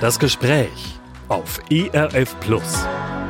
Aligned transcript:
Das 0.00 0.20
Gespräch 0.20 1.00
auf 1.26 1.58
ERF 1.70 2.38
Plus. 2.38 2.84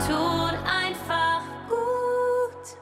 Tut 0.06 0.52
einfach 0.66 1.40
gut. 1.66 2.76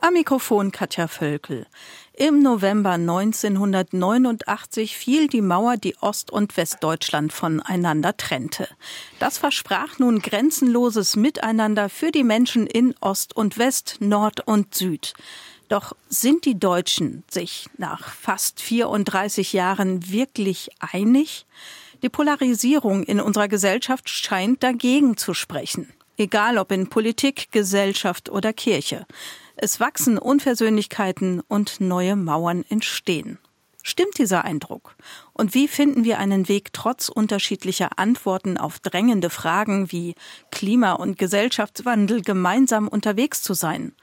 Am 0.00 0.14
Mikrofon 0.14 0.72
Katja 0.72 1.06
Völkel. 1.06 1.68
Im 2.12 2.42
November 2.42 2.94
1989 2.94 4.96
fiel 4.96 5.28
die 5.28 5.42
Mauer, 5.42 5.76
die 5.76 5.94
Ost- 6.00 6.32
und 6.32 6.56
Westdeutschland 6.56 7.32
voneinander 7.32 8.16
trennte. 8.16 8.66
Das 9.20 9.38
versprach 9.38 10.00
nun 10.00 10.18
grenzenloses 10.18 11.14
Miteinander 11.14 11.88
für 11.88 12.10
die 12.10 12.24
Menschen 12.24 12.66
in 12.66 12.96
Ost 13.00 13.36
und 13.36 13.58
West, 13.58 13.98
Nord 14.00 14.40
und 14.48 14.74
Süd. 14.74 15.14
Doch 15.68 15.94
sind 16.08 16.46
die 16.46 16.58
Deutschen 16.58 17.22
sich 17.30 17.68
nach 17.76 18.08
fast 18.08 18.60
34 18.60 19.52
Jahren 19.52 20.10
wirklich 20.10 20.70
einig? 20.80 21.46
Die 22.02 22.08
Polarisierung 22.08 23.02
in 23.02 23.20
unserer 23.20 23.48
Gesellschaft 23.48 24.08
scheint 24.08 24.62
dagegen 24.62 25.16
zu 25.16 25.34
sprechen. 25.34 25.92
Egal 26.16 26.58
ob 26.58 26.70
in 26.70 26.88
Politik, 26.88 27.50
Gesellschaft 27.50 28.28
oder 28.28 28.52
Kirche. 28.52 29.06
Es 29.56 29.80
wachsen 29.80 30.18
Unversöhnlichkeiten 30.18 31.40
und 31.48 31.80
neue 31.80 32.14
Mauern 32.14 32.64
entstehen. 32.68 33.38
Stimmt 33.82 34.18
dieser 34.18 34.44
Eindruck? 34.44 34.96
Und 35.32 35.54
wie 35.54 35.66
finden 35.66 36.04
wir 36.04 36.18
einen 36.18 36.48
Weg 36.48 36.72
trotz 36.72 37.08
unterschiedlicher 37.08 37.98
Antworten 37.98 38.58
auf 38.58 38.78
drängende 38.78 39.30
Fragen 39.30 39.90
wie 39.90 40.14
Klima- 40.50 40.92
und 40.92 41.18
Gesellschaftswandel 41.18 42.22
gemeinsam 42.22 42.86
unterwegs 42.86 43.42
zu 43.42 43.54
sein? 43.54 43.94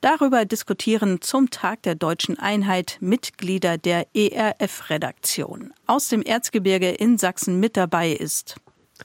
Darüber 0.00 0.44
diskutieren 0.44 1.20
zum 1.20 1.50
Tag 1.50 1.82
der 1.82 1.96
deutschen 1.96 2.38
Einheit 2.38 2.98
Mitglieder 3.00 3.78
der 3.78 4.06
ERF-Redaktion. 4.14 5.74
Aus 5.86 6.08
dem 6.08 6.22
Erzgebirge 6.22 6.90
in 6.90 7.18
Sachsen 7.18 7.58
mit 7.58 7.76
dabei 7.76 8.12
ist 8.12 8.56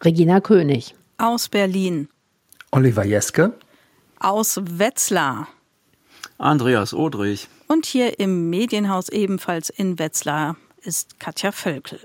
Regina 0.03 0.39
König. 0.39 0.95
Aus 1.17 1.49
Berlin. 1.49 2.09
Oliver 2.71 3.05
Jeske. 3.05 3.53
Aus 4.19 4.59
Wetzlar. 4.61 5.47
Andreas 6.37 6.93
Odrich. 6.93 7.47
Und 7.67 7.87
hier 7.87 8.19
im 8.19 8.51
Medienhaus 8.51 9.09
ebenfalls 9.09 9.69
in 9.71 9.97
Wetzlar 9.97 10.57
ist 10.81 11.19
Katja 11.19 11.51
Völkel. 11.51 11.99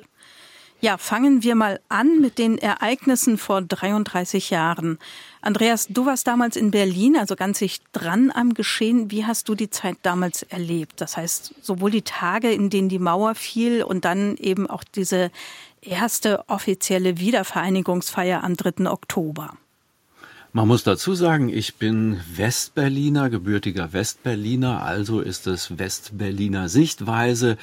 Ja, 0.80 0.96
fangen 0.96 1.42
wir 1.42 1.56
mal 1.56 1.80
an 1.88 2.20
mit 2.20 2.38
den 2.38 2.56
Ereignissen 2.56 3.36
vor 3.36 3.62
33 3.62 4.50
Jahren. 4.50 5.00
Andreas, 5.40 5.88
du 5.88 6.06
warst 6.06 6.28
damals 6.28 6.54
in 6.54 6.70
Berlin, 6.70 7.16
also 7.16 7.34
ganz 7.34 7.58
sich 7.58 7.80
dran 7.90 8.30
am 8.32 8.54
Geschehen. 8.54 9.10
Wie 9.10 9.26
hast 9.26 9.48
du 9.48 9.56
die 9.56 9.70
Zeit 9.70 9.96
damals 10.02 10.44
erlebt? 10.44 11.00
Das 11.00 11.16
heißt, 11.16 11.54
sowohl 11.62 11.90
die 11.90 12.02
Tage, 12.02 12.52
in 12.52 12.70
denen 12.70 12.88
die 12.88 13.00
Mauer 13.00 13.34
fiel 13.34 13.82
und 13.82 14.04
dann 14.04 14.36
eben 14.36 14.70
auch 14.70 14.84
diese 14.84 15.32
erste 15.80 16.48
offizielle 16.48 17.18
Wiedervereinigungsfeier 17.18 18.44
am 18.44 18.56
3. 18.56 18.88
Oktober. 18.88 19.54
Man 20.58 20.66
muss 20.66 20.82
dazu 20.82 21.14
sagen, 21.14 21.50
ich 21.50 21.76
bin 21.76 22.18
Westberliner, 22.34 23.30
gebürtiger 23.30 23.92
Westberliner, 23.92 24.82
also 24.82 25.20
ist 25.20 25.46
es 25.46 25.78
Westberliner 25.78 26.68
Sichtweise. 26.68 27.56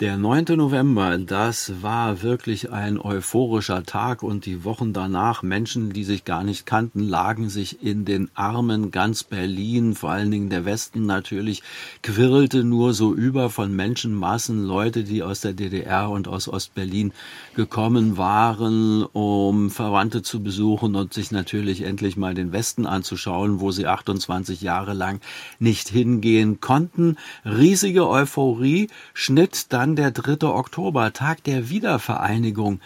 Der 0.00 0.16
9. 0.16 0.56
November, 0.56 1.16
das 1.18 1.82
war 1.82 2.22
wirklich 2.22 2.72
ein 2.72 2.98
euphorischer 2.98 3.84
Tag 3.84 4.24
und 4.24 4.46
die 4.46 4.64
Wochen 4.64 4.92
danach, 4.92 5.44
Menschen, 5.44 5.92
die 5.92 6.02
sich 6.02 6.24
gar 6.24 6.42
nicht 6.42 6.66
kannten, 6.66 7.00
lagen 7.00 7.50
sich 7.50 7.84
in 7.84 8.04
den 8.04 8.30
Armen. 8.34 8.90
Ganz 8.90 9.22
Berlin, 9.22 9.94
vor 9.94 10.10
allen 10.10 10.30
Dingen 10.32 10.48
der 10.50 10.64
Westen 10.64 11.06
natürlich, 11.06 11.62
quirlte 12.02 12.64
nur 12.64 12.94
so 12.94 13.14
über 13.14 13.50
von 13.50 13.76
Menschenmassen, 13.76 14.64
Leute, 14.64 15.04
die 15.04 15.22
aus 15.22 15.42
der 15.42 15.52
DDR 15.52 16.10
und 16.10 16.26
aus 16.26 16.48
Ostberlin 16.48 17.12
gekommen 17.54 18.16
waren, 18.16 19.04
um 19.04 19.70
Verwandte 19.70 20.22
zu 20.22 20.42
besuchen 20.42 20.96
und 20.96 21.12
sich 21.14 21.30
natürlich 21.30 21.82
endlich 21.82 22.16
mal 22.16 22.34
den 22.40 22.52
Westen 22.52 22.86
anzuschauen, 22.86 23.60
wo 23.60 23.70
sie 23.70 23.86
28 23.86 24.60
Jahre 24.60 24.94
lang 24.94 25.20
nicht 25.58 25.88
hingehen 25.88 26.60
konnten. 26.60 27.16
Riesige 27.44 28.08
Euphorie, 28.08 28.88
Schnitt 29.14 29.72
dann 29.72 29.96
der 29.96 30.10
3. 30.10 30.46
Oktober, 30.46 31.12
Tag 31.12 31.44
der 31.44 31.70
Wiedervereinigung 31.70 32.80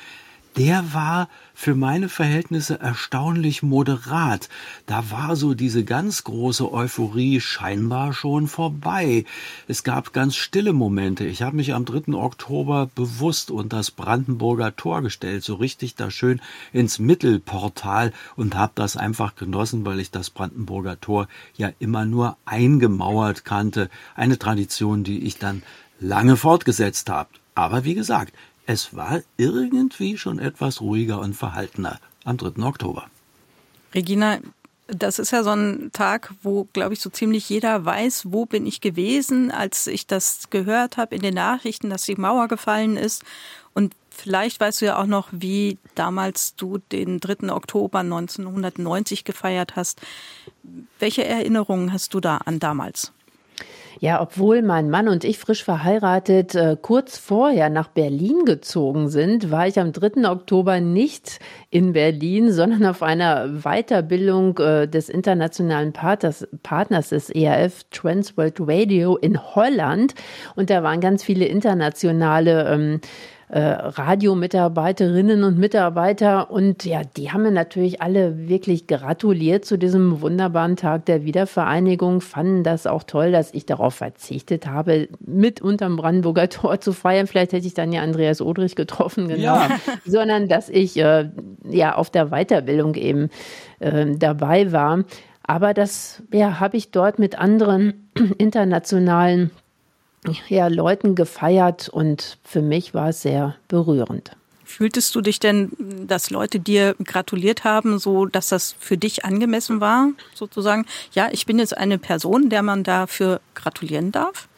der 0.56 0.94
war 0.94 1.28
für 1.54 1.74
meine 1.74 2.08
Verhältnisse 2.08 2.80
erstaunlich 2.80 3.62
moderat. 3.62 4.48
Da 4.86 5.10
war 5.10 5.36
so 5.36 5.54
diese 5.54 5.84
ganz 5.84 6.24
große 6.24 6.70
Euphorie 6.70 7.40
scheinbar 7.40 8.12
schon 8.12 8.48
vorbei. 8.48 9.24
Es 9.68 9.84
gab 9.84 10.12
ganz 10.12 10.34
stille 10.34 10.72
Momente. 10.72 11.24
Ich 11.24 11.42
habe 11.42 11.56
mich 11.56 11.72
am 11.72 11.84
3. 11.84 12.14
Oktober 12.14 12.90
bewusst 12.94 13.50
unter 13.52 13.78
das 13.78 13.92
Brandenburger 13.92 14.74
Tor 14.74 15.02
gestellt, 15.02 15.44
so 15.44 15.54
richtig 15.54 15.94
da 15.94 16.10
schön 16.10 16.40
ins 16.72 16.98
Mittelportal 16.98 18.12
und 18.36 18.56
habe 18.56 18.72
das 18.74 18.96
einfach 18.96 19.36
genossen, 19.36 19.86
weil 19.86 20.00
ich 20.00 20.10
das 20.10 20.30
Brandenburger 20.30 21.00
Tor 21.00 21.28
ja 21.56 21.70
immer 21.78 22.04
nur 22.04 22.36
eingemauert 22.44 23.44
kannte. 23.44 23.88
Eine 24.16 24.38
Tradition, 24.38 25.04
die 25.04 25.24
ich 25.24 25.38
dann 25.38 25.62
lange 26.00 26.36
fortgesetzt 26.36 27.08
habe. 27.08 27.30
Aber 27.54 27.84
wie 27.84 27.94
gesagt, 27.94 28.34
es 28.66 28.94
war 28.94 29.20
irgendwie 29.36 30.16
schon 30.16 30.38
etwas 30.38 30.80
ruhiger 30.80 31.20
und 31.20 31.34
verhaltener 31.34 31.98
am 32.24 32.36
3. 32.36 32.62
Oktober. 32.62 33.06
Regina, 33.94 34.38
das 34.86 35.18
ist 35.18 35.30
ja 35.30 35.42
so 35.42 35.50
ein 35.50 35.90
Tag, 35.92 36.34
wo, 36.42 36.68
glaube 36.72 36.94
ich, 36.94 37.00
so 37.00 37.08
ziemlich 37.10 37.48
jeder 37.48 37.84
weiß, 37.84 38.32
wo 38.32 38.44
bin 38.44 38.66
ich 38.66 38.80
gewesen, 38.80 39.50
als 39.50 39.86
ich 39.86 40.06
das 40.06 40.50
gehört 40.50 40.96
habe 40.96 41.14
in 41.14 41.22
den 41.22 41.34
Nachrichten, 41.34 41.90
dass 41.90 42.02
die 42.02 42.16
Mauer 42.16 42.48
gefallen 42.48 42.96
ist. 42.96 43.24
Und 43.72 43.94
vielleicht 44.10 44.60
weißt 44.60 44.82
du 44.82 44.86
ja 44.86 44.98
auch 45.00 45.06
noch, 45.06 45.28
wie 45.32 45.78
damals 45.94 46.54
du 46.56 46.78
den 46.92 47.18
3. 47.18 47.50
Oktober 47.50 48.00
1990 48.00 49.24
gefeiert 49.24 49.74
hast. 49.74 50.00
Welche 50.98 51.24
Erinnerungen 51.24 51.92
hast 51.92 52.12
du 52.12 52.20
da 52.20 52.38
an 52.38 52.60
damals? 52.60 53.12
Ja, 54.04 54.20
obwohl 54.20 54.60
mein 54.60 54.90
Mann 54.90 55.08
und 55.08 55.24
ich 55.24 55.38
frisch 55.38 55.64
verheiratet 55.64 56.54
äh, 56.54 56.76
kurz 56.78 57.16
vorher 57.16 57.70
nach 57.70 57.88
Berlin 57.88 58.44
gezogen 58.44 59.08
sind, 59.08 59.50
war 59.50 59.66
ich 59.66 59.80
am 59.80 59.92
3. 59.92 60.28
Oktober 60.28 60.78
nicht 60.78 61.38
in 61.70 61.94
Berlin, 61.94 62.52
sondern 62.52 62.84
auf 62.84 63.02
einer 63.02 63.48
Weiterbildung 63.62 64.58
äh, 64.58 64.86
des 64.88 65.08
internationalen 65.08 65.94
Partners, 65.94 66.46
Partners 66.62 67.08
des 67.08 67.30
ERF 67.30 67.84
Transworld 67.84 68.56
Radio 68.60 69.16
in 69.16 69.42
Holland. 69.42 70.14
Und 70.54 70.68
da 70.68 70.82
waren 70.82 71.00
ganz 71.00 71.24
viele 71.24 71.46
internationale 71.46 72.68
ähm, 72.74 73.00
äh, 73.48 73.60
Radiomitarbeiterinnen 73.60 75.44
und 75.44 75.58
Mitarbeiter. 75.58 76.50
Und 76.50 76.84
ja, 76.84 77.02
die 77.16 77.30
haben 77.30 77.42
mir 77.42 77.50
natürlich 77.50 78.00
alle 78.00 78.48
wirklich 78.48 78.86
gratuliert 78.86 79.64
zu 79.64 79.78
diesem 79.78 80.20
wunderbaren 80.20 80.76
Tag 80.76 81.06
der 81.06 81.24
Wiedervereinigung, 81.24 82.20
fanden 82.20 82.64
das 82.64 82.86
auch 82.86 83.02
toll, 83.02 83.32
dass 83.32 83.52
ich 83.52 83.66
darauf 83.66 83.94
verzichtet 83.94 84.66
habe, 84.66 85.08
mit 85.20 85.60
unterm 85.60 85.96
Brandenburger 85.96 86.48
Tor 86.48 86.80
zu 86.80 86.92
feiern. 86.92 87.26
Vielleicht 87.26 87.52
hätte 87.52 87.66
ich 87.66 87.74
dann 87.74 87.92
ja 87.92 88.02
Andreas 88.02 88.40
Odrich 88.40 88.76
getroffen, 88.76 89.28
genau. 89.28 89.42
Ja. 89.42 89.68
Sondern 90.04 90.48
dass 90.48 90.68
ich 90.68 90.96
äh, 90.96 91.30
ja 91.68 91.94
auf 91.94 92.10
der 92.10 92.26
Weiterbildung 92.30 92.94
eben 92.94 93.30
äh, 93.80 94.06
dabei 94.16 94.72
war. 94.72 95.04
Aber 95.46 95.74
das 95.74 96.22
ja, 96.32 96.58
habe 96.58 96.76
ich 96.76 96.90
dort 96.90 97.18
mit 97.18 97.38
anderen 97.38 98.10
internationalen 98.38 99.50
ja, 100.48 100.68
Leuten 100.68 101.14
gefeiert 101.14 101.88
und 101.88 102.38
für 102.44 102.62
mich 102.62 102.94
war 102.94 103.10
es 103.10 103.22
sehr 103.22 103.56
berührend. 103.68 104.32
Fühltest 104.64 105.14
du 105.14 105.20
dich 105.20 105.38
denn, 105.38 105.70
dass 106.06 106.30
Leute 106.30 106.58
dir 106.58 106.96
gratuliert 107.04 107.64
haben, 107.64 107.98
so 107.98 108.26
dass 108.26 108.48
das 108.48 108.74
für 108.78 108.96
dich 108.96 109.24
angemessen 109.24 109.80
war, 109.80 110.08
sozusagen? 110.34 110.86
Ja, 111.12 111.28
ich 111.30 111.46
bin 111.46 111.58
jetzt 111.58 111.76
eine 111.76 111.98
Person, 111.98 112.48
der 112.48 112.62
man 112.62 112.82
dafür 112.82 113.40
gratulieren 113.54 114.10
darf? 114.10 114.48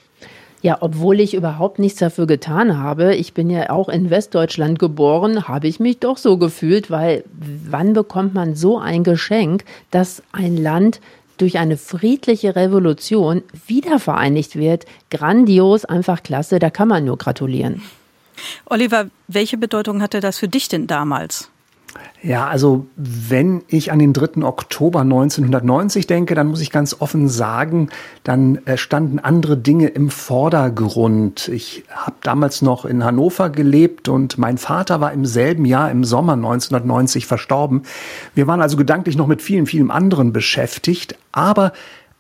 Ja, 0.62 0.78
obwohl 0.80 1.20
ich 1.20 1.34
überhaupt 1.34 1.78
nichts 1.78 1.98
dafür 1.98 2.26
getan 2.26 2.78
habe, 2.78 3.14
ich 3.14 3.34
bin 3.34 3.50
ja 3.50 3.70
auch 3.70 3.88
in 3.88 4.10
Westdeutschland 4.10 4.78
geboren, 4.78 5.48
habe 5.48 5.68
ich 5.68 5.80
mich 5.80 5.98
doch 5.98 6.16
so 6.16 6.38
gefühlt, 6.38 6.90
weil 6.90 7.24
wann 7.68 7.92
bekommt 7.92 8.34
man 8.34 8.54
so 8.54 8.78
ein 8.78 9.04
Geschenk, 9.04 9.64
dass 9.90 10.22
ein 10.32 10.56
Land 10.56 11.00
durch 11.36 11.58
eine 11.58 11.76
friedliche 11.76 12.56
Revolution 12.56 13.42
wiedervereinigt 13.66 14.56
wird. 14.56 14.84
Grandios, 15.10 15.84
einfach 15.84 16.22
klasse, 16.22 16.58
da 16.58 16.70
kann 16.70 16.88
man 16.88 17.04
nur 17.04 17.18
gratulieren. 17.18 17.82
Oliver, 18.66 19.06
welche 19.28 19.56
Bedeutung 19.56 20.02
hatte 20.02 20.20
das 20.20 20.38
für 20.38 20.48
dich 20.48 20.68
denn 20.68 20.86
damals? 20.86 21.50
Ja, 22.22 22.48
also 22.48 22.86
wenn 22.96 23.62
ich 23.68 23.92
an 23.92 23.98
den 23.98 24.12
3. 24.12 24.42
Oktober 24.42 25.00
1990 25.00 26.06
denke, 26.06 26.34
dann 26.34 26.48
muss 26.48 26.60
ich 26.60 26.70
ganz 26.70 26.96
offen 26.98 27.28
sagen, 27.28 27.90
dann 28.24 28.56
äh, 28.66 28.76
standen 28.76 29.18
andere 29.18 29.56
Dinge 29.56 29.88
im 29.88 30.10
Vordergrund. 30.10 31.48
Ich 31.48 31.84
habe 31.88 32.16
damals 32.22 32.62
noch 32.62 32.84
in 32.84 33.04
Hannover 33.04 33.50
gelebt 33.50 34.08
und 34.08 34.38
mein 34.38 34.58
Vater 34.58 35.00
war 35.00 35.12
im 35.12 35.24
selben 35.24 35.64
Jahr 35.64 35.90
im 35.90 36.04
Sommer 36.04 36.32
1990 36.32 37.26
verstorben. 37.26 37.82
Wir 38.34 38.46
waren 38.46 38.60
also 38.60 38.76
gedanklich 38.76 39.16
noch 39.16 39.28
mit 39.28 39.40
vielen, 39.40 39.66
vielen 39.66 39.90
anderen 39.90 40.32
beschäftigt, 40.32 41.16
aber 41.32 41.72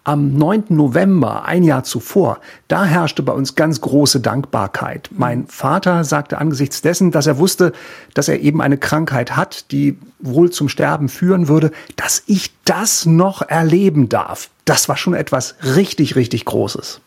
am 0.06 0.36
9. 0.38 0.66
November, 0.68 1.46
ein 1.46 1.64
Jahr 1.64 1.82
zuvor, 1.82 2.38
da 2.68 2.84
herrschte 2.84 3.24
bei 3.24 3.32
uns 3.32 3.56
ganz 3.56 3.80
große 3.80 4.20
Dankbarkeit. 4.20 5.10
Mein 5.10 5.48
Vater 5.48 6.04
sagte 6.04 6.38
angesichts 6.38 6.80
dessen, 6.80 7.10
dass 7.10 7.26
er 7.26 7.38
wusste, 7.38 7.72
dass 8.14 8.28
er 8.28 8.38
eben 8.38 8.62
eine 8.62 8.78
Krankheit 8.78 9.34
hat, 9.34 9.72
die 9.72 9.98
wohl 10.20 10.52
zum 10.52 10.68
Sterben 10.68 11.08
führen 11.08 11.48
würde, 11.48 11.72
dass 11.96 12.22
ich 12.26 12.54
das 12.64 13.04
noch 13.04 13.42
erleben 13.42 14.08
darf. 14.08 14.48
Das 14.64 14.88
war 14.88 14.96
schon 14.96 15.14
etwas 15.14 15.56
richtig, 15.74 16.14
richtig 16.14 16.44
Großes. 16.44 17.00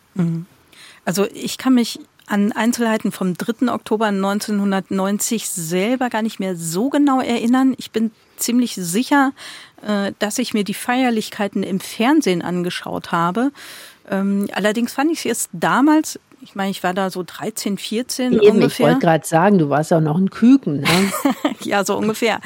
Also 1.06 1.26
ich 1.34 1.58
kann 1.58 1.76
mich 1.76 2.02
an 2.28 2.52
Einzelheiten 2.52 3.14
vom 3.14 3.36
3. 3.36 3.72
Oktober 3.72 4.08
1990 4.08 5.50
selber 5.50 6.10
gar 6.10 6.22
nicht 6.22 6.42
mehr 6.42 6.58
so 6.58 6.90
genau 6.90 7.22
erinnern. 7.22 7.76
Ich 7.78 7.92
bin 7.92 8.12
ziemlich 8.36 8.76
sicher, 8.76 9.32
dass 10.20 10.38
ich 10.38 10.54
mir 10.54 10.64
die 10.64 10.74
Feierlichkeiten 10.74 11.64
im 11.64 11.80
Fernsehen 11.80 12.42
angeschaut 12.42 13.12
habe. 13.12 13.52
Ähm, 14.10 14.48
allerdings 14.54 14.94
fand 14.94 15.12
ich 15.12 15.26
es 15.26 15.50
damals 15.52 16.20
ich 16.42 16.56
meine, 16.56 16.72
ich 16.72 16.84
war 16.84 16.94
da 16.94 17.10
so 17.10 17.24
13, 17.26 17.78
14 17.78 18.34
Eben, 18.34 18.42
ungefähr. 18.42 18.68
Ich 18.68 18.80
wollte 18.80 19.06
gerade 19.06 19.28
sagen, 19.28 19.58
du 19.58 19.70
warst 19.70 19.92
auch 19.92 20.00
noch 20.00 20.18
ein 20.18 20.30
Küken. 20.30 20.82
Ne? 20.82 21.12
ja, 21.62 21.84
so 21.84 21.98
ungefähr. 21.98 22.40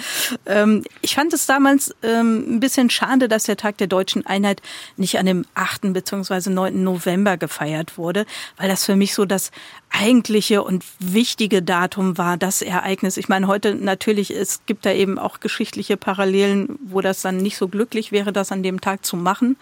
Ähm, 0.46 0.84
ich 1.02 1.16
fand 1.16 1.32
es 1.34 1.46
damals 1.46 1.96
ähm, 2.02 2.56
ein 2.56 2.60
bisschen 2.60 2.90
schade, 2.90 3.28
dass 3.28 3.44
der 3.44 3.58
Tag 3.58 3.78
der 3.78 3.88
deutschen 3.88 4.26
Einheit 4.26 4.62
nicht 4.98 5.20
an 5.20 5.26
dem 5.26 5.46
8. 5.54 5.94
bzw. 5.94 6.50
9. 6.50 6.84
November 6.84 7.38
gefeiert 7.38 7.98
wurde, 7.98 8.26
weil 8.58 8.68
das 8.68 8.86
für 8.86 8.96
mich 8.96 9.14
so 9.14 9.26
das 9.26 9.52
eigentliche 9.92 10.64
und 10.64 10.84
wichtige 11.00 11.62
Datum 11.62 12.18
war, 12.18 12.38
das 12.38 12.64
Ereignis. 12.64 13.18
Ich 13.18 13.30
meine, 13.30 13.48
heute 13.48 13.76
natürlich, 13.76 14.32
es 14.32 14.66
gibt 14.66 14.86
da 14.86 14.92
eben 14.92 15.20
auch 15.20 15.40
geschichtliche 15.40 15.98
Parallelen, 15.98 16.80
wo 16.84 17.02
das 17.02 17.22
dann 17.22 17.38
nicht 17.38 17.58
so 17.58 17.68
glücklich 17.68 18.12
wäre, 18.12 18.34
das 18.34 18.52
an 18.52 18.64
dem 18.64 18.82
Tag 18.82 19.06
zu 19.06 19.18
machen. 19.18 19.56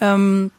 Ähm, 0.00 0.50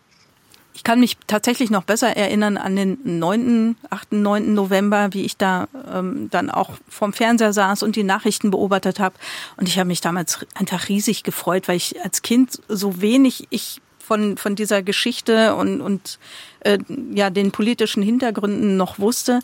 ich 0.74 0.84
kann 0.84 1.00
mich 1.00 1.18
tatsächlich 1.28 1.70
noch 1.70 1.84
besser 1.84 2.16
erinnern 2.16 2.58
an 2.58 2.76
den 2.76 2.98
9., 3.04 3.76
8., 3.90 4.14
9. 4.14 4.54
November, 4.54 5.10
wie 5.12 5.26
ich 5.26 5.38
da 5.38 5.68
ähm, 5.94 6.30
dann 6.32 6.50
auch 6.50 6.72
vom 6.88 7.14
Fernseher 7.14 7.54
saß 7.54 7.84
und 7.84 7.96
die 7.96 8.04
Nachrichten 8.04 8.52
beobachtet 8.52 9.00
habe. 9.00 9.16
Und 9.58 9.68
ich 9.68 9.78
habe 9.78 9.88
mich 9.88 10.02
damals 10.02 10.46
einfach 10.56 10.88
riesig 10.88 11.24
gefreut, 11.24 11.68
weil 11.68 11.78
ich 11.78 12.02
als 12.04 12.22
Kind 12.22 12.62
so 12.68 13.02
wenig 13.02 13.48
ich 13.50 13.82
von, 14.00 14.38
von 14.38 14.56
dieser 14.56 14.82
Geschichte 14.82 15.56
und, 15.56 15.82
und 15.82 16.20
äh, 16.62 16.80
ja 17.14 17.30
den 17.30 17.52
politischen 17.52 18.04
Hintergründen 18.04 18.78
noch 18.78 19.00
wusste, 19.00 19.40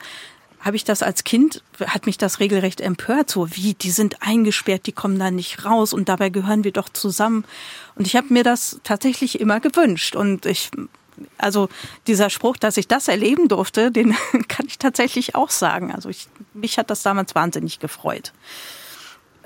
habe 0.60 0.76
ich 0.76 0.84
das 0.84 1.04
als 1.04 1.24
Kind, 1.24 1.64
hat 1.86 2.06
mich 2.06 2.18
das 2.18 2.40
regelrecht 2.40 2.82
empört, 2.82 3.30
so 3.30 3.56
wie, 3.56 3.74
die 3.76 3.92
sind 3.92 4.22
eingesperrt, 4.22 4.88
die 4.88 4.92
kommen 4.92 5.20
da 5.20 5.30
nicht 5.30 5.64
raus 5.64 5.94
und 5.94 6.10
dabei 6.10 6.30
gehören 6.30 6.64
wir 6.64 6.72
doch 6.72 6.90
zusammen. 6.90 7.46
Und 7.96 8.08
ich 8.08 8.16
habe 8.16 8.34
mir 8.34 8.44
das 8.44 8.80
tatsächlich 8.84 9.40
immer 9.40 9.60
gewünscht 9.60 10.16
und 10.16 10.46
ich 10.46 10.72
also 11.38 11.70
dieser 12.08 12.30
Spruch, 12.30 12.58
dass 12.58 12.78
ich 12.78 12.88
das 12.88 13.08
erleben 13.08 13.48
durfte, 13.48 13.92
den 13.98 14.16
kann 14.48 14.66
ich 14.68 14.78
tatsächlich 14.78 15.36
auch 15.36 15.50
sagen. 15.50 15.92
Also 15.94 16.10
ich, 16.10 16.28
mich 16.54 16.78
hat 16.78 16.90
das 16.90 17.04
damals 17.04 17.36
wahnsinnig 17.36 17.80
gefreut. 17.80 18.34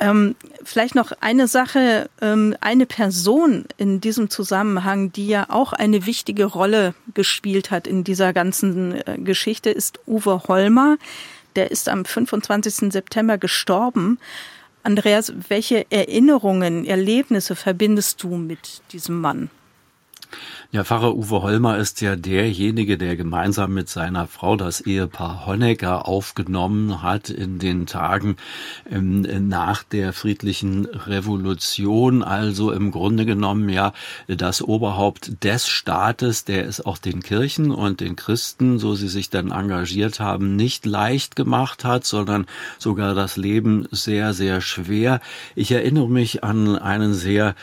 Ähm, 0.02 0.36
vielleicht 0.64 0.96
noch 0.96 1.12
eine 1.22 1.48
Sache, 1.48 2.10
ähm, 2.22 2.56
eine 2.60 2.88
Person 2.88 3.66
in 3.78 4.02
diesem 4.02 4.32
Zusammenhang, 4.32 5.12
die 5.12 5.28
ja 5.28 5.46
auch 5.50 5.74
eine 5.74 6.08
wichtige 6.08 6.46
Rolle 6.46 6.96
gespielt 7.14 7.70
hat 7.70 7.86
in 7.86 8.04
dieser 8.04 8.34
ganzen 8.34 8.96
äh, 8.96 9.20
Geschichte, 9.20 9.70
ist 9.70 10.00
Uwe 10.08 10.42
Holmer. 10.48 10.98
Der 11.56 11.70
ist 11.70 11.88
am 11.88 12.04
25. 12.04 12.92
September 12.92 13.38
gestorben. 13.38 14.18
Andreas, 14.82 15.34
welche 15.50 15.86
Erinnerungen, 15.92 16.86
Erlebnisse 16.86 17.56
verbindest 17.56 18.24
du 18.24 18.30
mit 18.38 18.82
diesem 18.94 19.22
Mann? 19.22 19.52
Ja, 20.74 20.86
Pfarrer 20.86 21.16
Uwe 21.16 21.42
Holmer 21.42 21.78
ist 21.78 22.00
ja 22.00 22.16
derjenige, 22.16 22.98
der 22.98 23.18
gemeinsam 23.18 23.74
mit 23.74 23.90
seiner 23.90 24.26
Frau 24.26 24.56
das 24.56 24.80
Ehepaar 24.80 25.46
Honecker 25.46 26.08
aufgenommen 26.08 27.04
hat 27.04 27.30
in 27.30 27.60
den 27.60 27.88
Tagen 27.88 28.38
ähm, 28.90 29.28
nach 29.50 29.84
der 29.84 30.14
friedlichen 30.14 30.86
Revolution. 30.86 32.24
Also 32.24 32.72
im 32.72 32.92
Grunde 32.92 33.26
genommen 33.26 33.68
ja 33.68 33.92
das 34.28 34.62
Oberhaupt 34.62 35.44
des 35.44 35.68
Staates, 35.68 36.46
der 36.46 36.66
es 36.66 36.80
auch 36.80 36.98
den 36.98 37.22
Kirchen 37.22 37.72
und 37.72 38.00
den 38.00 38.16
Christen, 38.16 38.80
so 38.80 38.96
sie 38.96 39.10
sich 39.10 39.30
dann 39.30 39.52
engagiert 39.52 40.22
haben, 40.22 40.56
nicht 40.56 40.86
leicht 40.86 41.36
gemacht 41.36 41.84
hat, 41.84 42.06
sondern 42.06 42.46
sogar 42.80 43.14
das 43.14 43.36
Leben 43.36 43.90
sehr, 43.92 44.34
sehr 44.34 44.62
schwer. 44.62 45.20
Ich 45.54 45.74
erinnere 45.74 46.08
mich 46.08 46.46
an 46.46 46.78
einen 46.78 47.14
sehr 47.14 47.56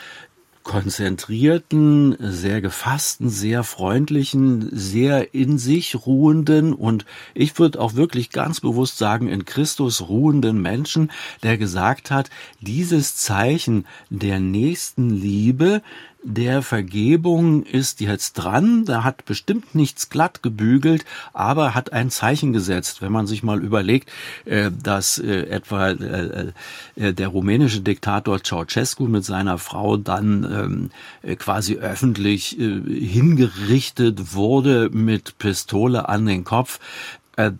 konzentrierten, 0.69 2.15
sehr 2.19 2.61
gefassten, 2.61 3.27
sehr 3.31 3.63
freundlichen, 3.63 4.69
sehr 4.71 5.33
in 5.33 5.57
sich 5.57 6.05
ruhenden 6.05 6.73
und 6.73 7.05
ich 7.33 7.57
würde 7.57 7.81
auch 7.81 7.95
wirklich 7.95 8.29
ganz 8.29 8.59
bewusst 8.59 8.99
sagen, 8.99 9.27
in 9.27 9.45
Christus 9.45 10.09
ruhenden 10.09 10.61
Menschen, 10.61 11.11
der 11.41 11.57
gesagt 11.57 12.11
hat, 12.11 12.29
dieses 12.61 13.15
Zeichen 13.15 13.87
der 14.11 14.39
nächsten 14.39 15.09
Liebe, 15.09 15.81
der 16.21 16.61
Vergebung 16.61 17.63
ist 17.63 18.01
jetzt 18.01 18.33
dran, 18.33 18.83
da 18.83 19.03
hat 19.03 19.25
bestimmt 19.25 19.73
nichts 19.73 20.09
glatt 20.09 20.43
gebügelt, 20.43 21.05
aber 21.33 21.75
hat 21.75 21.93
ein 21.93 22.09
Zeichen 22.09 22.51
gesetzt. 22.51 23.01
Wenn 23.01 23.11
man 23.11 23.25
sich 23.25 23.41
mal 23.41 23.63
überlegt, 23.63 24.11
äh, 24.45 24.69
dass 24.83 25.17
äh, 25.17 25.43
etwa 25.43 25.91
äh, 25.91 26.51
der 26.95 27.27
rumänische 27.29 27.81
Diktator 27.81 28.43
Ceausescu 28.43 29.07
mit 29.07 29.23
seiner 29.23 29.57
Frau 29.57 29.95
dann 29.95 30.91
ähm, 31.23 31.37
quasi 31.37 31.75
öffentlich 31.77 32.49
hingerichtet 32.49 34.33
wurde 34.33 34.89
mit 34.91 35.37
Pistole 35.37 36.09
an 36.09 36.25
den 36.25 36.43
Kopf, 36.43 36.79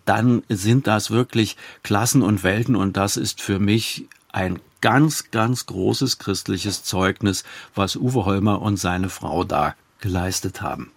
dann 0.06 0.44
sind 0.50 0.88
das 0.88 1.10
wirklich 1.10 1.56
Klassen 1.84 2.22
und 2.22 2.44
Welten 2.44 2.76
und 2.76 2.98
das 2.98 3.16
ist 3.16 3.42
für 3.42 3.60
mich 3.60 4.08
ein 4.32 4.60
ganz, 4.82 5.32
ganz 5.32 5.66
großes 5.66 6.20
christliches 6.20 6.84
Zeugnis, 6.84 7.44
was 7.76 7.96
Uwe 7.96 8.26
Holmer 8.26 8.62
und 8.62 8.78
seine 8.78 9.10
Frau 9.10 9.44
da 9.44 9.76
geleistet 10.00 10.62
haben. 10.62 10.92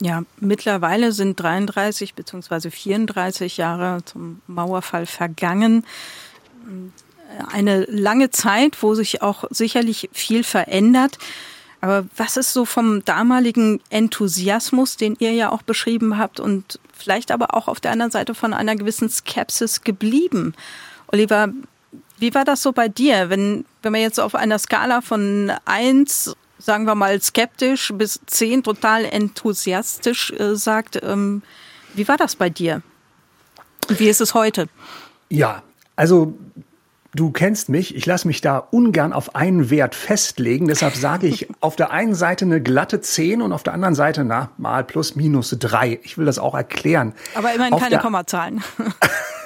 Ja, 0.00 0.24
mittlerweile 0.40 1.12
sind 1.12 1.40
33 1.40 2.14
bzw. 2.14 2.70
34 2.70 3.56
Jahre 3.56 4.04
zum 4.04 4.42
Mauerfall 4.46 5.06
vergangen. 5.06 5.84
Eine 7.50 7.84
lange 7.86 8.30
Zeit, 8.30 8.82
wo 8.82 8.94
sich 8.94 9.22
auch 9.22 9.44
sicherlich 9.50 10.10
viel 10.12 10.44
verändert. 10.44 11.18
Aber 11.80 12.06
was 12.16 12.36
ist 12.36 12.52
so 12.52 12.64
vom 12.64 13.04
damaligen 13.04 13.80
Enthusiasmus, 13.90 14.96
den 14.96 15.16
ihr 15.18 15.32
ja 15.32 15.50
auch 15.50 15.62
beschrieben 15.62 16.18
habt 16.18 16.40
und 16.40 16.78
vielleicht 16.92 17.30
aber 17.30 17.54
auch 17.54 17.68
auf 17.68 17.80
der 17.80 17.92
anderen 17.92 18.10
Seite 18.10 18.34
von 18.34 18.52
einer 18.52 18.76
gewissen 18.76 19.08
Skepsis 19.08 19.82
geblieben? 19.82 20.54
Oliver, 21.08 21.48
wie 22.18 22.34
war 22.34 22.44
das 22.44 22.62
so 22.62 22.72
bei 22.72 22.88
dir, 22.88 23.30
wenn, 23.30 23.64
wenn 23.82 23.92
man 23.92 24.00
jetzt 24.00 24.20
auf 24.20 24.34
einer 24.34 24.58
Skala 24.58 25.00
von 25.00 25.52
eins, 25.64 26.34
sagen 26.58 26.86
wir 26.86 26.94
mal 26.94 27.20
skeptisch, 27.20 27.92
bis 27.94 28.20
zehn 28.26 28.62
total 28.62 29.04
enthusiastisch 29.04 30.32
äh, 30.32 30.56
sagt, 30.56 31.00
ähm, 31.02 31.42
wie 31.94 32.08
war 32.08 32.16
das 32.16 32.36
bei 32.36 32.50
dir? 32.50 32.82
Wie 33.88 34.08
ist 34.08 34.20
es 34.20 34.34
heute? 34.34 34.68
Ja, 35.28 35.62
also 35.94 36.36
Du 37.16 37.30
kennst 37.30 37.70
mich, 37.70 37.96
ich 37.96 38.04
lasse 38.04 38.26
mich 38.26 38.42
da 38.42 38.58
ungern 38.58 39.14
auf 39.14 39.34
einen 39.34 39.70
Wert 39.70 39.94
festlegen. 39.94 40.68
Deshalb 40.68 40.94
sage 40.94 41.26
ich 41.26 41.48
auf 41.60 41.74
der 41.74 41.90
einen 41.90 42.14
Seite 42.14 42.44
eine 42.44 42.60
glatte 42.60 43.00
10 43.00 43.40
und 43.40 43.54
auf 43.54 43.62
der 43.62 43.72
anderen 43.72 43.94
Seite, 43.94 44.22
na, 44.22 44.50
mal 44.58 44.84
plus 44.84 45.16
minus 45.16 45.56
3. 45.58 46.00
Ich 46.02 46.18
will 46.18 46.26
das 46.26 46.38
auch 46.38 46.54
erklären. 46.54 47.14
Aber 47.34 47.54
immerhin 47.54 47.72
auf 47.72 47.80
keine 47.80 48.00
Kommazahlen. 48.00 48.62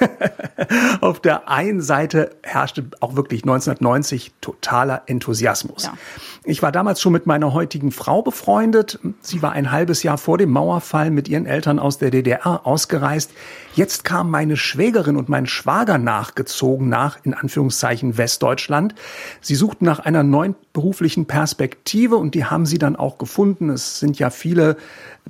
auf 1.01 1.21
der 1.21 1.49
einen 1.49 1.81
Seite 1.81 2.33
herrschte 2.43 2.87
auch 2.99 3.15
wirklich 3.15 3.45
1990 3.45 4.33
totaler 4.41 5.03
Enthusiasmus. 5.07 5.85
Ja. 5.85 5.95
Ich 6.43 6.63
war 6.63 6.73
damals 6.73 7.01
schon 7.01 7.13
mit 7.13 7.27
meiner 7.27 7.53
heutigen 7.53 7.93
Frau 7.93 8.23
befreundet. 8.23 8.99
Sie 9.21 9.43
war 9.43 9.53
ein 9.53 9.71
halbes 9.71 10.03
Jahr 10.03 10.19
vor 10.19 10.39
dem 10.39 10.51
Mauerfall 10.51 11.11
mit 11.11 11.29
ihren 11.29 11.47
Eltern 11.47 11.79
aus 11.79 11.99
der 11.99 12.11
DDR 12.11 12.67
ausgereist. 12.67 13.31
Jetzt 13.75 14.05
kam 14.05 14.31
meine 14.31 14.57
Schwägerin 14.57 15.17
und 15.17 15.29
mein 15.29 15.47
Schwager 15.47 15.99
nachgezogen 15.99 16.89
nach, 16.89 17.19
in 17.23 17.35
Anführungszeichen, 17.35 17.60
Westdeutschland. 17.69 18.95
Sie 19.41 19.55
suchten 19.55 19.85
nach 19.85 19.99
einer 19.99 20.23
neuen 20.23 20.55
beruflichen 20.73 21.27
Perspektive 21.27 22.17
und 22.17 22.35
die 22.35 22.45
haben 22.45 22.65
sie 22.65 22.79
dann 22.79 22.97
auch 22.97 23.19
gefunden. 23.19 23.69
Es 23.69 23.99
sind 23.99 24.19
ja 24.19 24.31
viele 24.31 24.77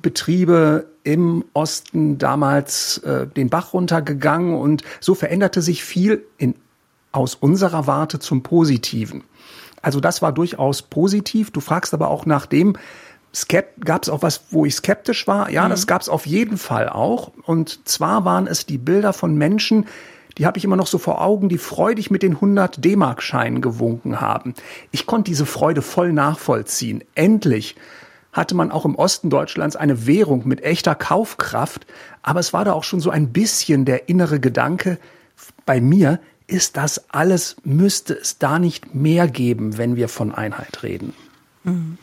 Betriebe 0.01 0.87
im 1.03 1.45
Osten 1.55 2.19
damals 2.19 2.99
äh, 2.99 3.27
den 3.27 3.51
Bach 3.51 3.73
runtergegangen 3.73 4.55
und 4.55 4.85
so 5.01 5.15
veränderte 5.15 5.63
sich 5.63 5.83
viel 5.83 6.25
in, 6.39 6.55
aus 7.13 7.35
unserer 7.35 7.87
Warte 7.87 8.19
zum 8.19 8.43
Positiven. 8.43 9.25
Also 9.83 10.01
das 10.01 10.23
war 10.23 10.33
durchaus 10.33 10.83
positiv. 10.83 11.51
Du 11.51 11.61
fragst 11.61 11.95
aber 11.95 12.09
auch 12.09 12.27
nach 12.27 12.47
dem, 12.47 12.77
gab 13.49 14.03
es 14.03 14.09
auch 14.09 14.23
was, 14.23 14.43
wo 14.51 14.67
ich 14.67 14.75
skeptisch 14.75 15.27
war? 15.27 15.51
Ja, 15.51 15.65
mhm. 15.65 15.71
das 15.71 15.87
gab 15.87 16.03
es 16.03 16.09
auf 16.09 16.27
jeden 16.27 16.59
Fall 16.59 16.89
auch. 16.89 17.33
Und 17.45 17.89
zwar 17.89 18.25
waren 18.25 18.47
es 18.47 18.67
die 18.67 18.79
Bilder 18.79 19.13
von 19.13 19.37
Menschen, 19.37 19.87
die 20.39 20.47
habe 20.47 20.59
ich 20.59 20.65
immer 20.65 20.77
noch 20.77 20.87
so 20.87 20.99
vor 20.99 21.21
Augen, 21.21 21.49
die 21.49 21.59
freudig 21.59 22.11
mit 22.11 22.23
den 22.23 22.33
100 22.33 22.85
D-Mark-Scheinen 22.85 23.61
gewunken 23.61 24.21
haben. 24.21 24.55
Ich 24.91 25.07
konnte 25.07 25.31
diese 25.31 25.47
Freude 25.47 25.83
voll 25.83 26.13
nachvollziehen. 26.13 27.03
Endlich 27.15 27.77
hatte 28.33 28.55
man 28.55 28.71
auch 28.71 28.85
im 28.85 28.95
Osten 28.95 29.29
Deutschlands 29.29 29.77
eine 29.77 30.07
Währung 30.07 30.47
mit 30.47 30.63
echter 30.63 30.95
Kaufkraft, 30.95 31.87
aber 32.23 32.41
es 32.41 32.53
war 32.53 32.65
da 32.65 32.73
auch 32.73 32.85
schon 32.85 33.01
so 33.01 33.11
ein 33.11 33.33
bisschen 33.33 33.85
der 33.85 34.09
innere 34.09 34.41
Gedanke, 34.41 34.99
bei 35.67 35.81
mir 35.81 36.21
ist 36.47 36.77
das 36.77 37.11
alles, 37.11 37.57
müsste 37.65 38.15
es 38.15 38.39
da 38.39 38.59
nicht 38.59 38.95
mehr 38.95 39.29
geben, 39.29 39.79
wenn 39.79 39.97
wir 39.97 40.09
von 40.09 40.35
Einheit 40.35 40.83
reden. 40.83 41.15
Mhm. 41.65 41.99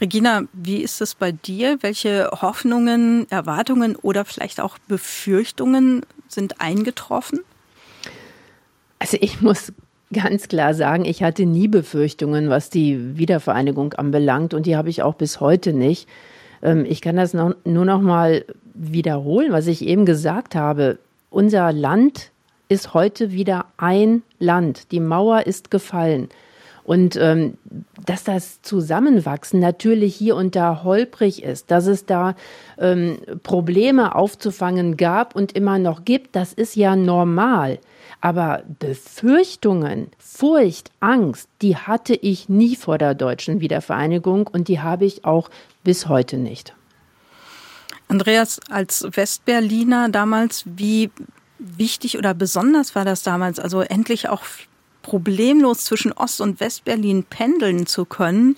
Regina, 0.00 0.42
wie 0.52 0.78
ist 0.78 1.00
es 1.00 1.14
bei 1.14 1.30
dir? 1.30 1.78
Welche 1.82 2.30
Hoffnungen, 2.32 3.30
Erwartungen 3.30 3.96
oder 3.96 4.24
vielleicht 4.24 4.60
auch 4.60 4.78
Befürchtungen 4.88 6.06
sind 6.32 6.60
eingetroffen? 6.60 7.40
Also 8.98 9.16
ich 9.20 9.40
muss 9.40 9.72
ganz 10.12 10.48
klar 10.48 10.74
sagen, 10.74 11.04
ich 11.04 11.22
hatte 11.22 11.46
nie 11.46 11.68
Befürchtungen, 11.68 12.50
was 12.50 12.70
die 12.70 13.16
Wiedervereinigung 13.16 13.94
anbelangt 13.94 14.54
und 14.54 14.66
die 14.66 14.76
habe 14.76 14.90
ich 14.90 15.02
auch 15.02 15.14
bis 15.14 15.40
heute 15.40 15.72
nicht. 15.72 16.08
Ähm, 16.62 16.84
ich 16.84 17.00
kann 17.00 17.16
das 17.16 17.34
nur 17.34 17.54
noch 17.64 18.00
mal 18.00 18.44
wiederholen, 18.74 19.52
was 19.52 19.66
ich 19.66 19.86
eben 19.86 20.06
gesagt 20.06 20.54
habe. 20.54 20.98
Unser 21.30 21.72
Land 21.72 22.30
ist 22.68 22.94
heute 22.94 23.32
wieder 23.32 23.66
ein 23.76 24.22
Land. 24.38 24.92
Die 24.92 25.00
Mauer 25.00 25.46
ist 25.46 25.70
gefallen. 25.70 26.28
Und 26.84 27.16
ähm, 27.16 27.58
dass 28.06 28.24
das 28.24 28.62
Zusammenwachsen 28.62 29.60
natürlich 29.60 30.16
hier 30.16 30.36
und 30.36 30.56
da 30.56 30.82
holprig 30.82 31.42
ist, 31.42 31.70
dass 31.70 31.86
es 31.86 32.06
da 32.06 32.34
ähm, 32.78 33.18
Probleme 33.42 34.14
aufzufangen 34.14 34.96
gab 34.96 35.36
und 35.36 35.52
immer 35.52 35.78
noch 35.78 36.04
gibt, 36.04 36.34
das 36.36 36.52
ist 36.52 36.76
ja 36.76 36.96
normal. 36.96 37.78
Aber 38.20 38.62
Befürchtungen, 38.78 40.08
Furcht, 40.18 40.90
Angst, 41.00 41.48
die 41.62 41.76
hatte 41.76 42.14
ich 42.14 42.48
nie 42.48 42.76
vor 42.76 42.98
der 42.98 43.14
deutschen 43.14 43.60
Wiedervereinigung 43.60 44.46
und 44.46 44.68
die 44.68 44.80
habe 44.80 45.04
ich 45.04 45.24
auch 45.24 45.50
bis 45.84 46.08
heute 46.08 46.36
nicht. 46.36 46.74
Andreas, 48.08 48.60
als 48.68 49.06
Westberliner 49.12 50.08
damals, 50.08 50.64
wie 50.66 51.10
wichtig 51.60 52.18
oder 52.18 52.34
besonders 52.34 52.94
war 52.94 53.04
das 53.04 53.22
damals? 53.22 53.60
Also 53.60 53.82
endlich 53.82 54.28
auch 54.28 54.42
problemlos 55.02 55.84
zwischen 55.84 56.12
Ost- 56.12 56.40
und 56.40 56.60
Westberlin 56.60 57.24
pendeln 57.24 57.86
zu 57.86 58.04
können. 58.04 58.56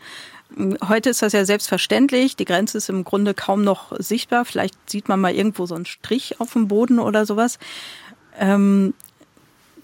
Heute 0.87 1.11
ist 1.11 1.23
das 1.23 1.33
ja 1.33 1.45
selbstverständlich. 1.45 2.37
Die 2.37 2.45
Grenze 2.45 2.79
ist 2.79 2.89
im 2.89 3.05
Grunde 3.05 3.33
kaum 3.33 3.65
noch 3.65 3.93
sichtbar. 3.99 4.45
Vielleicht 4.45 4.75
sieht 4.91 5.09
man 5.09 5.21
mal 5.21 5.35
irgendwo 5.35 5.67
so 5.67 5.75
einen 5.75 5.87
Strich 5.87 6.41
auf 6.41 6.53
dem 6.53 6.69
Boden 6.69 6.99
oder 6.99 7.25
sowas. 7.25 7.59
Ähm, 8.39 8.93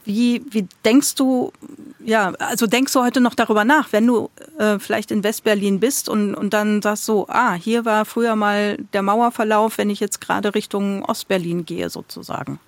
wie, 0.05 0.43
wie 0.51 0.67
denkst 0.85 1.17
du, 1.17 1.53
ja, 2.01 2.33
also 2.39 2.67
denkst 2.67 2.93
du 2.95 3.01
heute 3.03 3.21
noch 3.21 3.35
darüber 3.35 3.65
nach, 3.65 3.93
wenn 3.93 4.07
du 4.07 4.31
äh, 4.59 4.79
vielleicht 4.79 5.11
in 5.11 5.23
Westberlin 5.23 5.81
bist 5.81 6.09
und, 6.09 6.35
und 6.35 6.55
dann 6.55 6.81
sagst 6.81 7.05
so, 7.05 7.27
ah, 7.29 7.53
hier 7.53 7.85
war 7.85 8.07
früher 8.07 8.35
mal 8.35 8.79
der 8.95 9.03
Mauerverlauf, 9.03 9.77
wenn 9.77 9.91
ich 9.91 10.01
jetzt 10.01 10.21
gerade 10.21 10.55
Richtung 10.55 11.05
Ostberlin 11.05 11.67
gehe 11.67 11.91
sozusagen? 11.91 12.59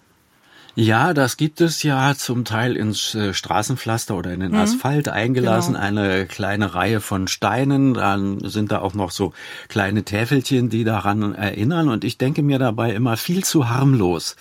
Ja, 0.75 1.15
das 1.15 1.37
gibt 1.37 1.61
es 1.61 1.83
ja 1.83 2.15
zum 2.15 2.45
Teil 2.45 2.77
ins 2.77 3.15
äh, 3.15 3.35
Straßenpflaster 3.35 4.17
oder 4.17 4.33
in 4.33 4.41
den 4.41 4.53
mhm. 4.53 4.59
Asphalt 4.59 5.09
eingelassen, 5.09 5.75
genau. 5.75 5.85
eine 5.85 6.27
kleine 6.27 6.75
Reihe 6.75 7.01
von 7.01 7.29
Steinen, 7.29 7.95
dann 7.95 8.39
sind 8.41 8.73
da 8.73 8.81
auch 8.81 8.95
noch 8.95 9.11
so 9.11 9.33
kleine 9.69 10.05
Täfelchen, 10.05 10.71
die 10.71 10.85
daran 10.85 11.35
erinnern 11.35 11.89
und 11.89 12.05
ich 12.05 12.19
denke 12.19 12.43
mir 12.43 12.59
dabei 12.59 12.93
immer 12.93 13.17
viel 13.17 13.45
zu 13.45 13.69
harmlos. 13.69 14.37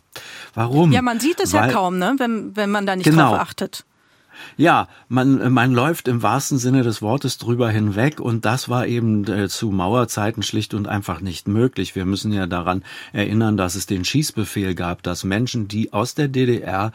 Warum? 0.53 0.91
Ja, 0.91 1.01
man 1.01 1.19
sieht 1.19 1.39
es 1.39 1.53
Weil, 1.53 1.67
ja 1.67 1.73
kaum, 1.73 1.97
ne, 1.97 2.15
wenn, 2.17 2.55
wenn 2.55 2.71
man 2.71 2.85
da 2.85 2.95
nicht 2.95 3.05
genau. 3.05 3.31
drauf 3.31 3.39
achtet. 3.39 3.85
Ja, 4.57 4.87
man, 5.07 5.51
man 5.51 5.73
läuft 5.73 6.07
im 6.07 6.21
wahrsten 6.21 6.57
Sinne 6.57 6.83
des 6.83 7.01
Wortes 7.01 7.37
drüber 7.37 7.69
hinweg 7.69 8.19
und 8.19 8.45
das 8.45 8.69
war 8.69 8.87
eben 8.87 9.25
äh, 9.27 9.47
zu 9.47 9.71
Mauerzeiten 9.71 10.43
schlicht 10.43 10.73
und 10.73 10.87
einfach 10.87 11.21
nicht 11.21 11.47
möglich. 11.47 11.95
Wir 11.95 12.05
müssen 12.05 12.31
ja 12.31 12.47
daran 12.47 12.83
erinnern, 13.13 13.57
dass 13.57 13.75
es 13.75 13.85
den 13.85 14.05
Schießbefehl 14.05 14.75
gab, 14.75 15.03
dass 15.03 15.23
Menschen, 15.23 15.67
die 15.67 15.93
aus 15.93 16.15
der 16.15 16.27
DDR 16.27 16.91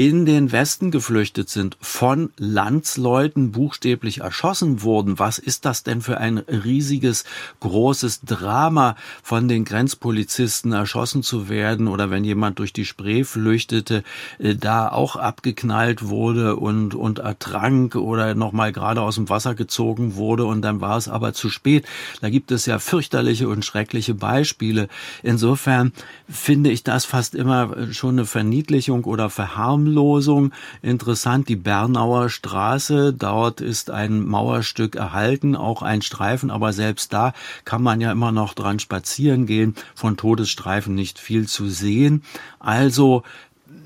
in 0.00 0.24
den 0.24 0.50
Westen 0.50 0.90
geflüchtet 0.90 1.50
sind, 1.50 1.76
von 1.78 2.30
Landsleuten 2.38 3.52
buchstäblich 3.52 4.20
erschossen 4.20 4.80
wurden. 4.80 5.18
Was 5.18 5.38
ist 5.38 5.66
das 5.66 5.82
denn 5.82 6.00
für 6.00 6.16
ein 6.16 6.38
riesiges, 6.38 7.26
großes 7.60 8.22
Drama, 8.22 8.96
von 9.22 9.46
den 9.46 9.66
Grenzpolizisten 9.66 10.72
erschossen 10.72 11.22
zu 11.22 11.50
werden 11.50 11.86
oder 11.86 12.08
wenn 12.10 12.24
jemand 12.24 12.60
durch 12.60 12.72
die 12.72 12.86
Spree 12.86 13.24
flüchtete, 13.24 14.02
äh, 14.38 14.54
da 14.54 14.88
auch 14.88 15.16
abgeknallt 15.16 16.08
wurde 16.08 16.56
und, 16.56 16.94
und 16.94 17.18
ertrank 17.18 17.94
oder 17.94 18.34
nochmal 18.34 18.72
gerade 18.72 19.02
aus 19.02 19.16
dem 19.16 19.28
Wasser 19.28 19.54
gezogen 19.54 20.14
wurde 20.14 20.46
und 20.46 20.62
dann 20.62 20.80
war 20.80 20.96
es 20.96 21.08
aber 21.08 21.34
zu 21.34 21.50
spät. 21.50 21.84
Da 22.22 22.30
gibt 22.30 22.52
es 22.52 22.64
ja 22.64 22.78
fürchterliche 22.78 23.50
und 23.50 23.66
schreckliche 23.66 24.14
Beispiele. 24.14 24.88
Insofern 25.22 25.92
finde 26.26 26.70
ich 26.70 26.84
das 26.84 27.04
fast 27.04 27.34
immer 27.34 27.92
schon 27.92 28.14
eine 28.14 28.24
Verniedlichung 28.24 29.04
oder 29.04 29.28
Verharmlosung 29.28 29.89
Verharmlosung. 29.90 30.52
Interessant, 30.82 31.48
die 31.48 31.56
Bernauer 31.56 32.28
Straße, 32.28 33.12
dort 33.12 33.60
ist 33.60 33.90
ein 33.90 34.26
Mauerstück 34.26 34.96
erhalten, 34.96 35.56
auch 35.56 35.82
ein 35.82 36.02
Streifen, 36.02 36.50
aber 36.50 36.72
selbst 36.72 37.12
da 37.12 37.32
kann 37.64 37.82
man 37.82 38.00
ja 38.00 38.12
immer 38.12 38.32
noch 38.32 38.54
dran 38.54 38.78
spazieren 38.78 39.46
gehen, 39.46 39.74
von 39.94 40.16
Todesstreifen 40.16 40.94
nicht 40.94 41.18
viel 41.18 41.48
zu 41.48 41.68
sehen. 41.68 42.22
Also, 42.58 43.22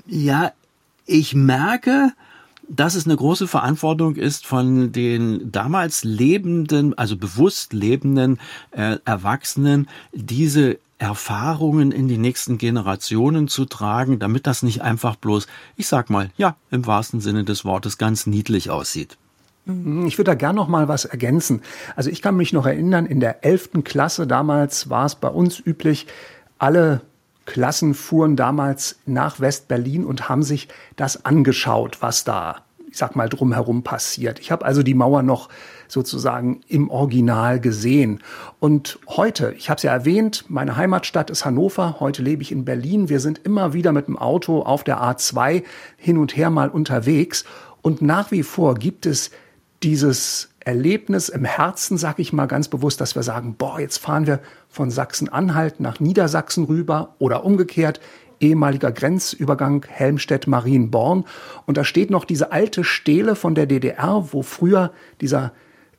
ja, 0.05 0.51
ich 1.05 1.33
merke, 1.33 2.13
dass 2.67 2.95
es 2.95 3.05
eine 3.05 3.15
große 3.15 3.47
Verantwortung 3.47 4.15
ist 4.15 4.47
von 4.47 4.91
den 4.91 5.51
damals 5.51 6.03
lebenden, 6.03 6.97
also 6.97 7.15
bewusst 7.15 7.73
lebenden 7.73 8.39
äh, 8.71 8.97
Erwachsenen, 9.05 9.87
diese 10.13 10.79
Erfahrungen 10.97 11.91
in 11.91 12.07
die 12.07 12.17
nächsten 12.17 12.57
Generationen 12.57 13.47
zu 13.47 13.65
tragen, 13.65 14.19
damit 14.19 14.47
das 14.47 14.63
nicht 14.63 14.81
einfach 14.81 15.15
bloß, 15.15 15.47
ich 15.75 15.87
sag 15.87 16.09
mal, 16.09 16.29
ja, 16.37 16.55
im 16.71 16.85
wahrsten 16.85 17.19
Sinne 17.19 17.43
des 17.43 17.65
Wortes 17.65 17.97
ganz 17.97 18.27
niedlich 18.27 18.69
aussieht. 18.69 19.17
Mhm, 19.65 20.05
ich 20.05 20.17
würde 20.17 20.31
da 20.31 20.35
gern 20.35 20.55
noch 20.55 20.67
mal 20.67 20.87
was 20.87 21.05
ergänzen. 21.05 21.61
Also 21.95 22.09
ich 22.09 22.21
kann 22.21 22.37
mich 22.37 22.53
noch 22.53 22.65
erinnern, 22.65 23.05
in 23.05 23.19
der 23.19 23.43
elften 23.43 23.83
Klasse 23.83 24.25
damals 24.25 24.89
war 24.89 25.05
es 25.05 25.15
bei 25.15 25.27
uns 25.27 25.59
üblich, 25.59 26.07
alle 26.59 27.01
Klassen 27.45 27.93
fuhren 27.93 28.35
damals 28.35 28.97
nach 29.05 29.39
West-Berlin 29.39 30.05
und 30.05 30.29
haben 30.29 30.43
sich 30.43 30.67
das 30.95 31.25
angeschaut, 31.25 32.01
was 32.01 32.23
da, 32.23 32.61
ich 32.89 32.97
sag 32.97 33.15
mal, 33.15 33.29
drumherum 33.29 33.83
passiert. 33.83 34.39
Ich 34.39 34.51
habe 34.51 34.65
also 34.65 34.81
die 34.81 34.95
Mauer 34.95 35.21
noch 35.21 35.49
sozusagen 35.87 36.61
im 36.67 36.89
Original 36.89 37.59
gesehen. 37.59 38.21
Und 38.59 38.99
heute, 39.07 39.53
ich 39.57 39.69
habe 39.69 39.77
es 39.77 39.83
ja 39.83 39.91
erwähnt, 39.91 40.45
meine 40.47 40.77
Heimatstadt 40.77 41.29
ist 41.29 41.45
Hannover, 41.45 41.97
heute 41.99 42.21
lebe 42.21 42.41
ich 42.41 42.51
in 42.51 42.65
Berlin. 42.65 43.09
Wir 43.09 43.19
sind 43.19 43.41
immer 43.43 43.73
wieder 43.73 43.91
mit 43.91 44.07
dem 44.07 44.17
Auto 44.17 44.61
auf 44.61 44.83
der 44.83 45.01
A2 45.01 45.63
hin 45.97 46.17
und 46.17 46.35
her 46.35 46.49
mal 46.49 46.69
unterwegs. 46.69 47.45
Und 47.81 48.01
nach 48.01 48.31
wie 48.31 48.43
vor 48.43 48.75
gibt 48.75 49.05
es 49.05 49.31
dieses 49.83 50.49
Erlebnis 50.59 51.29
im 51.29 51.45
Herzen, 51.45 51.97
sag 51.97 52.17
ich 52.17 52.33
mal 52.33 52.47
ganz 52.47 52.67
bewusst, 52.67 52.99
dass 52.99 53.15
wir 53.15 53.21
sagen, 53.21 53.55
boah, 53.55 53.79
jetzt 53.79 53.99
fahren 53.99 54.25
wir 54.25 54.39
von 54.67 54.89
Sachsen-Anhalt 54.89 55.79
nach 55.79 55.99
Niedersachsen 55.99 56.65
rüber 56.65 57.13
oder 57.19 57.45
umgekehrt, 57.45 57.99
ehemaliger 58.39 58.91
Grenzübergang 58.91 59.85
Helmstedt-Marienborn. 59.87 61.25
Und 61.67 61.77
da 61.77 61.83
steht 61.83 62.09
noch 62.09 62.25
diese 62.25 62.51
alte 62.51 62.83
Stele 62.83 63.35
von 63.35 63.53
der 63.53 63.67
DDR, 63.67 64.27
wo 64.31 64.41
früher 64.41 64.91
dieser 65.21 65.51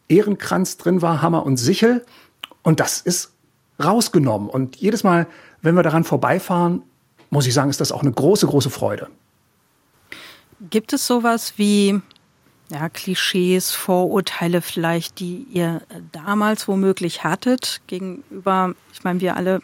Ehrenkranz 0.09 0.77
drin 0.77 1.03
war, 1.03 1.23
Hammer 1.23 1.45
und 1.45 1.57
Sichel. 1.57 2.05
Und 2.63 2.81
das 2.81 3.01
ist 3.01 3.33
rausgenommen. 3.83 4.49
Und 4.49 4.77
jedes 4.77 5.05
Mal, 5.05 5.27
wenn 5.63 5.75
wir 5.75 5.83
daran 5.83 6.05
vorbeifahren, 6.05 6.83
muss 7.31 7.47
ich 7.47 7.55
sagen, 7.55 7.71
ist 7.71 7.81
das 7.81 7.93
auch 7.93 8.03
eine 8.03 8.13
große, 8.13 8.47
große 8.47 8.71
Freude. 8.71 9.09
Gibt 10.71 10.93
es 10.93 11.07
sowas 11.07 11.55
wie 11.57 12.01
ja, 12.71 12.89
Klischees, 12.89 13.73
Vorurteile 13.73 14.63
vielleicht, 14.63 15.21
die 15.21 15.47
ihr 15.53 15.83
damals 16.13 16.67
womöglich 16.67 17.25
hattet 17.25 17.81
gegenüber, 17.87 18.75
ich 18.93 19.05
meine, 19.05 19.21
wir 19.21 19.37
alle 19.37 19.61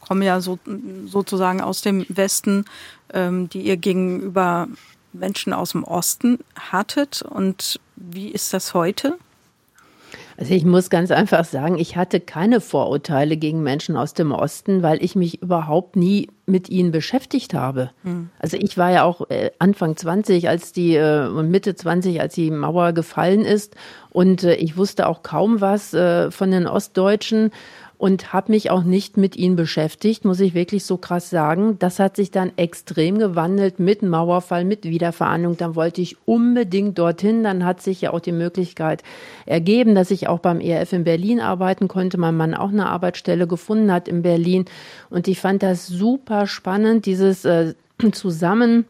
kommen 0.00 0.22
ja 0.22 0.40
so, 0.40 0.58
sozusagen 1.06 1.60
aus 1.60 1.82
dem 1.82 2.04
Westen, 2.08 2.64
ähm, 3.12 3.48
die 3.48 3.62
ihr 3.62 3.76
gegenüber 3.76 4.68
Menschen 5.12 5.52
aus 5.52 5.72
dem 5.72 5.84
Osten 5.84 6.38
hattet 6.54 7.22
und 7.22 7.80
wie 7.96 8.28
ist 8.28 8.52
das 8.52 8.74
heute? 8.74 9.18
Also 10.40 10.54
ich 10.54 10.64
muss 10.64 10.88
ganz 10.88 11.10
einfach 11.10 11.44
sagen, 11.44 11.78
ich 11.78 11.96
hatte 11.96 12.18
keine 12.18 12.62
Vorurteile 12.62 13.36
gegen 13.36 13.62
Menschen 13.62 13.94
aus 13.94 14.14
dem 14.14 14.32
Osten, 14.32 14.82
weil 14.82 15.04
ich 15.04 15.14
mich 15.14 15.42
überhaupt 15.42 15.96
nie 15.96 16.30
mit 16.46 16.70
ihnen 16.70 16.92
beschäftigt 16.92 17.52
habe. 17.52 17.90
Mhm. 18.04 18.30
Also 18.38 18.56
ich 18.56 18.78
war 18.78 18.90
ja 18.90 19.04
auch 19.04 19.28
äh, 19.28 19.50
Anfang 19.58 19.98
20, 19.98 20.48
als 20.48 20.72
die 20.72 20.94
äh, 20.94 21.28
und 21.28 21.50
Mitte 21.50 21.74
20, 21.74 22.22
als 22.22 22.34
die 22.34 22.50
Mauer 22.50 22.94
gefallen 22.94 23.44
ist 23.44 23.76
und 24.08 24.42
äh, 24.42 24.54
ich 24.54 24.78
wusste 24.78 25.08
auch 25.08 25.22
kaum 25.22 25.60
was 25.60 25.90
von 25.90 26.50
den 26.50 26.66
Ostdeutschen 26.66 27.50
und 28.00 28.32
habe 28.32 28.52
mich 28.52 28.70
auch 28.70 28.82
nicht 28.82 29.18
mit 29.18 29.36
ihnen 29.36 29.56
beschäftigt, 29.56 30.24
muss 30.24 30.40
ich 30.40 30.54
wirklich 30.54 30.86
so 30.86 30.96
krass 30.96 31.28
sagen. 31.28 31.78
Das 31.78 31.98
hat 31.98 32.16
sich 32.16 32.30
dann 32.30 32.50
extrem 32.56 33.18
gewandelt 33.18 33.78
mit 33.78 34.00
Mauerfall, 34.00 34.64
mit 34.64 34.84
Wiederverhandlung. 34.84 35.58
Dann 35.58 35.76
wollte 35.76 36.00
ich 36.00 36.16
unbedingt 36.24 36.98
dorthin. 36.98 37.44
Dann 37.44 37.62
hat 37.62 37.82
sich 37.82 38.00
ja 38.00 38.14
auch 38.14 38.20
die 38.20 38.32
Möglichkeit 38.32 39.02
ergeben, 39.44 39.94
dass 39.94 40.10
ich 40.10 40.28
auch 40.28 40.38
beim 40.38 40.60
ERF 40.60 40.94
in 40.94 41.04
Berlin 41.04 41.40
arbeiten 41.40 41.88
konnte. 41.88 42.16
Mein 42.16 42.38
Mann 42.38 42.54
auch 42.54 42.70
eine 42.70 42.86
Arbeitsstelle 42.86 43.46
gefunden 43.46 43.92
hat 43.92 44.08
in 44.08 44.22
Berlin. 44.22 44.64
Und 45.10 45.28
ich 45.28 45.38
fand 45.38 45.62
das 45.62 45.86
super 45.86 46.46
spannend, 46.46 47.04
dieses 47.04 47.44
äh, 47.44 47.74
Zusammen 48.12 48.86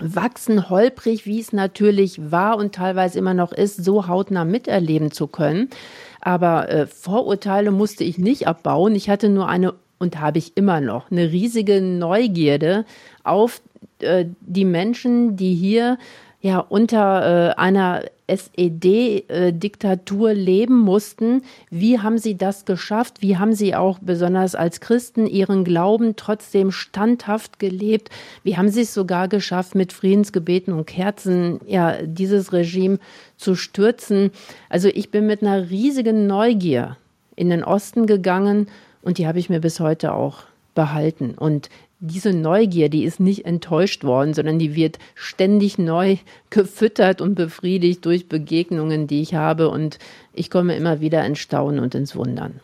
wachsen 0.00 0.68
holprig, 0.68 1.24
wie 1.24 1.38
es 1.38 1.52
natürlich 1.52 2.32
war 2.32 2.56
und 2.56 2.74
teilweise 2.74 3.18
immer 3.18 3.34
noch 3.34 3.52
ist, 3.52 3.84
so 3.84 4.08
hautnah 4.08 4.44
miterleben 4.44 5.12
zu 5.12 5.28
können. 5.28 5.70
Aber 6.20 6.68
äh, 6.68 6.86
Vorurteile 6.86 7.70
musste 7.70 8.04
ich 8.04 8.18
nicht 8.18 8.46
abbauen. 8.46 8.94
Ich 8.94 9.08
hatte 9.08 9.28
nur 9.28 9.48
eine 9.48 9.74
und 9.98 10.18
habe 10.18 10.38
ich 10.38 10.56
immer 10.56 10.80
noch 10.80 11.10
eine 11.10 11.30
riesige 11.30 11.80
Neugierde 11.82 12.86
auf 13.22 13.60
äh, 14.00 14.26
die 14.40 14.64
Menschen, 14.64 15.36
die 15.36 15.54
hier 15.54 15.98
ja 16.40 16.58
unter 16.58 17.50
äh, 17.50 17.54
einer 17.56 18.02
SED-Diktatur 18.30 20.32
leben 20.32 20.78
mussten. 20.78 21.42
Wie 21.70 21.98
haben 21.98 22.18
sie 22.18 22.36
das 22.36 22.64
geschafft? 22.64 23.20
Wie 23.20 23.36
haben 23.36 23.52
sie 23.52 23.74
auch 23.74 23.98
besonders 23.98 24.54
als 24.54 24.80
Christen 24.80 25.26
ihren 25.26 25.64
Glauben 25.64 26.16
trotzdem 26.16 26.70
standhaft 26.70 27.58
gelebt? 27.58 28.10
Wie 28.42 28.56
haben 28.56 28.68
sie 28.68 28.82
es 28.82 28.94
sogar 28.94 29.28
geschafft, 29.28 29.74
mit 29.74 29.92
Friedensgebeten 29.92 30.72
und 30.72 30.86
Kerzen 30.86 31.60
ja 31.66 32.02
dieses 32.02 32.52
Regime 32.52 32.98
zu 33.36 33.56
stürzen? 33.56 34.30
Also 34.68 34.88
ich 34.88 35.10
bin 35.10 35.26
mit 35.26 35.42
einer 35.42 35.70
riesigen 35.70 36.26
Neugier 36.26 36.96
in 37.36 37.50
den 37.50 37.64
Osten 37.64 38.06
gegangen 38.06 38.68
und 39.02 39.18
die 39.18 39.26
habe 39.26 39.38
ich 39.38 39.50
mir 39.50 39.60
bis 39.60 39.80
heute 39.80 40.14
auch 40.14 40.44
behalten. 40.74 41.34
Und 41.36 41.68
diese 42.00 42.32
Neugier, 42.32 42.88
die 42.88 43.04
ist 43.04 43.20
nicht 43.20 43.44
enttäuscht 43.44 44.04
worden, 44.04 44.32
sondern 44.32 44.58
die 44.58 44.74
wird 44.74 44.98
ständig 45.14 45.78
neu 45.78 46.16
gefüttert 46.48 47.20
und 47.20 47.34
befriedigt 47.34 48.04
durch 48.06 48.28
Begegnungen, 48.28 49.06
die 49.06 49.20
ich 49.20 49.34
habe. 49.34 49.68
Und 49.68 49.98
ich 50.32 50.50
komme 50.50 50.74
immer 50.76 51.00
wieder 51.00 51.24
ins 51.24 51.38
Staunen 51.38 51.80
und 51.80 51.94
ins 51.94 52.16
Wundern. 52.16 52.60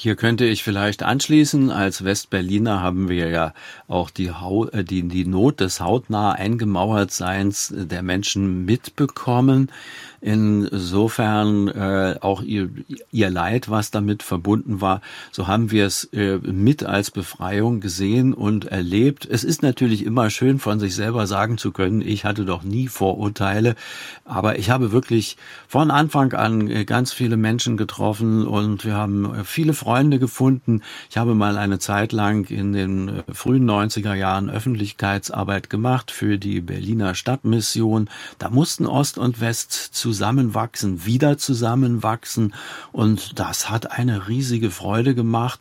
Hier 0.00 0.14
könnte 0.14 0.44
ich 0.44 0.62
vielleicht 0.62 1.02
anschließen, 1.02 1.72
als 1.72 2.04
Westberliner 2.04 2.80
haben 2.80 3.08
wir 3.08 3.30
ja 3.30 3.52
auch 3.88 4.10
die, 4.10 4.30
Haut, 4.30 4.72
äh, 4.72 4.84
die, 4.84 5.08
die 5.08 5.24
Not 5.24 5.58
des 5.58 5.80
hautnah 5.80 6.32
eingemauertseins 6.32 7.74
der 7.74 8.04
Menschen 8.04 8.64
mitbekommen. 8.64 9.72
Insofern 10.20 11.68
äh, 11.68 12.16
auch 12.20 12.42
ihr, 12.42 12.70
ihr 13.12 13.30
Leid, 13.30 13.70
was 13.70 13.90
damit 13.92 14.22
verbunden 14.22 14.80
war, 14.80 15.00
so 15.30 15.46
haben 15.46 15.70
wir 15.70 15.86
es 15.86 16.04
äh, 16.12 16.38
mit 16.38 16.82
als 16.82 17.12
Befreiung 17.12 17.80
gesehen 17.80 18.34
und 18.34 18.64
erlebt. 18.64 19.28
Es 19.30 19.44
ist 19.44 19.62
natürlich 19.62 20.04
immer 20.04 20.30
schön 20.30 20.58
von 20.58 20.80
sich 20.80 20.96
selber 20.96 21.28
sagen 21.28 21.56
zu 21.56 21.70
können, 21.70 22.00
ich 22.00 22.24
hatte 22.24 22.44
doch 22.44 22.64
nie 22.64 22.88
Vorurteile, 22.88 23.76
aber 24.24 24.58
ich 24.58 24.70
habe 24.70 24.90
wirklich 24.90 25.36
von 25.68 25.90
Anfang 25.92 26.32
an 26.32 26.68
äh, 26.68 26.84
ganz 26.84 27.12
viele 27.12 27.36
Menschen 27.36 27.76
getroffen 27.76 28.46
und 28.46 28.84
wir 28.84 28.94
haben 28.94 29.34
äh, 29.34 29.44
viele 29.44 29.72
Freunde 29.72 30.18
gefunden. 30.18 30.82
Ich 31.10 31.16
habe 31.16 31.34
mal 31.34 31.56
eine 31.56 31.78
Zeit 31.78 32.12
lang 32.12 32.50
in 32.50 32.72
den 32.72 33.08
äh, 33.08 33.22
frühen 33.32 33.70
90er 33.70 34.14
Jahren 34.14 34.50
Öffentlichkeitsarbeit 34.50 35.70
gemacht 35.70 36.10
für 36.10 36.38
die 36.38 36.60
Berliner 36.60 37.14
Stadtmission. 37.14 38.10
Da 38.38 38.50
mussten 38.50 38.86
Ost 38.86 39.16
und 39.18 39.40
West 39.40 39.72
zu 39.72 40.07
zusammenwachsen, 40.08 41.04
wieder 41.04 41.36
zusammenwachsen. 41.36 42.54
Und 42.92 43.38
das 43.38 43.68
hat 43.68 43.92
eine 43.92 44.26
riesige 44.26 44.70
Freude 44.70 45.14
gemacht. 45.14 45.60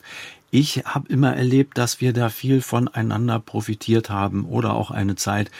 Ich 0.51 0.85
habe 0.85 1.09
immer 1.09 1.35
erlebt, 1.35 1.77
dass 1.77 1.99
wir 1.99 2.13
da 2.13 2.29
viel 2.29 2.61
voneinander 2.61 3.39
profitiert 3.39 4.09
haben 4.09 4.45
oder 4.45 4.73
auch 4.73 4.89
eine 4.89 5.17
Zeit, 5.17 5.51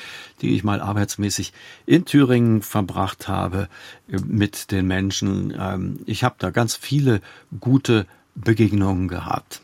die 0.41 0.55
ich 0.55 0.63
mal 0.63 0.79
arbeitsmäßig 0.79 1.51
in 1.85 2.05
Thüringen 2.05 2.61
verbracht 2.61 3.27
habe 3.27 3.67
äh, 4.09 4.19
mit 4.25 4.71
den 4.71 4.87
Menschen. 4.87 5.53
Ähm, 5.59 5.99
ich 6.05 6.23
habe 6.23 6.35
da 6.39 6.51
ganz 6.51 6.75
viele 6.75 7.19
gute 7.59 8.05
Begegnungen 8.35 9.09
gehabt. 9.09 9.61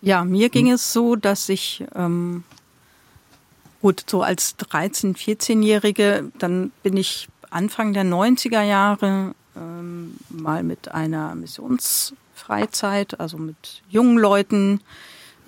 Ja, 0.00 0.24
mir 0.24 0.48
ging 0.48 0.70
es 0.70 0.94
so, 0.94 1.14
dass 1.14 1.50
ich 1.50 1.84
ähm, 1.94 2.44
Gut, 3.80 4.04
so 4.08 4.22
als 4.22 4.58
13-, 4.58 5.16
14-Jährige, 5.16 6.32
dann 6.38 6.72
bin 6.82 6.96
ich 6.96 7.28
Anfang 7.50 7.92
der 7.92 8.04
90er 8.04 8.62
Jahre 8.62 9.34
ähm, 9.56 10.16
mal 10.28 10.64
mit 10.64 10.90
einer 10.90 11.34
Missionsfreizeit, 11.36 13.20
also 13.20 13.38
mit 13.38 13.82
jungen 13.88 14.18
Leuten 14.18 14.80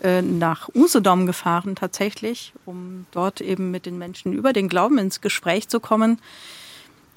äh, 0.03 0.23
nach 0.23 0.69
Usedom 0.75 1.27
gefahren 1.27 1.75
tatsächlich, 1.75 2.53
um 2.67 3.07
dort 3.11 3.41
eben 3.41 3.71
mit 3.71 3.85
den 3.85 3.99
Menschen 3.99 4.33
über 4.33 4.53
den 4.53 4.69
Glauben 4.69 4.99
ins 4.99 5.21
Gespräch 5.21 5.69
zu 5.69 5.81
kommen. 5.81 6.21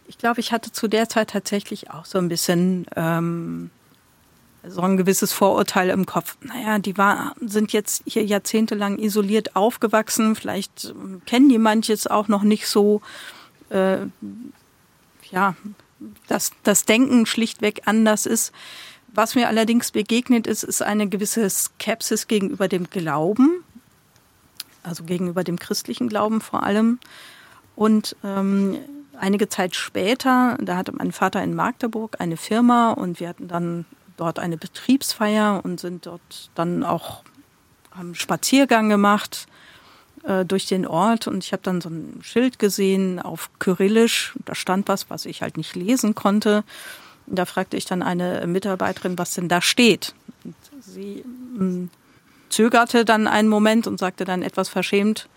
Ich 0.08 0.17
glaube, 0.17 0.39
ich 0.39 0.52
hatte 0.52 0.71
zu 0.71 0.88
der 0.88 1.08
Zeit 1.10 1.30
tatsächlich 1.30 1.91
auch 1.91 2.06
so 2.06 2.17
ein 2.17 2.28
bisschen 2.28 2.86
ähm, 2.95 3.69
so 4.67 4.82
ein 4.82 4.97
gewisses 4.97 5.34
Vorurteil 5.34 5.89
im 5.89 6.06
Kopf. 6.06 6.38
Naja, 6.41 6.80
die 6.80 6.97
war, 6.97 7.36
sind 7.41 7.73
jetzt 7.73 8.04
hier 8.06 8.23
jahrzehntelang 8.23 8.97
isoliert 8.97 9.56
aufgewachsen, 9.56 10.36
vielleicht 10.36 10.93
ähm, 10.95 11.21
kennen 11.26 11.49
die 11.49 11.58
manches 11.58 12.08
auch 12.08 12.28
noch 12.28 12.43
nicht 12.43 12.67
so. 12.67 13.02
Äh, 13.69 13.97
ja, 15.32 15.56
dass 16.28 16.52
das 16.63 16.86
Denken 16.86 17.26
schlichtweg 17.26 17.82
anders 17.86 18.26
ist. 18.26 18.52
Was 19.13 19.36
mir 19.36 19.47
allerdings 19.47 19.91
begegnet 19.91 20.47
ist, 20.47 20.63
ist 20.63 20.82
eine 20.82 21.08
gewisse 21.08 21.47
Skepsis 21.49 22.28
gegenüber 22.28 22.67
dem 22.67 22.89
Glauben, 22.89 23.63
also 24.82 25.04
gegenüber 25.04 25.43
dem 25.43 25.60
christlichen 25.60 26.10
Glauben 26.10 26.41
vor 26.41 26.63
allem. 26.63 26.99
Und 27.76 28.15
ähm, 28.23 28.78
einige 29.17 29.49
Zeit 29.49 29.76
später, 29.76 30.58
da 30.60 30.78
hatte 30.78 30.93
mein 30.93 31.12
Vater 31.12 31.43
in 31.43 31.54
Magdeburg 31.54 32.17
eine 32.19 32.38
Firma 32.38 32.91
und 32.91 33.19
wir 33.19 33.30
hatten 33.30 33.47
dann 33.47 33.86
dort 34.17 34.39
eine 34.39 34.58
Betriebsfeier 34.58 35.62
und 35.63 35.80
sind 35.80 36.06
dort 36.06 36.49
dann 36.56 36.84
auch 36.84 37.23
haben 37.95 38.15
Spaziergang 38.15 38.89
gemacht 38.89 39.47
äh, 40.23 40.45
durch 40.45 40.65
den 40.65 40.88
Ort 40.88 41.28
und 41.28 41.43
ich 41.43 41.54
habe 41.54 41.63
dann 41.63 41.82
so 41.82 41.89
ein 41.89 42.19
Schild 42.23 42.60
gesehen 42.60 43.19
auf 43.19 43.49
Kyrillisch. 43.60 44.34
Da 44.45 44.56
stand 44.56 44.88
was, 44.88 45.10
was 45.10 45.26
ich 45.26 45.41
halt 45.41 45.58
nicht 45.58 45.76
lesen 45.76 46.15
konnte. 46.15 46.63
Und 47.28 47.38
da 47.38 47.45
fragte 47.45 47.78
ich 47.78 47.86
dann 47.86 48.02
eine 48.02 48.45
Mitarbeiterin, 48.47 49.17
was 49.17 49.34
denn 49.34 49.47
da 49.47 49.62
steht. 49.62 50.13
Und 50.43 50.56
sie 50.82 51.23
mh, 51.56 51.63
mm, 51.63 51.89
zögerte 52.49 53.06
dann 53.06 53.28
einen 53.28 53.47
Moment 53.47 53.88
und 53.88 53.99
sagte 53.99 54.26
dann 54.26 54.41
etwas 54.41 54.69
verschämt, 54.69 55.30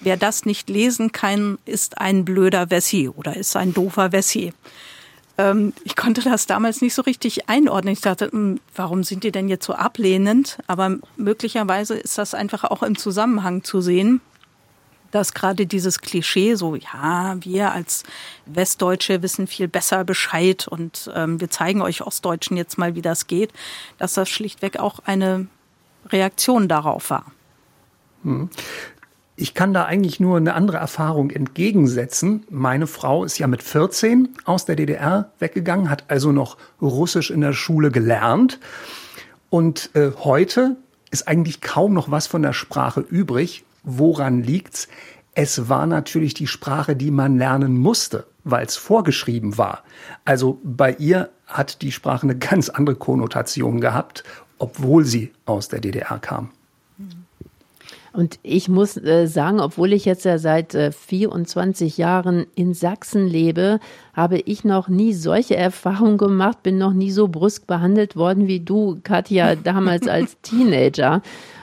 wer 0.00 0.16
das 0.16 0.44
nicht 0.44 0.68
lesen 0.68 1.12
kann, 1.12 1.58
ist 1.64 1.98
ein 1.98 2.24
blöder 2.24 2.70
Wessi 2.70 3.08
oder 3.08 3.36
ist 3.36 3.56
ein 3.56 3.74
doofer 3.74 4.12
Wessi 4.12 4.52
ich 5.84 5.96
konnte 5.96 6.22
das 6.22 6.46
damals 6.46 6.80
nicht 6.80 6.94
so 6.94 7.02
richtig 7.02 7.48
einordnen. 7.48 7.92
Ich 7.92 8.00
dachte, 8.00 8.30
hm, 8.30 8.60
warum 8.74 9.02
sind 9.02 9.24
die 9.24 9.32
denn 9.32 9.48
jetzt 9.48 9.66
so 9.66 9.74
ablehnend? 9.74 10.58
Aber 10.66 10.96
möglicherweise 11.16 11.94
ist 11.94 12.18
das 12.18 12.34
einfach 12.34 12.64
auch 12.64 12.82
im 12.82 12.96
Zusammenhang 12.96 13.64
zu 13.64 13.80
sehen, 13.80 14.20
dass 15.10 15.32
gerade 15.32 15.66
dieses 15.66 16.00
Klischee 16.00 16.54
so, 16.56 16.74
ja, 16.74 17.36
wir 17.40 17.72
als 17.72 18.02
Westdeutsche 18.46 19.22
wissen 19.22 19.46
viel 19.46 19.68
besser 19.68 20.04
Bescheid 20.04 20.66
und 20.66 21.10
ähm, 21.14 21.40
wir 21.40 21.50
zeigen 21.50 21.82
euch 21.82 22.02
Ostdeutschen 22.02 22.56
jetzt 22.56 22.78
mal, 22.78 22.96
wie 22.96 23.02
das 23.02 23.28
geht, 23.28 23.52
dass 23.98 24.14
das 24.14 24.28
schlichtweg 24.28 24.78
auch 24.78 24.98
eine 25.04 25.46
Reaktion 26.08 26.68
darauf 26.68 27.10
war. 27.10 27.26
Ich 29.36 29.52
kann 29.52 29.74
da 29.74 29.84
eigentlich 29.84 30.20
nur 30.20 30.36
eine 30.36 30.54
andere 30.54 30.76
Erfahrung 30.76 31.30
entgegensetzen. 31.30 32.44
Meine 32.50 32.86
Frau 32.86 33.24
ist 33.24 33.38
ja 33.38 33.48
mit 33.48 33.64
14 33.64 34.28
aus 34.44 34.64
der 34.64 34.76
DDR 34.76 35.32
weggegangen, 35.40 35.90
hat 35.90 36.04
also 36.06 36.30
noch 36.30 36.56
Russisch 36.80 37.32
in 37.32 37.40
der 37.40 37.52
Schule 37.52 37.90
gelernt. 37.90 38.60
Und 39.50 39.90
äh, 39.94 40.12
heute 40.22 40.76
ist 41.10 41.26
eigentlich 41.26 41.60
kaum 41.60 41.94
noch 41.94 42.12
was 42.12 42.28
von 42.28 42.42
der 42.42 42.52
Sprache 42.52 43.00
übrig. 43.00 43.64
Woran 43.82 44.44
liegt's? 44.44 44.86
Es 45.34 45.68
war 45.68 45.86
natürlich 45.86 46.34
die 46.34 46.46
Sprache, 46.46 46.94
die 46.94 47.10
man 47.10 47.36
lernen 47.36 47.76
musste, 47.76 48.26
weil 48.44 48.64
es 48.64 48.76
vorgeschrieben 48.76 49.58
war. 49.58 49.82
Also 50.24 50.60
bei 50.62 50.92
ihr 50.92 51.30
hat 51.48 51.82
die 51.82 51.90
Sprache 51.90 52.22
eine 52.22 52.38
ganz 52.38 52.68
andere 52.68 52.94
Konnotation 52.94 53.80
gehabt, 53.80 54.22
obwohl 54.58 55.04
sie 55.04 55.32
aus 55.44 55.68
der 55.68 55.80
DDR 55.80 56.20
kam. 56.20 56.52
Und 58.14 58.38
ich 58.44 58.68
muss 58.68 58.96
äh, 58.96 59.26
sagen, 59.26 59.58
obwohl 59.58 59.92
ich 59.92 60.04
jetzt 60.04 60.24
ja 60.24 60.38
seit 60.38 60.72
äh, 60.76 60.92
24 60.92 61.98
Jahren 61.98 62.46
in 62.54 62.72
Sachsen 62.72 63.26
lebe, 63.26 63.80
habe 64.14 64.38
ich 64.38 64.62
noch 64.62 64.86
nie 64.88 65.12
solche 65.12 65.56
Erfahrungen 65.56 66.16
gemacht, 66.16 66.62
bin 66.62 66.78
noch 66.78 66.92
nie 66.92 67.10
so 67.10 67.26
brüsk 67.26 67.66
behandelt 67.66 68.14
worden 68.14 68.46
wie 68.46 68.60
du, 68.60 69.00
Katja, 69.02 69.56
damals 69.64 70.06
als 70.06 70.40
Teenager. 70.42 71.22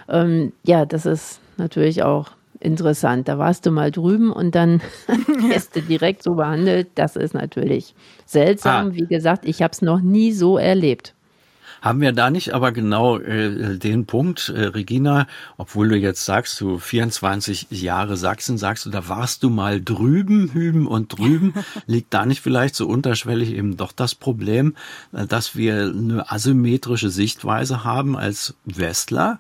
Ähm, 0.10 0.52
ja, 0.64 0.86
das 0.86 1.06
ist 1.06 1.40
natürlich 1.56 2.04
auch 2.04 2.32
interessant. 2.60 3.30
Da 3.30 3.38
warst 3.38 3.66
du 3.66 3.72
mal 3.72 3.90
drüben 3.90 4.30
und 4.30 4.54
dann 4.54 4.82
wirst 5.50 5.78
du 5.78 5.82
direkt 5.82 6.22
so 6.22 6.36
behandelt. 6.36 6.90
Das 6.96 7.16
ist 7.16 7.34
natürlich 7.34 7.96
seltsam. 8.26 8.88
Ah. 8.88 8.94
Wie 8.94 9.08
gesagt, 9.08 9.46
ich 9.46 9.62
habe 9.62 9.72
es 9.72 9.82
noch 9.82 10.02
nie 10.02 10.34
so 10.34 10.58
erlebt. 10.58 11.14
Haben 11.82 12.00
wir 12.00 12.12
da 12.12 12.30
nicht 12.30 12.54
aber 12.54 12.72
genau 12.72 13.17
äh, 13.17 13.76
den 13.78 14.06
Punkt, 14.06 14.50
äh, 14.50 14.65
Regina, 14.65 15.26
obwohl 15.58 15.89
du 15.89 15.98
jetzt 15.98 16.26
sagst, 16.26 16.62
du 16.62 16.78
24 16.78 17.67
Jahre 17.72 18.17
Sachsen, 18.17 18.60
sagst 18.60 18.86
du, 18.86 18.91
da 18.91 19.10
warst 19.10 19.41
du 19.41 19.50
mal 19.50 19.82
drüben, 19.82 20.54
hüben 20.54 20.86
und 20.86 21.17
drüben. 21.17 21.56
Liegt 21.88 22.13
da 22.13 22.28
nicht 22.28 22.41
vielleicht 22.41 22.76
so 22.76 22.88
unterschwellig 22.88 23.52
eben 23.52 23.78
doch 23.78 23.91
das 23.94 24.13
Problem, 24.13 24.76
äh, 25.12 25.26
dass 25.26 25.56
wir 25.56 25.86
eine 25.86 26.32
asymmetrische 26.32 27.10
Sichtweise 27.10 27.84
haben 27.84 28.15
als 28.15 28.54
Westler? 28.65 29.39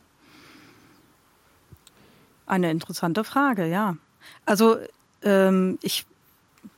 Eine 2.47 2.71
interessante 2.71 3.23
Frage, 3.23 3.67
ja. 3.67 3.97
Also 4.47 4.77
ähm, 5.21 5.77
ich 5.83 6.05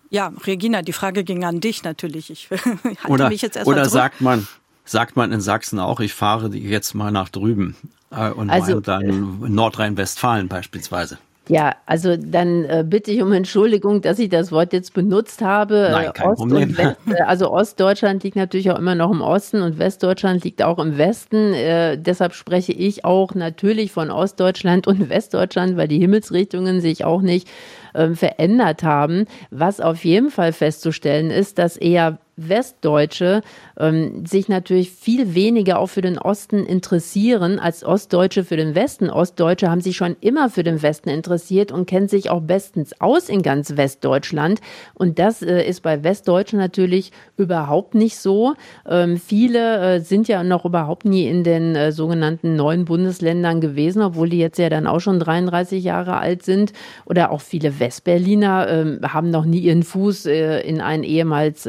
ja, 0.09 0.31
Regina, 0.45 0.83
die 0.83 0.93
Frage 0.93 1.23
ging 1.23 1.43
an 1.43 1.59
dich 1.59 1.83
natürlich. 1.83 2.29
Ich 2.29 2.51
halte 2.51 3.07
oder, 3.07 3.29
mich 3.29 3.41
jetzt 3.41 3.55
erstmal 3.55 3.77
Oder 3.79 3.89
sagt 3.89 4.21
man, 4.21 4.47
sagt 4.85 5.15
man 5.15 5.31
in 5.31 5.41
Sachsen 5.41 5.79
auch, 5.79 5.99
ich 5.99 6.13
fahre 6.13 6.53
jetzt 6.55 6.93
mal 6.93 7.11
nach 7.11 7.29
drüben 7.29 7.75
äh, 8.11 8.29
und 8.29 8.49
also, 8.49 8.79
dann 8.79 9.01
äh, 9.43 9.49
Nordrhein-Westfalen 9.49 10.47
beispielsweise. 10.47 11.17
Ja, 11.49 11.75
also 11.85 12.15
dann 12.15 12.63
äh, 12.63 12.85
bitte 12.87 13.11
ich 13.11 13.21
um 13.21 13.33
Entschuldigung, 13.33 14.01
dass 14.01 14.17
ich 14.17 14.29
das 14.29 14.53
Wort 14.53 14.71
jetzt 14.71 14.93
benutzt 14.93 15.41
habe. 15.41 15.89
Nein, 15.91 16.13
kein 16.13 16.29
Ost 16.29 16.37
Problem. 16.39 16.77
West, 16.77 16.97
äh, 17.07 17.21
also 17.23 17.51
Ostdeutschland 17.51 18.23
liegt 18.23 18.37
natürlich 18.37 18.71
auch 18.71 18.79
immer 18.79 18.95
noch 18.95 19.11
im 19.11 19.21
Osten 19.21 19.61
und 19.61 19.77
Westdeutschland 19.77 20.45
liegt 20.45 20.63
auch 20.63 20.79
im 20.79 20.97
Westen. 20.97 21.53
Äh, 21.53 21.97
deshalb 21.97 22.33
spreche 22.33 22.71
ich 22.71 23.03
auch 23.03 23.35
natürlich 23.35 23.91
von 23.91 24.09
Ostdeutschland 24.09 24.87
und 24.87 25.09
Westdeutschland, 25.09 25.75
weil 25.75 25.89
die 25.89 25.99
Himmelsrichtungen 25.99 26.79
sich 26.79 27.03
auch 27.03 27.21
nicht 27.21 27.49
äh, 27.93 28.11
verändert 28.11 28.83
haben. 28.83 29.25
Was 29.51 29.81
auf 29.81 30.05
jeden 30.05 30.31
Fall 30.31 30.53
festzustellen 30.53 31.29
ist, 31.29 31.59
dass 31.59 31.75
eher 31.75 32.19
Westdeutsche 32.35 33.41
ähm, 33.77 34.25
sich 34.25 34.49
natürlich 34.49 34.91
viel 34.91 35.35
weniger 35.35 35.79
auch 35.79 35.87
für 35.87 36.01
den 36.01 36.17
Osten 36.17 36.65
interessieren 36.65 37.59
als 37.59 37.83
Ostdeutsche 37.83 38.43
für 38.43 38.57
den 38.57 38.75
Westen. 38.75 39.09
Ostdeutsche 39.09 39.69
haben 39.69 39.81
sich 39.81 39.95
schon 39.95 40.15
immer 40.19 40.49
für 40.49 40.63
den 40.63 40.81
Westen 40.81 41.09
interessiert 41.09 41.71
und 41.71 41.85
kennen 41.85 42.07
sich 42.07 42.29
auch 42.29 42.41
bestens 42.41 42.99
aus 42.99 43.29
in 43.29 43.41
ganz 43.43 43.77
Westdeutschland. 43.77 44.61
Und 44.95 45.19
das 45.19 45.41
äh, 45.41 45.63
ist 45.63 45.81
bei 45.81 46.03
Westdeutschen 46.03 46.57
natürlich 46.57 47.11
überhaupt 47.37 47.93
nicht 47.93 48.17
so. 48.17 48.53
Ähm, 48.89 49.17
viele 49.17 49.95
äh, 49.95 49.99
sind 49.99 50.27
ja 50.27 50.43
noch 50.43 50.65
überhaupt 50.65 51.05
nie 51.05 51.27
in 51.27 51.43
den 51.43 51.75
äh, 51.75 51.91
sogenannten 51.91 52.55
neuen 52.55 52.85
Bundesländern 52.85 53.61
gewesen, 53.61 54.01
obwohl 54.01 54.29
die 54.29 54.39
jetzt 54.39 54.57
ja 54.57 54.69
dann 54.69 54.87
auch 54.87 54.99
schon 54.99 55.19
33 55.19 55.83
Jahre 55.83 56.17
alt 56.17 56.43
sind. 56.43 56.73
Oder 57.05 57.31
auch 57.31 57.41
viele 57.41 57.79
Westberliner 57.79 58.67
ähm, 58.69 58.99
haben 59.03 59.29
noch 59.29 59.45
nie 59.45 59.59
ihren 59.59 59.83
Fuß 59.83 60.25
äh, 60.25 60.61
in 60.61 60.81
ein 60.81 61.03
ehemals 61.03 61.67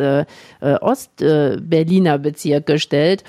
äh, 0.65 0.79
Ostberliner 0.81 2.19
Bezirk 2.19 2.67
gestellt. 2.67 3.25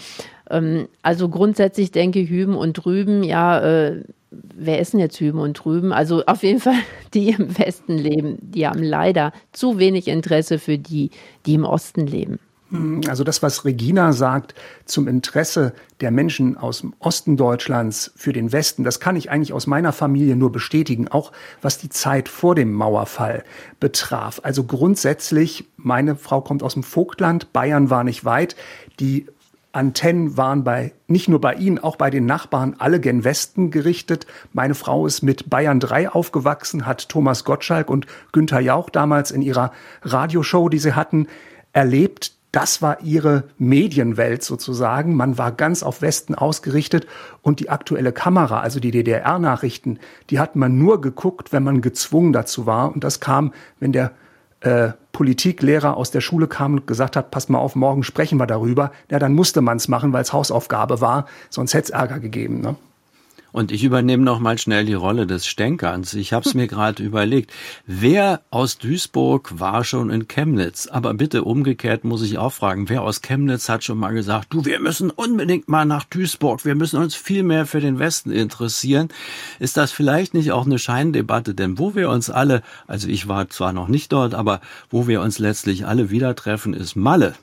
Ähm, 0.49 0.87
also 1.01 1.29
grundsätzlich 1.29 1.91
denke 1.91 2.19
ich 2.19 2.29
Hüben 2.29 2.55
und 2.55 2.73
Drüben, 2.73 3.23
ja, 3.23 3.59
äh, 3.59 4.03
wer 4.31 4.79
denn 4.93 4.99
jetzt 4.99 5.19
Hüben 5.19 5.39
und 5.39 5.53
Drüben? 5.53 5.93
Also 5.93 6.25
auf 6.25 6.43
jeden 6.43 6.59
Fall 6.59 6.75
die 7.13 7.29
im 7.29 7.57
Westen 7.57 7.97
leben, 7.97 8.37
die 8.41 8.67
haben 8.67 8.83
leider 8.83 9.31
zu 9.51 9.79
wenig 9.79 10.07
Interesse 10.07 10.59
für 10.59 10.77
die, 10.77 11.11
die 11.45 11.55
im 11.55 11.65
Osten 11.65 12.07
leben. 12.07 12.39
Hm, 12.71 13.01
also 13.07 13.23
das, 13.23 13.43
was 13.43 13.65
Regina 13.65 14.11
sagt 14.13 14.55
zum 14.85 15.07
Interesse 15.07 15.73
der 16.01 16.11
Menschen 16.11 16.57
aus 16.57 16.81
dem 16.81 16.93
Osten 16.99 17.37
Deutschlands 17.37 18.11
für 18.15 18.33
den 18.33 18.51
Westen, 18.51 18.83
das 18.83 18.99
kann 18.99 19.15
ich 19.15 19.29
eigentlich 19.29 19.53
aus 19.53 19.67
meiner 19.67 19.93
Familie 19.93 20.35
nur 20.35 20.51
bestätigen, 20.51 21.07
auch 21.07 21.31
was 21.61 21.77
die 21.77 21.89
Zeit 21.89 22.27
vor 22.27 22.55
dem 22.55 22.73
Mauerfall 22.73 23.43
betraf. 23.79 24.41
Also 24.43 24.63
grundsätzlich, 24.63 25.65
meine 25.77 26.15
Frau 26.15 26.41
kommt 26.41 26.63
aus 26.63 26.73
dem 26.73 26.83
Vogtland, 26.83 27.53
Bayern 27.53 27.89
war 27.89 28.03
nicht 28.03 28.25
weit, 28.25 28.55
die 28.99 29.27
Antennen 29.71 30.37
waren 30.37 30.63
bei, 30.63 30.93
nicht 31.07 31.27
nur 31.27 31.41
bei 31.41 31.53
Ihnen, 31.53 31.79
auch 31.79 31.97
bei 31.97 32.09
den 32.09 32.25
Nachbarn 32.25 32.75
alle 32.79 33.01
gen 33.01 33.25
Westen 33.25 33.71
gerichtet. 33.71 34.25
Meine 34.53 34.73
Frau 34.73 35.05
ist 35.05 35.21
mit 35.21 35.49
Bayern 35.49 35.81
3 35.81 36.09
aufgewachsen, 36.09 36.85
hat 36.85 37.09
Thomas 37.09 37.43
Gottschalk 37.43 37.89
und 37.89 38.07
Günther 38.31 38.61
Jauch 38.61 38.89
damals 38.89 39.31
in 39.31 39.41
ihrer 39.41 39.73
Radioshow, 40.01 40.69
die 40.69 40.79
sie 40.79 40.93
hatten, 40.93 41.27
erlebt 41.73 42.34
das 42.55 42.81
war 42.81 43.01
ihre 43.01 43.43
Medienwelt 43.57 44.41
sozusagen. 44.41 45.15
Man 45.15 45.37
war 45.37 45.51
ganz 45.51 45.83
auf 45.83 46.01
Westen 46.01 46.35
ausgerichtet 46.35 47.05
und 47.41 47.59
die 47.59 47.69
aktuelle 47.69 48.13
Kamera, 48.13 48.61
also 48.61 48.79
die 48.79 48.91
DDR-Nachrichten, 48.91 49.99
die 50.29 50.39
hat 50.39 50.55
man 50.55 50.77
nur 50.77 51.01
geguckt, 51.01 51.51
wenn 51.51 51.63
man 51.63 51.81
gezwungen 51.81 52.31
dazu 52.31 52.65
war. 52.65 52.93
Und 52.93 53.03
das 53.03 53.19
kam, 53.19 53.51
wenn 53.81 53.91
der 53.91 54.11
äh, 54.61 54.93
Politiklehrer 55.11 55.97
aus 55.97 56.11
der 56.11 56.21
Schule 56.21 56.47
kam 56.47 56.75
und 56.75 56.87
gesagt 56.87 57.17
hat, 57.17 57.29
pass 57.29 57.49
mal 57.49 57.59
auf, 57.59 57.75
morgen 57.75 58.03
sprechen 58.03 58.39
wir 58.39 58.47
darüber. 58.47 58.91
Ja, 59.11 59.19
dann 59.19 59.33
musste 59.33 59.59
man 59.59 59.75
es 59.75 59.89
machen, 59.89 60.13
weil 60.13 60.21
es 60.21 60.31
Hausaufgabe 60.31 61.01
war, 61.01 61.25
sonst 61.49 61.73
hätte 61.73 61.85
es 61.85 61.89
Ärger 61.89 62.19
gegeben. 62.19 62.61
Ne? 62.61 62.77
Und 63.55 63.71
ich 63.71 63.85
übernehme 63.85 64.21
noch 64.21 64.41
mal 64.41 64.57
schnell 64.57 64.83
die 64.83 64.95
Rolle 64.95 65.25
des 65.25 65.47
Stänkerns. 65.47 66.13
Ich 66.13 66.33
habe 66.33 66.45
es 66.45 66.55
mir 66.55 66.67
gerade 66.67 67.01
überlegt. 67.01 67.53
Wer 67.87 68.41
aus 68.49 68.77
Duisburg 68.77 69.61
war 69.61 69.85
schon 69.85 70.09
in 70.09 70.27
Chemnitz? 70.27 70.87
Aber 70.87 71.13
bitte 71.13 71.45
umgekehrt 71.45 72.03
muss 72.03 72.21
ich 72.21 72.37
auch 72.37 72.51
fragen, 72.51 72.89
wer 72.89 73.03
aus 73.03 73.21
Chemnitz 73.21 73.69
hat 73.69 73.85
schon 73.85 73.97
mal 73.97 74.13
gesagt, 74.13 74.53
du, 74.53 74.65
wir 74.65 74.81
müssen 74.81 75.09
unbedingt 75.09 75.69
mal 75.69 75.85
nach 75.85 76.03
Duisburg, 76.03 76.65
wir 76.65 76.75
müssen 76.75 77.01
uns 77.01 77.15
viel 77.15 77.43
mehr 77.43 77.65
für 77.65 77.79
den 77.79 77.97
Westen 77.97 78.29
interessieren. 78.29 79.07
Ist 79.57 79.77
das 79.77 79.93
vielleicht 79.93 80.33
nicht 80.33 80.51
auch 80.51 80.65
eine 80.65 80.77
Scheindebatte? 80.77 81.55
Denn 81.55 81.79
wo 81.79 81.95
wir 81.95 82.09
uns 82.09 82.29
alle, 82.29 82.61
also 82.87 83.07
ich 83.07 83.29
war 83.29 83.49
zwar 83.49 83.71
noch 83.71 83.87
nicht 83.87 84.11
dort, 84.11 84.33
aber 84.33 84.59
wo 84.89 85.07
wir 85.07 85.21
uns 85.21 85.39
letztlich 85.39 85.87
alle 85.87 86.09
wieder 86.09 86.35
treffen, 86.35 86.73
ist 86.73 86.97
Malle. 86.97 87.35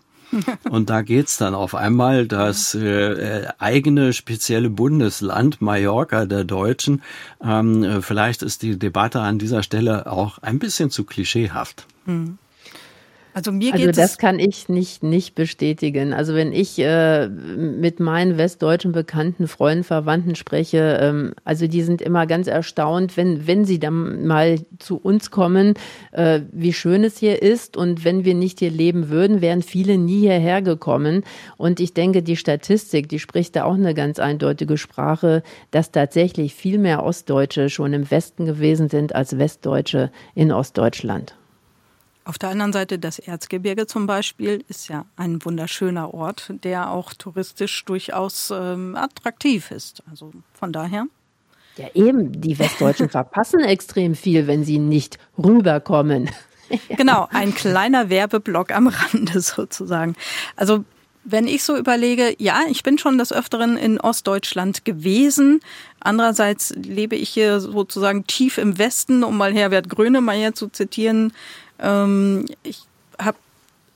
Und 0.71 0.91
da 0.91 1.03
geht's 1.03 1.37
dann 1.39 1.55
auf 1.55 1.75
einmal 1.75 2.27
das 2.27 2.75
äh, 2.75 3.47
eigene 3.59 4.13
spezielle 4.13 4.71
Bundesland 4.71 5.61
Mallorca 5.61 6.27
der 6.27 6.45
Deutschen. 6.45 7.03
Ähm, 7.43 7.85
äh, 7.85 8.03
vielleicht 8.03 8.43
ist 8.43 8.63
die 8.63 8.79
Debatte 8.79 9.21
an 9.21 9.39
dieser 9.39 9.63
Stelle 9.63 10.11
auch 10.11 10.39
ein 10.39 10.59
bisschen 10.59 10.91
zu 10.91 11.05
klischeehaft. 11.05 11.87
Mhm. 12.07 12.39
Also 13.35 13.51
mir 13.51 13.73
geht 13.73 13.89
Also 13.89 14.01
das 14.01 14.19
kann 14.19 14.39
ich 14.39 14.69
nicht 14.69 15.03
nicht 15.03 15.35
bestätigen. 15.35 16.13
Also 16.13 16.35
wenn 16.35 16.53
ich 16.53 16.79
äh, 16.79 17.29
mit 17.29 17.99
meinen 17.99 18.37
westdeutschen 18.37 18.93
Bekannten, 18.93 19.49
Freunden, 19.49 19.85
Verwandten 19.85 20.35
spreche, 20.35 20.99
ähm, 21.01 21.35
also 21.45 21.67
die 21.67 21.83
sind 21.83 22.03
immer 22.03 22.27
ganz 22.27 22.47
erstaunt, 22.47 23.17
wenn 23.17 23.47
wenn 23.47 23.65
sie 23.65 23.79
dann 23.79 24.27
mal 24.27 24.61
zu 24.79 24.99
uns 24.99 25.31
kommen, 25.31 25.75
äh, 26.13 26.41
wie 26.53 26.73
schön 26.73 27.05
es 27.05 27.19
hier 27.19 27.41
ist 27.41 27.77
und 27.77 28.05
wenn 28.05 28.25
wir 28.25 28.35
nicht 28.35 28.59
hier 28.59 28.71
leben 28.71 29.09
würden, 29.09 29.41
wären 29.41 29.63
viele 29.63 29.97
nie 29.97 30.21
hierher 30.21 30.61
gekommen. 30.61 31.25
Und 31.57 31.81
ich 31.81 31.95
denke, 31.95 32.23
die 32.23 32.37
Statistik, 32.37 33.09
die 33.09 33.19
spricht 33.19 33.57
da 33.57 33.65
auch 33.65 33.75
eine 33.75 33.95
ganz 33.95 34.19
eindeutige 34.19 34.77
Sprache, 34.77 35.43
dass 35.71 35.91
tatsächlich 35.91 36.55
viel 36.55 36.79
mehr 36.79 37.03
Ostdeutsche 37.03 37.71
schon 37.71 37.95
im 37.95 38.11
Westen 38.11 38.45
gewesen 38.45 38.89
sind 38.89 39.15
als 39.15 39.39
Westdeutsche 39.39 40.11
in 40.35 40.53
Ostdeutschland. 40.53 41.35
Auf 42.25 42.39
der 42.39 42.51
anderen 42.51 42.73
Seite 42.73 42.99
das 42.99 43.19
Erzgebirge 43.19 43.87
zum 43.87 44.07
Beispiel 44.07 44.65
ist 44.69 44.89
ja 44.89 45.07
ein 45.17 45.45
wunderschöner 45.45 46.15
Ort, 46.15 46.53
der 46.63 46.91
auch 46.91 47.15
touristisch 47.15 47.85
durchaus 47.85 48.53
ähm, 48.55 48.95
attraktiv 48.95 49.71
ist. 49.73 50.03
Also 50.09 50.33
von 50.55 50.73
daher. 50.73 51.07
Ja, 51.77 51.87
eben, 51.95 52.41
die 52.41 52.59
Westdeutschen 52.59 53.09
verpassen 53.11 53.61
extrem 53.61 54.15
viel, 54.15 54.47
wenn 54.47 54.65
sie 54.65 54.79
nicht 54.79 55.19
rüberkommen. 55.39 56.31
Genau, 56.97 57.29
ein 57.31 57.55
kleiner 57.55 58.09
Werbeblock 58.09 58.71
am 58.73 58.87
Rande 58.87 59.41
sozusagen. 59.43 60.17
Also 60.57 60.87
wenn 61.25 61.47
ich 61.47 61.63
so 61.63 61.77
überlege, 61.77 62.35
ja, 62.39 62.63
ich 62.69 62.83
bin 62.83 62.99
schon 62.99 63.19
des 63.19 63.33
Öfteren 63.33 63.77
in 63.77 64.01
Ostdeutschland 64.01 64.85
gewesen. 64.85 65.61
Andererseits 66.01 66.75
lebe 66.75 67.15
ich 67.15 67.29
hier 67.29 67.61
sozusagen 67.61 68.27
tief 68.27 68.59
im 68.59 68.79
Westen, 68.79 69.23
um 69.23 69.37
mal 69.37 69.53
Herbert 69.53 69.89
Grönemeyer 69.89 70.55
zu 70.55 70.69
zitieren. 70.69 71.33
Ähm, 71.83 72.47
ich 72.63 72.85
habe 73.19 73.37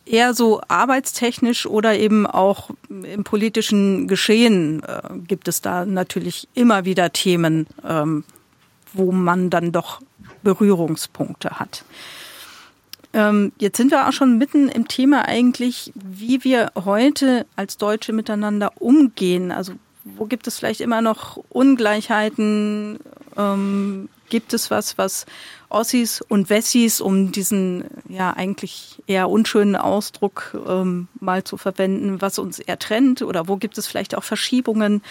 eher 0.04 0.34
so 0.34 0.60
arbeitstechnisch 0.68 1.66
oder 1.66 1.98
eben 1.98 2.26
auch 2.26 2.70
im 2.88 3.24
politischen 3.24 4.06
Geschehen 4.08 4.82
äh, 4.82 5.00
gibt 5.26 5.48
es 5.48 5.60
da 5.60 5.84
natürlich 5.84 6.48
immer 6.54 6.84
wieder 6.84 7.12
Themen, 7.12 7.66
ähm, 7.86 8.24
wo 8.92 9.12
man 9.12 9.50
dann 9.50 9.72
doch 9.72 10.00
Berührungspunkte 10.42 11.58
hat. 11.58 11.84
Ähm, 13.12 13.52
jetzt 13.58 13.76
sind 13.78 13.90
wir 13.90 14.08
auch 14.08 14.12
schon 14.12 14.38
mitten 14.38 14.68
im 14.68 14.88
Thema 14.88 15.26
eigentlich, 15.26 15.92
wie 15.94 16.44
wir 16.44 16.70
heute 16.76 17.46
als 17.56 17.76
Deutsche 17.78 18.12
miteinander 18.12 18.72
umgehen. 18.80 19.50
Also 19.50 19.72
wo 20.04 20.26
gibt 20.26 20.46
es 20.46 20.58
vielleicht 20.58 20.80
immer 20.80 21.00
noch 21.00 21.38
Ungleichheiten? 21.48 23.00
Ähm, 23.36 24.08
gibt 24.28 24.54
es 24.54 24.70
was, 24.70 24.98
was 24.98 25.26
Ossis 25.68 26.20
und 26.20 26.50
Wessis, 26.50 27.00
um 27.00 27.32
diesen 27.32 27.84
ja 28.08 28.30
eigentlich 28.32 29.02
eher 29.06 29.28
unschönen 29.28 29.76
Ausdruck 29.76 30.56
ähm, 30.66 31.08
mal 31.20 31.44
zu 31.44 31.56
verwenden, 31.56 32.20
was 32.20 32.38
uns 32.38 32.58
eher 32.58 32.78
trennt 32.78 33.22
oder 33.22 33.48
wo 33.48 33.56
gibt 33.56 33.78
es 33.78 33.86
vielleicht 33.86 34.14
auch 34.14 34.24
Verschiebungen? 34.24 35.02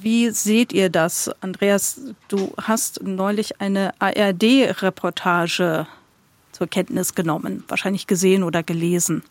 Wie 0.00 0.30
seht 0.30 0.72
ihr 0.72 0.90
das? 0.90 1.30
Andreas, 1.40 2.00
du 2.28 2.52
hast 2.60 3.02
neulich 3.02 3.60
eine 3.60 3.94
ARD-Reportage 4.00 5.86
zur 6.52 6.66
Kenntnis 6.66 7.14
genommen, 7.14 7.64
wahrscheinlich 7.68 8.06
gesehen 8.06 8.42
oder 8.42 8.62
gelesen. 8.62 9.22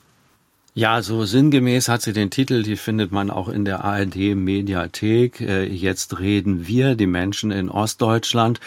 Ja, 0.75 1.03
so 1.03 1.23
sinngemäß 1.23 1.87
hat 1.87 2.01
sie 2.01 2.13
den 2.13 2.31
Titel, 2.31 2.63
die 2.63 2.77
findet 2.77 3.11
man 3.11 3.29
auch 3.29 3.47
in 3.47 3.63
der 3.63 3.83
ARD 3.83 4.33
Mediathek. 4.33 5.39
Äh, 5.39 5.65
jetzt 5.65 6.19
reden 6.19 6.65
wir, 6.65 6.95
die 6.95 7.05
Menschen 7.05 7.51
in 7.51 7.69
Ostdeutschland. 7.69 8.59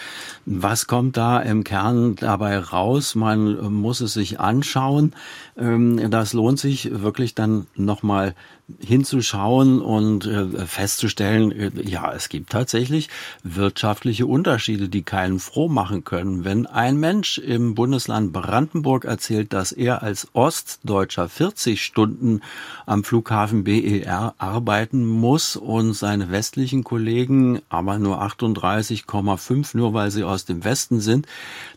Was 0.44 0.86
kommt 0.86 1.16
da 1.16 1.40
im 1.40 1.64
Kern 1.64 2.14
dabei 2.14 2.60
raus? 2.60 3.16
Man 3.16 3.72
muss 3.72 4.00
es 4.00 4.12
sich 4.12 4.38
anschauen. 4.38 5.14
Ähm, 5.58 6.08
das 6.08 6.32
lohnt 6.32 6.60
sich 6.60 7.02
wirklich 7.02 7.34
dann 7.34 7.66
nochmal 7.74 8.36
hinzuschauen 8.80 9.80
und 9.80 10.26
äh, 10.26 10.66
festzustellen, 10.66 11.52
äh, 11.52 11.70
ja, 11.82 12.12
es 12.12 12.28
gibt 12.28 12.50
tatsächlich 12.50 13.08
wirtschaftliche 13.44 14.26
Unterschiede, 14.26 14.88
die 14.88 15.02
keinen 15.02 15.38
froh 15.38 15.68
machen 15.68 16.02
können. 16.02 16.44
Wenn 16.44 16.66
ein 16.66 16.96
Mensch 16.96 17.38
im 17.38 17.76
Bundesland 17.76 18.32
Brandenburg 18.32 19.04
erzählt, 19.04 19.52
dass 19.52 19.70
er 19.70 20.02
als 20.02 20.28
Ostdeutscher 20.32 21.28
40 21.28 21.82
Stunden 21.82 22.40
am 22.86 23.04
Flughafen 23.04 23.62
BER 23.62 24.34
arbeiten 24.38 25.06
muss 25.06 25.54
und 25.54 25.92
seine 25.92 26.30
westlichen 26.32 26.82
Kollegen 26.82 27.60
aber 27.68 27.98
nur 27.98 28.20
38,5, 28.20 29.76
nur 29.76 29.94
weil 29.94 30.10
sie 30.10 30.24
aus 30.24 30.44
dem 30.44 30.64
Westen 30.64 31.00
sind, 31.00 31.26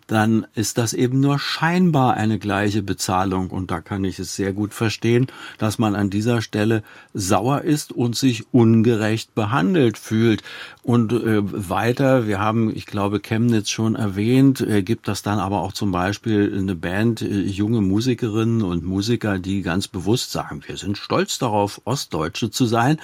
dann 0.10 0.48
ist 0.56 0.80
das 0.80 0.94
eben 0.94 1.20
nur 1.20 1.38
scheinbar 1.38 2.16
eine 2.16 2.40
gleiche 2.40 2.82
Bezahlung. 2.82 3.52
Und 3.52 3.70
da 3.70 3.80
kann 3.80 4.04
ich 4.04 4.18
es 4.18 4.36
sehr 4.36 4.54
gut 4.54 4.74
verstehen, 4.74 5.28
dass 5.60 5.78
man 5.78 5.94
an 5.94 6.10
dieser 6.10 6.42
Stelle 6.42 6.82
sauer 7.14 7.62
ist 7.62 7.92
und 7.92 8.16
sich 8.16 8.52
ungerecht 8.52 9.36
behandelt 9.36 10.00
fühlt. 10.00 10.42
Und 10.82 11.14
äh, 11.14 11.70
weiter, 11.70 12.26
wir 12.26 12.40
haben, 12.40 12.76
ich 12.76 12.88
glaube, 12.88 13.20
Chemnitz 13.20 13.70
schon 13.70 13.94
erwähnt, 13.94 14.62
äh, 14.62 14.82
gibt 14.82 15.08
das 15.08 15.22
dann 15.22 15.38
aber 15.38 15.62
auch 15.62 15.74
zum 15.74 15.92
Beispiel 15.92 16.58
eine 16.58 16.74
Band, 16.74 17.22
äh, 17.22 17.42
junge 17.42 17.82
Musikerinnen 17.82 18.64
und 18.64 18.84
Musiker, 18.84 19.38
die 19.38 19.62
ganz 19.62 19.88
bewusst 19.88 20.32
sagen, 20.32 20.64
wir 20.66 20.78
sind 20.78 20.98
stolz 20.98 21.38
darauf, 21.38 21.82
Ostdeutsche 21.86 22.50
zu 22.50 22.66
sein. 22.66 22.98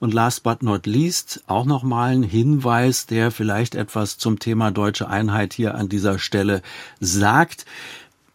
Und 0.00 0.12
last 0.12 0.42
but 0.42 0.64
not 0.64 0.86
least 0.86 1.44
auch 1.46 1.66
nochmal 1.66 2.14
ein 2.14 2.24
Hinweis, 2.24 3.06
der 3.06 3.30
vielleicht 3.30 3.76
etwas 3.76 4.18
zum 4.18 4.40
Thema 4.40 4.72
deutsche 4.72 5.08
Einheit 5.08 5.52
hier 5.52 5.76
an 5.76 5.88
dieser 5.88 6.18
Stelle 6.18 6.47
sagt. 7.00 7.64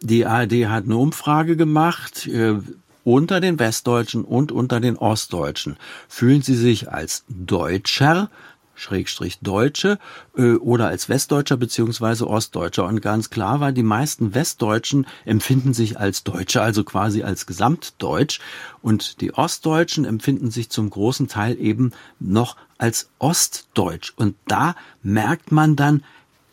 Die 0.00 0.26
ARD 0.26 0.66
hat 0.68 0.84
eine 0.84 0.96
Umfrage 0.96 1.56
gemacht. 1.56 2.26
Äh, 2.26 2.56
unter 3.04 3.40
den 3.40 3.58
Westdeutschen 3.58 4.24
und 4.24 4.50
unter 4.50 4.80
den 4.80 4.96
Ostdeutschen. 4.96 5.76
Fühlen 6.08 6.42
Sie 6.42 6.56
sich 6.56 6.90
als 6.90 7.24
Deutscher, 7.28 8.30
Schrägstrich 8.74 9.38
Deutsche 9.40 9.98
äh, 10.36 10.54
oder 10.54 10.88
als 10.88 11.08
Westdeutscher 11.08 11.56
beziehungsweise 11.56 12.26
Ostdeutscher. 12.26 12.86
Und 12.86 13.02
ganz 13.02 13.30
klar 13.30 13.60
war, 13.60 13.72
die 13.72 13.84
meisten 13.84 14.34
Westdeutschen 14.34 15.06
empfinden 15.24 15.74
sich 15.74 15.98
als 15.98 16.24
Deutsche, 16.24 16.60
also 16.60 16.82
quasi 16.82 17.22
als 17.22 17.46
Gesamtdeutsch. 17.46 18.40
Und 18.82 19.20
die 19.20 19.34
Ostdeutschen 19.34 20.04
empfinden 20.04 20.50
sich 20.50 20.70
zum 20.70 20.90
großen 20.90 21.28
Teil 21.28 21.58
eben 21.60 21.92
noch 22.18 22.56
als 22.78 23.10
Ostdeutsch. 23.18 24.12
Und 24.16 24.34
da 24.48 24.74
merkt 25.02 25.52
man 25.52 25.76
dann, 25.76 26.02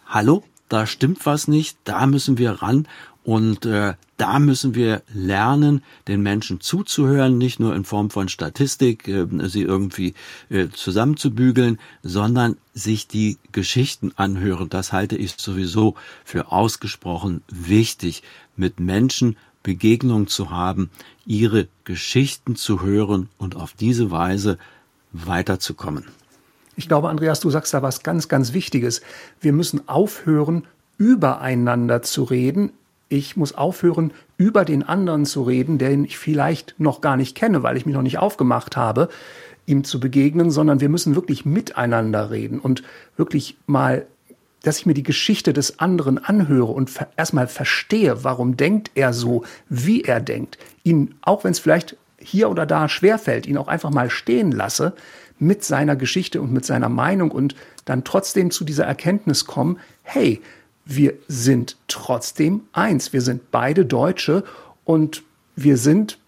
hallo, 0.05 0.43
da 0.71 0.87
stimmt 0.87 1.25
was 1.25 1.47
nicht, 1.47 1.77
da 1.83 2.05
müssen 2.05 2.37
wir 2.37 2.51
ran 2.61 2.87
und 3.23 3.65
äh, 3.65 3.93
da 4.17 4.39
müssen 4.39 4.73
wir 4.73 5.03
lernen, 5.13 5.83
den 6.07 6.21
Menschen 6.21 6.61
zuzuhören, 6.61 7.37
nicht 7.37 7.59
nur 7.59 7.75
in 7.75 7.83
Form 7.83 8.09
von 8.09 8.29
Statistik, 8.29 9.07
äh, 9.07 9.27
sie 9.49 9.63
irgendwie 9.63 10.13
äh, 10.49 10.69
zusammenzubügeln, 10.69 11.77
sondern 12.03 12.57
sich 12.73 13.07
die 13.07 13.37
Geschichten 13.51 14.13
anhören. 14.15 14.69
Das 14.69 14.93
halte 14.93 15.17
ich 15.17 15.33
sowieso 15.37 15.95
für 16.23 16.51
ausgesprochen 16.51 17.41
wichtig, 17.49 18.23
mit 18.55 18.79
Menschen 18.79 19.35
Begegnung 19.63 20.27
zu 20.27 20.51
haben, 20.51 20.89
ihre 21.25 21.67
Geschichten 21.83 22.55
zu 22.55 22.81
hören 22.81 23.29
und 23.37 23.55
auf 23.55 23.73
diese 23.73 24.09
Weise 24.09 24.57
weiterzukommen. 25.11 26.05
Ich 26.81 26.87
glaube, 26.87 27.09
Andreas, 27.09 27.39
du 27.39 27.51
sagst 27.51 27.75
da 27.75 27.83
was 27.83 28.01
ganz, 28.01 28.27
ganz 28.27 28.53
Wichtiges. 28.53 29.01
Wir 29.39 29.53
müssen 29.53 29.87
aufhören, 29.87 30.63
übereinander 30.97 32.01
zu 32.01 32.23
reden, 32.23 32.71
ich 33.07 33.37
muss 33.37 33.53
aufhören, 33.53 34.11
über 34.37 34.65
den 34.65 34.81
anderen 34.81 35.27
zu 35.27 35.43
reden, 35.43 35.77
den 35.77 36.05
ich 36.05 36.17
vielleicht 36.17 36.73
noch 36.79 36.99
gar 36.99 37.17
nicht 37.17 37.35
kenne, 37.35 37.61
weil 37.61 37.77
ich 37.77 37.85
mich 37.85 37.93
noch 37.93 38.01
nicht 38.01 38.17
aufgemacht 38.17 38.77
habe, 38.77 39.09
ihm 39.67 39.83
zu 39.83 39.99
begegnen, 39.99 40.49
sondern 40.49 40.81
wir 40.81 40.89
müssen 40.89 41.13
wirklich 41.13 41.45
miteinander 41.45 42.31
reden 42.31 42.57
und 42.57 42.81
wirklich 43.15 43.57
mal, 43.67 44.07
dass 44.63 44.79
ich 44.79 44.87
mir 44.87 44.95
die 44.95 45.03
Geschichte 45.03 45.53
des 45.53 45.77
anderen 45.77 46.17
anhöre 46.17 46.71
und 46.71 46.89
erstmal 47.15 47.47
verstehe, 47.47 48.23
warum 48.23 48.57
denkt 48.57 48.89
er 48.95 49.13
so, 49.13 49.43
wie 49.69 50.01
er 50.01 50.19
denkt, 50.19 50.57
ihn, 50.81 51.13
auch 51.21 51.43
wenn 51.43 51.51
es 51.51 51.59
vielleicht 51.59 51.95
hier 52.17 52.49
oder 52.49 52.65
da 52.65 52.89
schwerfällt, 52.89 53.45
ihn 53.45 53.59
auch 53.59 53.67
einfach 53.67 53.91
mal 53.91 54.09
stehen 54.09 54.51
lasse 54.51 54.93
mit 55.41 55.63
seiner 55.63 55.95
Geschichte 55.95 56.39
und 56.39 56.53
mit 56.53 56.65
seiner 56.65 56.87
Meinung 56.87 57.31
und 57.31 57.55
dann 57.85 58.03
trotzdem 58.03 58.51
zu 58.51 58.63
dieser 58.63 58.85
Erkenntnis 58.85 59.45
kommen, 59.45 59.79
hey, 60.03 60.39
wir 60.85 61.15
sind 61.27 61.77
trotzdem 61.87 62.61
eins. 62.73 63.11
Wir 63.11 63.21
sind 63.21 63.49
beide 63.49 63.85
Deutsche 63.85 64.43
und 64.85 65.23
wir 65.55 65.77
sind, 65.77 66.19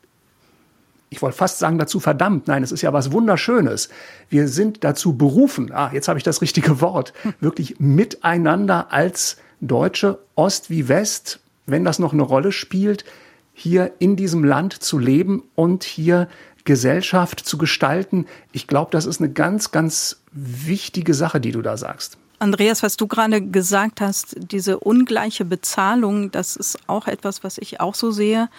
ich 1.12 1.22
wollte 1.22 1.38
fast 1.38 1.60
sagen 1.60 1.78
dazu 1.78 2.00
verdammt, 2.00 2.48
nein, 2.48 2.64
es 2.64 2.72
ist 2.72 2.82
ja 2.82 2.92
was 2.92 3.12
Wunderschönes. 3.12 3.90
Wir 4.30 4.48
sind 4.48 4.84
dazu 4.84 5.16
berufen, 5.16 5.72
ah, 5.72 5.92
jetzt 5.94 6.08
habe 6.08 6.18
ich 6.18 6.24
das 6.24 6.42
richtige 6.42 6.82
Wort, 6.82 7.14
wirklich 7.40 7.80
miteinander 7.80 8.92
als 8.92 9.38
Deutsche, 9.62 10.20
Ost 10.36 10.72
wie 10.72 10.88
West, 10.88 11.40
wenn 11.68 11.86
das 11.86 12.00
noch 12.00 12.14
eine 12.14 12.24
Rolle 12.24 12.52
spielt, 12.52 13.06
hier 13.54 13.92
in 14.00 14.16
diesem 14.16 14.44
Land 14.44 14.74
zu 14.74 14.98
leben 14.98 15.44
und 15.54 15.84
hier 15.84 16.28
Gesellschaft 16.66 17.40
zu 17.40 17.58
gestalten. 17.58 18.26
Ich 18.52 18.68
glaube, 18.68 18.92
das 18.92 19.06
ist 19.06 19.20
eine 19.20 19.32
ganz, 19.32 19.72
ganz 19.72 20.22
wichtige 20.32 21.14
Sache, 21.14 21.42
die 21.42 21.52
du 21.52 21.62
da 21.62 21.78
sagst. 21.78 22.18
Andreas, 22.40 22.84
was 22.84 22.98
du 22.98 23.08
gerade 23.08 23.42
gesagt 23.42 24.02
hast, 24.02 24.36
diese 24.38 24.80
ungleiche 24.80 25.46
Bezahlung, 25.46 26.32
das 26.32 26.56
ist 26.56 26.78
auch 26.88 27.08
etwas, 27.08 27.44
was 27.44 27.58
ich 27.58 27.80
auch 27.80 27.96
so 27.96 28.12
sehe. 28.12 28.50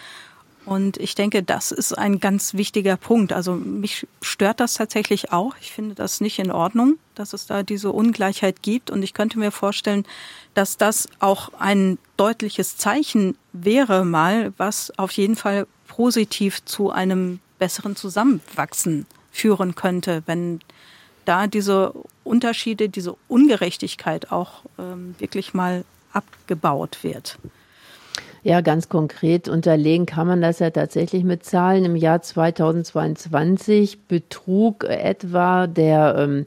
Und 0.65 0.97
ich 0.97 1.13
denke, 1.13 1.43
das 1.43 1.71
ist 1.71 1.95
ein 1.95 2.19
ganz 2.19 2.55
wichtiger 2.55 2.97
Punkt. 2.97 3.31
Also 3.31 3.53
mich 3.53 4.07
stört 4.23 4.59
das 4.59 4.73
tatsächlich 4.73 5.31
auch. 5.31 5.55
Ich 5.61 5.71
finde 5.71 5.93
das 5.93 6.21
nicht 6.21 6.39
in 6.39 6.51
Ordnung, 6.51 6.97
dass 7.13 7.33
es 7.33 7.45
da 7.45 7.61
diese 7.61 7.91
Ungleichheit 7.91 8.63
gibt. 8.63 8.89
Und 8.89 9.03
ich 9.03 9.13
könnte 9.13 9.37
mir 9.37 9.51
vorstellen, 9.51 10.05
dass 10.55 10.77
das 10.77 11.07
auch 11.19 11.51
ein 11.59 11.99
deutliches 12.17 12.77
Zeichen 12.77 13.37
wäre 13.53 14.05
mal, 14.05 14.53
was 14.57 14.91
auf 14.97 15.11
jeden 15.11 15.35
Fall 15.35 15.67
positiv 15.87 16.65
zu 16.65 16.89
einem 16.89 17.39
besseren 17.59 17.95
Zusammenwachsen 17.95 19.05
führen 19.31 19.75
könnte, 19.75 20.23
wenn 20.25 20.59
da 21.25 21.47
diese 21.47 21.93
Unterschiede, 22.23 22.89
diese 22.89 23.15
Ungerechtigkeit 23.27 24.31
auch 24.31 24.61
ähm, 24.77 25.15
wirklich 25.19 25.53
mal 25.53 25.83
abgebaut 26.13 26.99
wird. 27.03 27.37
Ja, 28.43 28.61
ganz 28.61 28.89
konkret 28.89 29.49
unterlegen 29.49 30.05
kann 30.05 30.27
man 30.27 30.41
das 30.41 30.59
ja 30.59 30.69
tatsächlich 30.69 31.23
mit 31.23 31.43
Zahlen. 31.43 31.83
Im 31.83 31.95
Jahr 31.95 32.21
2022 32.21 34.03
betrug 34.03 34.83
etwa 34.83 35.65
der 35.65 36.15
ähm, 36.15 36.45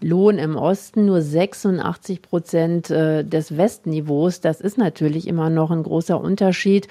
Lohn 0.00 0.38
im 0.38 0.56
Osten 0.56 1.06
nur 1.06 1.22
86 1.22 2.20
Prozent 2.20 2.90
äh, 2.90 3.24
des 3.24 3.56
Westniveaus. 3.56 4.40
Das 4.40 4.60
ist 4.60 4.76
natürlich 4.76 5.28
immer 5.28 5.48
noch 5.48 5.70
ein 5.70 5.84
großer 5.84 6.20
Unterschied. 6.20 6.88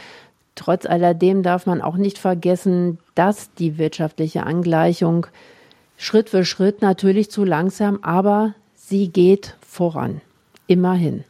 Trotz 0.55 0.85
alledem 0.85 1.43
darf 1.43 1.65
man 1.65 1.81
auch 1.81 1.97
nicht 1.97 2.17
vergessen, 2.17 2.97
dass 3.13 3.53
die 3.53 3.77
wirtschaftliche 3.77 4.43
Angleichung 4.43 5.27
Schritt 5.97 6.29
für 6.29 6.45
Schritt 6.45 6.81
natürlich 6.81 7.29
zu 7.29 7.43
langsam, 7.43 7.99
aber 8.01 8.55
sie 8.75 9.09
geht 9.09 9.55
voran. 9.67 10.21
Immerhin. 10.67 11.23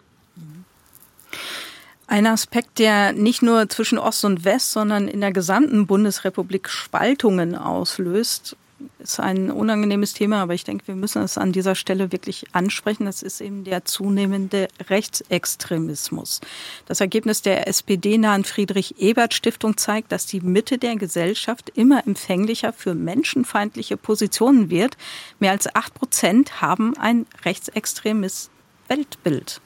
Ein 2.07 2.27
Aspekt, 2.27 2.77
der 2.77 3.13
nicht 3.13 3.41
nur 3.41 3.67
zwischen 3.67 3.97
Ost 3.97 4.25
und 4.25 4.45
West, 4.45 4.71
sondern 4.71 5.07
in 5.07 5.21
der 5.21 5.31
gesamten 5.31 5.87
Bundesrepublik 5.87 6.69
Spaltungen 6.69 7.55
auslöst, 7.55 8.55
ist 8.99 9.19
ein 9.19 9.51
unangenehmes 9.51 10.13
Thema, 10.13 10.41
aber 10.41 10.53
ich 10.53 10.63
denke, 10.63 10.87
wir 10.87 10.95
müssen 10.95 11.21
es 11.21 11.37
an 11.37 11.51
dieser 11.51 11.75
Stelle 11.75 12.11
wirklich 12.11 12.45
ansprechen. 12.53 13.05
Das 13.05 13.23
ist 13.23 13.41
eben 13.41 13.63
der 13.63 13.85
zunehmende 13.85 14.67
Rechtsextremismus. 14.89 16.41
Das 16.85 17.01
Ergebnis 17.01 17.41
der 17.41 17.67
SPD-nahen 17.67 18.43
Friedrich-Ebert-Stiftung 18.43 19.77
zeigt, 19.77 20.11
dass 20.11 20.25
die 20.25 20.41
Mitte 20.41 20.77
der 20.77 20.95
Gesellschaft 20.95 21.69
immer 21.75 22.05
empfänglicher 22.05 22.73
für 22.73 22.95
menschenfeindliche 22.95 23.97
Positionen 23.97 24.69
wird. 24.69 24.97
Mehr 25.39 25.51
als 25.51 25.73
acht 25.75 25.93
Prozent 25.93 26.61
haben 26.61 26.97
ein 26.97 27.25
rechtsextremes 27.43 28.49
Weltbild. 28.87 29.61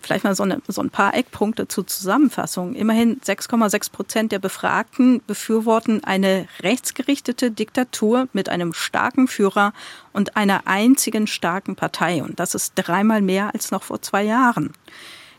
Vielleicht 0.00 0.24
mal 0.24 0.34
so, 0.34 0.44
eine, 0.44 0.62
so 0.68 0.80
ein 0.82 0.90
paar 0.90 1.14
Eckpunkte 1.14 1.66
zur 1.68 1.86
Zusammenfassung. 1.86 2.74
Immerhin 2.74 3.20
6,6 3.20 3.90
Prozent 3.90 4.32
der 4.32 4.38
Befragten 4.38 5.20
befürworten 5.26 6.04
eine 6.04 6.46
rechtsgerichtete 6.60 7.50
Diktatur 7.50 8.28
mit 8.32 8.48
einem 8.48 8.72
starken 8.72 9.26
Führer 9.26 9.72
und 10.12 10.36
einer 10.36 10.66
einzigen 10.66 11.26
starken 11.26 11.74
Partei. 11.74 12.22
Und 12.22 12.38
das 12.38 12.54
ist 12.54 12.74
dreimal 12.76 13.20
mehr 13.20 13.52
als 13.52 13.70
noch 13.70 13.82
vor 13.82 14.00
zwei 14.00 14.22
Jahren. 14.22 14.72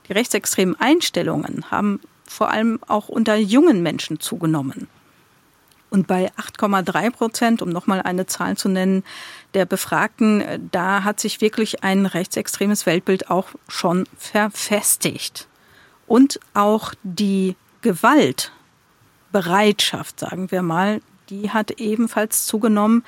Die 0.08 0.13
rechtsextremen 0.13 0.76
Einstellungen 0.80 1.72
haben 1.72 2.00
vor 2.26 2.50
allem 2.50 2.80
auch 2.88 3.08
unter 3.08 3.36
jungen 3.36 3.82
Menschen 3.84 4.20
zugenommen. 4.20 4.88
Und 5.89 6.08
bei 6.08 6.32
8,3 6.34 7.12
Prozent, 7.12 7.62
um 7.62 7.69
nochmal 7.69 8.02
eine 8.02 8.26
Zahl 8.26 8.58
zu 8.58 8.67
nennen, 8.67 9.04
der 9.54 9.65
Befragten, 9.65 10.41
äh, 10.41 10.60
da 10.71 11.04
hat 11.04 11.19
sich 11.19 11.41
wirklich 11.41 11.84
ein 11.84 12.06
rechtsextremes 12.06 12.86
Weltbild 12.86 13.30
auch 13.30 13.47
schon 13.67 14.06
verfestigt. 14.17 15.47
Und 16.08 16.39
auch 16.54 16.93
die 17.04 17.56
Gewaltbereitschaft, 17.82 20.19
sagen 20.19 20.52
wir 20.52 20.62
mal, 20.62 21.02
die 21.30 21.52
hat 21.52 21.71
ebenfalls 21.71 22.45
zugenommen. 22.45 23.04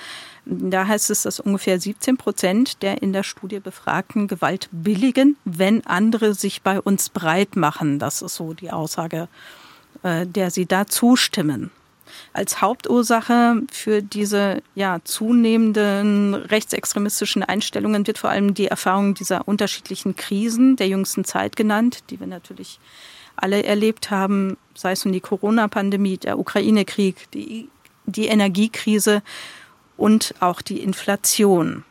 Da 0.46 0.88
heißt 0.88 1.10
es, 1.10 1.24
dass 1.24 1.40
ungefähr 1.40 1.80
17 1.80 2.18
Prozent 2.18 2.82
der 2.82 3.02
in 3.02 3.14
der 3.14 3.24
Studie 3.24 3.60
Befragten 3.60 4.28
Gewalt 4.28 4.70
billigen, 4.72 5.38
wenn 5.46 5.86
andere 5.86 6.34
sich 6.34 6.62
bei 6.62 6.82
uns 6.82 7.10
breit 7.10 7.56
machen. 7.56 8.00
Das 8.00 8.22
ist 8.22 8.36
so 8.36 8.54
die 8.54 8.72
Aussage, 8.72 9.28
äh, 10.04 10.26
der 10.26 10.52
sie 10.52 10.66
da 10.66 10.88
zustimmen. 10.88 11.72
Als 12.34 12.62
Hauptursache 12.62 13.62
für 13.72 14.02
diese 14.02 14.62
ja, 14.76 15.00
zunehmenden 15.04 16.36
rechtsextremistischen 16.36 17.44
Einstellungen 17.44 18.06
wird 18.06 18.18
vor 18.18 18.30
allem 18.30 18.54
die 18.54 18.68
Erfahrung 18.68 19.14
dieser 19.14 19.48
unterschiedlichen 19.48 20.16
Krisen 20.16 20.76
der 20.76 20.88
jüngsten 20.88 21.26
Zeit 21.26 21.56
genannt, 21.56 22.04
die 22.10 22.20
wir 22.20 22.28
natürlich 22.28 22.80
alle 23.36 23.64
erlebt 23.64 24.12
haben, 24.12 24.58
sei 24.76 24.92
es 24.92 25.06
nun 25.06 25.14
die 25.14 25.22
Corona-Pandemie, 25.22 26.18
der 26.18 26.40
Ukraine-Krieg, 26.40 27.32
die, 27.32 27.70
die 28.06 28.28
Energiekrise 28.28 29.22
und 29.98 30.34
auch 30.40 30.62
die 30.62 30.80
Inflation. 30.82 31.84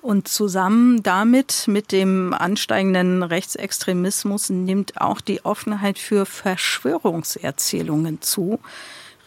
Und 0.00 0.26
zusammen 0.26 1.02
damit, 1.02 1.64
mit 1.68 1.92
dem 1.92 2.34
ansteigenden 2.34 3.22
Rechtsextremismus, 3.22 4.50
nimmt 4.50 5.00
auch 5.00 5.20
die 5.20 5.44
Offenheit 5.44 5.98
für 5.98 6.26
Verschwörungserzählungen 6.26 8.20
zu. 8.20 8.58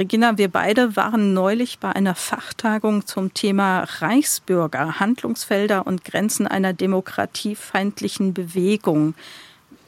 Regina, 0.02 0.38
wir 0.38 0.48
beide 0.48 0.96
waren 0.96 1.34
neulich 1.34 1.80
bei 1.80 1.92
einer 1.92 2.16
Fachtagung 2.16 3.06
zum 3.06 3.34
Thema 3.34 3.84
Reichsbürger, 4.00 5.02
Handlungsfelder 5.02 5.86
und 5.86 6.06
Grenzen 6.06 6.48
einer 6.48 6.72
demokratiefeindlichen 6.72 8.34
Bewegung. 8.34 9.14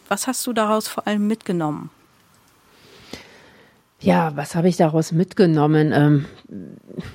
Was 0.09 0.27
hast 0.27 0.45
du 0.45 0.51
daraus 0.51 0.89
vor 0.89 1.07
allem 1.07 1.27
mitgenommen? 1.27 1.91
Ja, 4.03 4.35
was 4.35 4.55
habe 4.55 4.67
ich 4.67 4.77
daraus 4.77 5.11
mitgenommen? 5.11 5.91
Ähm, 5.93 6.25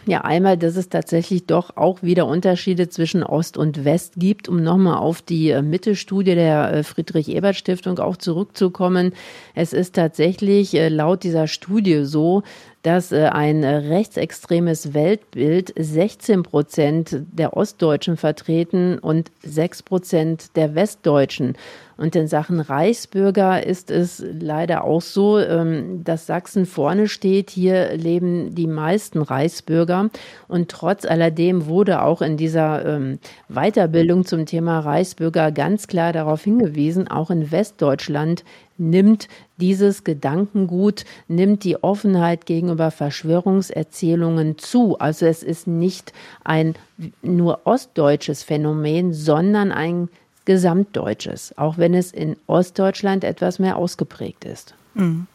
ja, 0.07 0.21
einmal, 0.21 0.57
dass 0.57 0.77
es 0.77 0.89
tatsächlich 0.89 1.45
doch 1.45 1.77
auch 1.77 2.03
wieder 2.05 2.27
Unterschiede 2.27 2.89
zwischen 2.89 3.25
Ost 3.25 3.57
und 3.57 3.85
West 3.85 4.15
gibt, 4.19 4.49
um 4.49 4.63
nochmal 4.63 4.99
auf 4.99 5.21
die 5.21 5.51
äh, 5.51 5.63
Mitte-Studie 5.63 6.37
der 6.37 6.73
äh, 6.73 6.83
Friedrich-Ebert-Stiftung 6.85 7.99
auch 7.99 8.17
zurückzukommen. 8.17 9.15
Es 9.57 9.73
ist 9.73 9.97
tatsächlich 9.97 10.75
äh, 10.75 10.89
laut 10.89 11.25
dieser 11.25 11.49
Studie 11.49 12.05
so, 12.05 12.45
dass 12.87 13.11
äh, 13.11 13.25
ein 13.25 13.65
rechtsextremes 13.65 14.95
Weltbild 14.95 15.73
16 15.77 16.45
Prozent 16.45 17.17
der 17.33 17.57
Ostdeutschen 17.57 18.17
vertreten 18.17 19.01
und 19.01 19.33
6 19.43 19.83
Prozent 19.83 20.57
der 20.57 20.77
Westdeutschen. 20.77 21.57
Und 21.97 22.15
in 22.15 22.29
Sachen 22.29 22.61
Reichsbürger 22.61 23.67
ist 23.67 23.91
es 23.91 24.25
leider 24.39 24.85
auch 24.85 25.01
so, 25.01 25.39
ähm, 25.41 26.05
dass 26.05 26.27
Sachsen 26.27 26.65
vorne 26.65 27.09
steht. 27.09 27.51
Hier 27.51 27.97
leben 27.97 28.55
die 28.55 28.69
meisten 28.69 29.21
Reichsbürger. 29.21 30.11
Und 30.47 30.69
trotz 30.69 31.07
alledem 31.07 31.67
wurde 31.67 32.03
auch 32.03 32.23
in 32.23 32.37
dieser 32.37 32.85
ähm, 32.87 33.19
Weiterbildung 33.49 34.27
zum 34.27 34.47
Thema 34.47 34.79
Reichsbürger 34.79 35.51
ganz 35.51 35.89
klar 35.89 36.13
darauf 36.13 36.45
hingewiesen, 36.45 37.09
auch 37.09 37.31
in 37.31 37.51
Westdeutschland 37.51 38.45
nimmt 38.79 39.29
dieses 39.57 40.05
Gedankengut, 40.05 41.05
nimmt 41.29 41.65
die 41.65 41.83
Offenheit 41.83 42.47
gegenüber 42.47 42.91
Verschwörungserzählungen 42.91 44.59
zu. 44.59 44.99
Also 44.99 45.27
es 45.27 45.43
ist 45.43 45.67
nicht 45.67 46.13
ein 46.45 46.75
nur 47.23 47.61
ostdeutsches 47.65 48.43
Phänomen, 48.43 49.13
sondern 49.13 49.73
ein 49.73 50.09
gesamtdeutsches, 50.45 51.57
auch 51.59 51.77
wenn 51.77 51.95
es 51.95 52.13
in 52.13 52.37
Ostdeutschland 52.47 53.25
etwas 53.25 53.59
mehr 53.59 53.77
ausgeprägt 53.77 54.45
ist. 54.45 54.75
Mhm. 54.95 55.27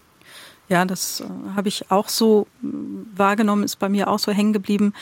Ja, 0.69 0.85
das 0.85 1.19
äh, 1.19 1.25
habe 1.55 1.67
ich 1.67 1.91
auch 1.91 2.07
so 2.07 2.47
äh, 2.63 2.67
wahrgenommen, 3.15 3.63
ist 3.63 3.77
bei 3.77 3.89
mir 3.89 4.07
auch 4.07 4.19
so 4.19 4.31
hängen 4.31 4.53
geblieben. 4.53 4.93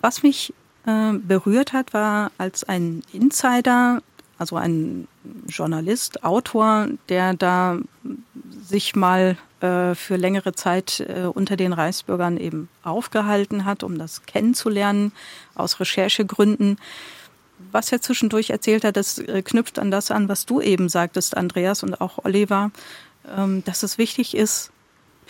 Was 0.00 0.22
mich 0.22 0.54
äh, 0.86 1.12
berührt 1.12 1.74
hat, 1.74 1.92
war, 1.92 2.32
als 2.38 2.64
ein 2.64 3.02
Insider 3.12 4.02
also 4.38 4.56
ein 4.56 5.08
Journalist, 5.48 6.24
Autor, 6.24 6.88
der 7.08 7.34
da 7.34 7.78
sich 8.62 8.96
mal 8.96 9.36
äh, 9.60 9.94
für 9.94 10.16
längere 10.16 10.52
Zeit 10.52 11.00
äh, 11.00 11.26
unter 11.26 11.56
den 11.56 11.72
Reichsbürgern 11.72 12.36
eben 12.36 12.68
aufgehalten 12.82 13.64
hat, 13.64 13.82
um 13.82 13.98
das 13.98 14.26
kennenzulernen, 14.26 15.12
aus 15.54 15.80
Recherchegründen. 15.80 16.78
Was 17.70 17.92
er 17.92 18.00
zwischendurch 18.00 18.50
erzählt 18.50 18.84
hat, 18.84 18.96
das 18.96 19.18
äh, 19.18 19.42
knüpft 19.42 19.78
an 19.78 19.90
das 19.90 20.10
an, 20.10 20.28
was 20.28 20.46
du 20.46 20.60
eben 20.60 20.88
sagtest, 20.88 21.36
Andreas 21.36 21.82
und 21.82 22.00
auch 22.00 22.24
Oliver, 22.24 22.70
ähm, 23.36 23.62
dass 23.64 23.82
es 23.82 23.98
wichtig 23.98 24.36
ist, 24.36 24.70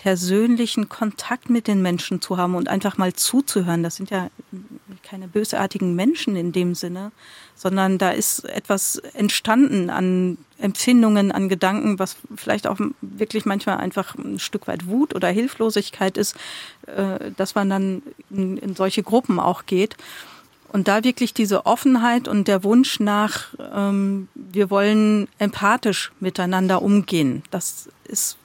persönlichen 0.05 0.91
Kontakt 0.91 1.49
mit 1.49 1.67
den 1.67 1.81
Menschen 1.81 2.21
zu 2.21 2.37
haben 2.37 2.57
und 2.57 2.69
einfach 2.69 2.99
mal 2.99 3.15
zuzuhören. 3.15 3.83
Das 3.83 3.97
sind 3.97 4.11
ja 4.11 4.29
keine 5.03 5.29
bösartigen 5.29 5.95
Menschen 5.97 6.37
in 6.37 6.53
dem 6.53 6.75
Sinne, 6.75 7.11
sondern 7.55 7.97
da 7.97 8.11
ist 8.11 8.45
etwas 8.45 8.97
entstanden 8.97 9.89
an 9.89 10.37
Empfindungen, 10.59 11.33
an 11.33 11.49
Gedanken, 11.49 11.99
was 11.99 12.17
vielleicht 12.37 12.67
auch 12.67 12.79
wirklich 13.01 13.47
manchmal 13.47 13.79
einfach 13.79 14.15
ein 14.17 14.39
Stück 14.39 14.69
weit 14.69 14.87
Wut 14.89 15.15
oder 15.15 15.29
Hilflosigkeit 15.29 16.19
ist, 16.19 16.37
äh, 16.87 17.31
dass 17.39 17.55
man 17.55 17.71
dann 17.71 18.03
in, 18.29 18.77
solche 18.77 19.03
Gruppen 19.03 19.41
auch 19.41 19.65
geht. 19.65 19.97
Und 20.69 20.87
da 20.87 21.03
wirklich 21.03 21.33
diese 21.33 21.65
Offenheit 21.65 22.29
und 22.29 22.47
der 22.47 22.63
Wunsch 22.63 23.01
nach, 23.01 23.55
ähm, 23.75 24.29
wir 24.35 24.69
wollen 24.69 25.29
empathisch 25.39 26.13
miteinander 26.21 26.83
umgehen, 26.83 27.43
das 27.51 27.89
ist 28.05 28.37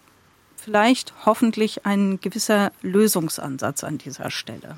vielleicht 0.64 1.14
hoffentlich 1.26 1.86
ein 1.86 2.20
gewisser 2.20 2.72
Lösungsansatz 2.82 3.84
an 3.84 3.98
dieser 3.98 4.30
Stelle. 4.32 4.78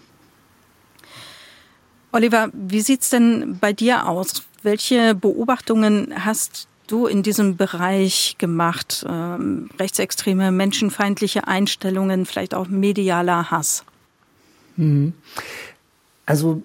Oliver, 2.12 2.50
wie 2.54 2.82
sieht's 2.82 3.10
denn 3.10 3.58
bei 3.60 3.74
dir 3.74 4.08
aus? 4.08 4.44
Welche 4.64 5.16
Beobachtungen 5.16 6.14
hast 6.26 6.68
du 6.88 7.08
in 7.08 7.24
diesem 7.24 7.56
Bereich 7.56 8.36
gemacht? 8.38 9.06
Ähm, 9.10 9.70
rechtsextreme, 9.80 10.52
menschenfeindliche 10.52 11.48
Einstellungen, 11.48 12.26
vielleicht 12.26 12.54
auch 12.54 12.68
medialer 12.68 13.50
Hass? 13.50 13.86
Mhm. 14.76 15.14
Also 16.26 16.62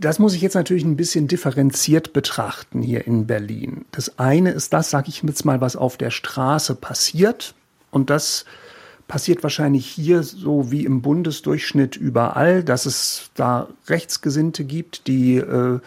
das 0.00 0.18
muss 0.18 0.34
ich 0.34 0.40
jetzt 0.40 0.54
natürlich 0.54 0.84
ein 0.84 0.96
bisschen 0.96 1.28
differenziert 1.28 2.12
betrachten 2.12 2.80
hier 2.82 3.06
in 3.06 3.26
Berlin. 3.26 3.84
Das 3.92 4.18
eine 4.18 4.50
ist 4.50 4.72
das, 4.72 4.90
sage 4.90 5.08
ich 5.08 5.22
jetzt 5.22 5.44
mal, 5.44 5.60
was 5.60 5.76
auf 5.76 5.96
der 5.96 6.10
Straße 6.10 6.74
passiert. 6.74 7.54
Und 7.90 8.10
das 8.10 8.44
passiert 9.08 9.42
wahrscheinlich 9.42 9.86
hier 9.86 10.22
so 10.22 10.70
wie 10.70 10.84
im 10.84 11.02
Bundesdurchschnitt 11.02 11.96
überall, 11.96 12.62
dass 12.62 12.86
es 12.86 13.30
da 13.34 13.68
Rechtsgesinnte 13.88 14.64
gibt, 14.64 15.08
die 15.08 15.38
äh, 15.38 15.80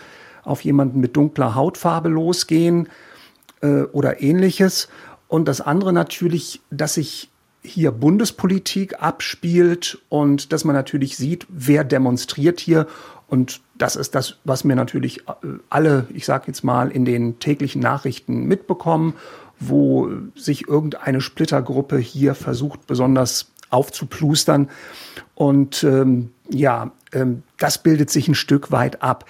auf 0.44 0.62
jemanden 0.62 1.00
mit 1.00 1.16
dunkler 1.16 1.56
Hautfarbe 1.56 2.10
losgehen 2.10 2.90
äh, 3.62 3.84
oder 3.84 4.22
ähnliches. 4.22 4.90
Und 5.30 5.48
das 5.48 5.62
andere 5.62 5.94
natürlich, 5.94 6.62
dass 6.70 6.96
sich 6.96 7.30
hier 7.62 7.92
Bundespolitik 7.92 9.02
abspielt 9.02 10.00
und 10.10 10.52
dass 10.52 10.66
man 10.66 10.76
natürlich 10.76 11.16
sieht, 11.16 11.48
wer 11.50 11.86
demonstriert 11.86 12.60
hier. 12.60 12.88
Und 13.28 13.62
das 13.78 13.96
ist 13.96 14.16
das, 14.16 14.36
was 14.44 14.66
mir 14.66 14.76
natürlich 14.76 15.22
äh, 15.22 15.32
alle, 15.70 16.08
ich 16.14 16.26
sage 16.26 16.44
jetzt 16.48 16.64
mal, 16.64 16.92
in 16.92 17.06
den 17.06 17.40
täglichen 17.40 17.82
Nachrichten 17.82 18.44
mitbekommen 18.44 19.14
wo 19.60 20.10
sich 20.36 20.68
irgendeine 20.68 21.22
Splittergruppe 21.22 21.98
hier 21.98 22.36
versucht, 22.36 22.86
besonders 22.88 23.52
aufzuplustern. 23.70 24.70
Und 25.36 25.84
ähm, 25.84 26.32
ja, 26.50 26.92
ähm, 27.12 27.44
das 27.58 27.82
bildet 27.82 28.10
sich 28.10 28.28
ein 28.28 28.36
Stück 28.36 28.72
weit 28.72 29.02
ab. 29.02 29.26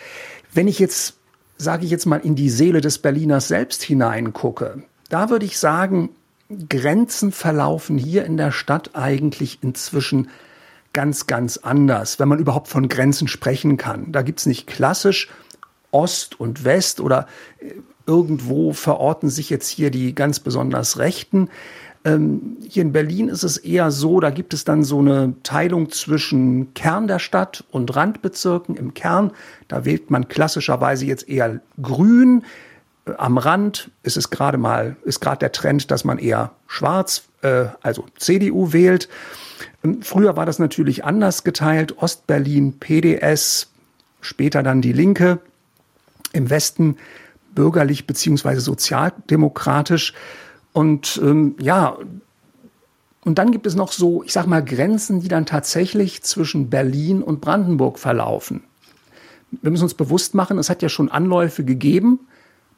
Wenn 0.53 0.67
ich 0.67 0.79
jetzt, 0.79 1.17
sage 1.57 1.85
ich 1.85 1.91
jetzt 1.91 2.05
mal, 2.05 2.17
in 2.17 2.35
die 2.35 2.49
Seele 2.49 2.81
des 2.81 2.97
Berliners 2.97 3.47
selbst 3.47 3.83
hineingucke, 3.83 4.83
da 5.09 5.29
würde 5.29 5.45
ich 5.45 5.57
sagen, 5.57 6.09
Grenzen 6.69 7.31
verlaufen 7.31 7.97
hier 7.97 8.25
in 8.25 8.37
der 8.37 8.51
Stadt 8.51 8.91
eigentlich 8.93 9.59
inzwischen 9.61 10.29
ganz, 10.91 11.25
ganz 11.25 11.57
anders, 11.57 12.19
wenn 12.19 12.27
man 12.27 12.39
überhaupt 12.39 12.67
von 12.67 12.87
Grenzen 12.87 13.27
sprechen 13.27 13.77
kann. 13.77 14.11
Da 14.11 14.21
gibt's 14.21 14.45
nicht 14.45 14.67
klassisch 14.67 15.29
Ost 15.91 16.39
und 16.39 16.65
West 16.65 16.99
oder 16.99 17.27
äh, 17.59 17.73
irgendwo 18.05 18.73
verorten 18.73 19.29
sich 19.29 19.49
jetzt 19.49 19.67
hier 19.67 19.91
die 19.91 20.13
ganz 20.15 20.39
besonders 20.39 20.97
Rechten. 20.97 21.49
Ähm, 22.05 22.57
hier 22.67 22.81
in 22.81 22.91
Berlin 22.91 23.29
ist 23.29 23.43
es 23.43 23.57
eher 23.57 23.89
so, 23.91 24.19
da 24.19 24.29
gibt 24.29 24.53
es 24.53 24.65
dann 24.65 24.83
so 24.83 24.99
eine 24.99 25.35
Teilung 25.43 25.89
zwischen 25.89 26.73
Kern 26.73 27.07
der 27.07 27.19
Stadt 27.19 27.63
und 27.71 27.95
Randbezirken. 27.95 28.75
Im 28.75 28.93
Kern, 28.93 29.31
da 29.69 29.85
wählt 29.85 30.11
man 30.11 30.27
klassischerweise 30.27 31.05
jetzt 31.05 31.29
eher 31.29 31.61
grün. 31.81 32.43
Äh, 33.05 33.13
am 33.17 33.37
Rand 33.37 33.89
ist 34.03 34.17
es 34.17 34.29
gerade 34.29 34.57
mal, 34.57 34.97
ist 35.03 35.21
gerade 35.21 35.39
der 35.39 35.53
Trend, 35.53 35.91
dass 35.91 36.03
man 36.03 36.17
eher 36.17 36.51
schwarz, 36.67 37.23
äh, 37.41 37.65
also 37.81 38.05
CDU 38.17 38.73
wählt. 38.73 39.07
Ähm, 39.83 40.01
früher 40.01 40.35
war 40.35 40.45
das 40.45 40.59
natürlich 40.59 41.05
anders 41.05 41.45
geteilt. 41.45 41.97
Ostberlin, 41.99 42.79
PDS, 42.79 43.69
später 44.19 44.61
dann 44.61 44.81
die 44.81 44.93
Linke. 44.93 45.39
Im 46.33 46.49
Westen 46.49 46.97
bürgerlich 47.55 48.07
beziehungsweise 48.07 48.61
sozialdemokratisch. 48.61 50.13
Und 50.73 51.19
ähm, 51.23 51.55
ja, 51.59 51.97
und 53.25 53.39
dann 53.39 53.51
gibt 53.51 53.65
es 53.65 53.75
noch 53.75 53.91
so, 53.91 54.23
ich 54.23 54.33
sag 54.33 54.47
mal, 54.47 54.63
Grenzen, 54.63 55.21
die 55.21 55.27
dann 55.27 55.45
tatsächlich 55.45 56.23
zwischen 56.23 56.69
Berlin 56.69 57.21
und 57.21 57.41
Brandenburg 57.41 57.99
verlaufen. 57.99 58.63
Wir 59.61 59.71
müssen 59.71 59.83
uns 59.83 59.93
bewusst 59.93 60.33
machen, 60.33 60.57
es 60.57 60.69
hat 60.69 60.81
ja 60.81 60.89
schon 60.89 61.09
Anläufe 61.09 61.63
gegeben, 61.63 62.19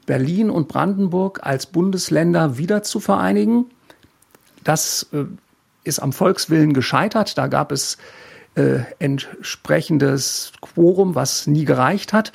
Berlin 0.05 0.49
und 0.49 0.67
Brandenburg 0.67 1.39
als 1.43 1.65
Bundesländer 1.65 2.57
wieder 2.57 2.83
zu 2.83 2.99
vereinigen. 2.99 3.65
Das 4.63 5.07
äh, 5.13 5.25
ist 5.83 5.99
am 5.99 6.13
Volkswillen 6.13 6.73
gescheitert. 6.73 7.37
Da 7.37 7.47
gab 7.47 7.71
es 7.71 7.97
äh, 8.55 8.79
entsprechendes 8.99 10.51
Quorum, 10.61 11.15
was 11.15 11.47
nie 11.47 11.65
gereicht 11.65 12.13
hat. 12.13 12.31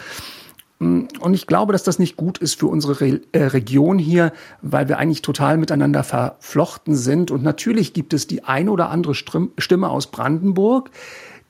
Mm, 0.80 1.02
und 1.20 1.34
ich 1.34 1.46
glaube, 1.46 1.72
dass 1.72 1.84
das 1.84 2.00
nicht 2.00 2.16
gut 2.16 2.38
ist 2.38 2.58
für 2.58 2.66
unsere 2.66 3.00
Re 3.00 3.20
äh, 3.32 3.44
Region 3.44 3.98
hier, 3.98 4.32
weil 4.62 4.88
wir 4.88 4.98
eigentlich 4.98 5.22
total 5.22 5.56
miteinander 5.56 6.02
verflochten 6.02 6.96
sind. 6.96 7.30
Und 7.30 7.44
natürlich 7.44 7.92
gibt 7.92 8.12
es 8.12 8.26
die 8.26 8.42
eine 8.42 8.72
oder 8.72 8.90
andere 8.90 9.14
Stimme 9.14 9.88
aus 9.88 10.08
Brandenburg, 10.08 10.90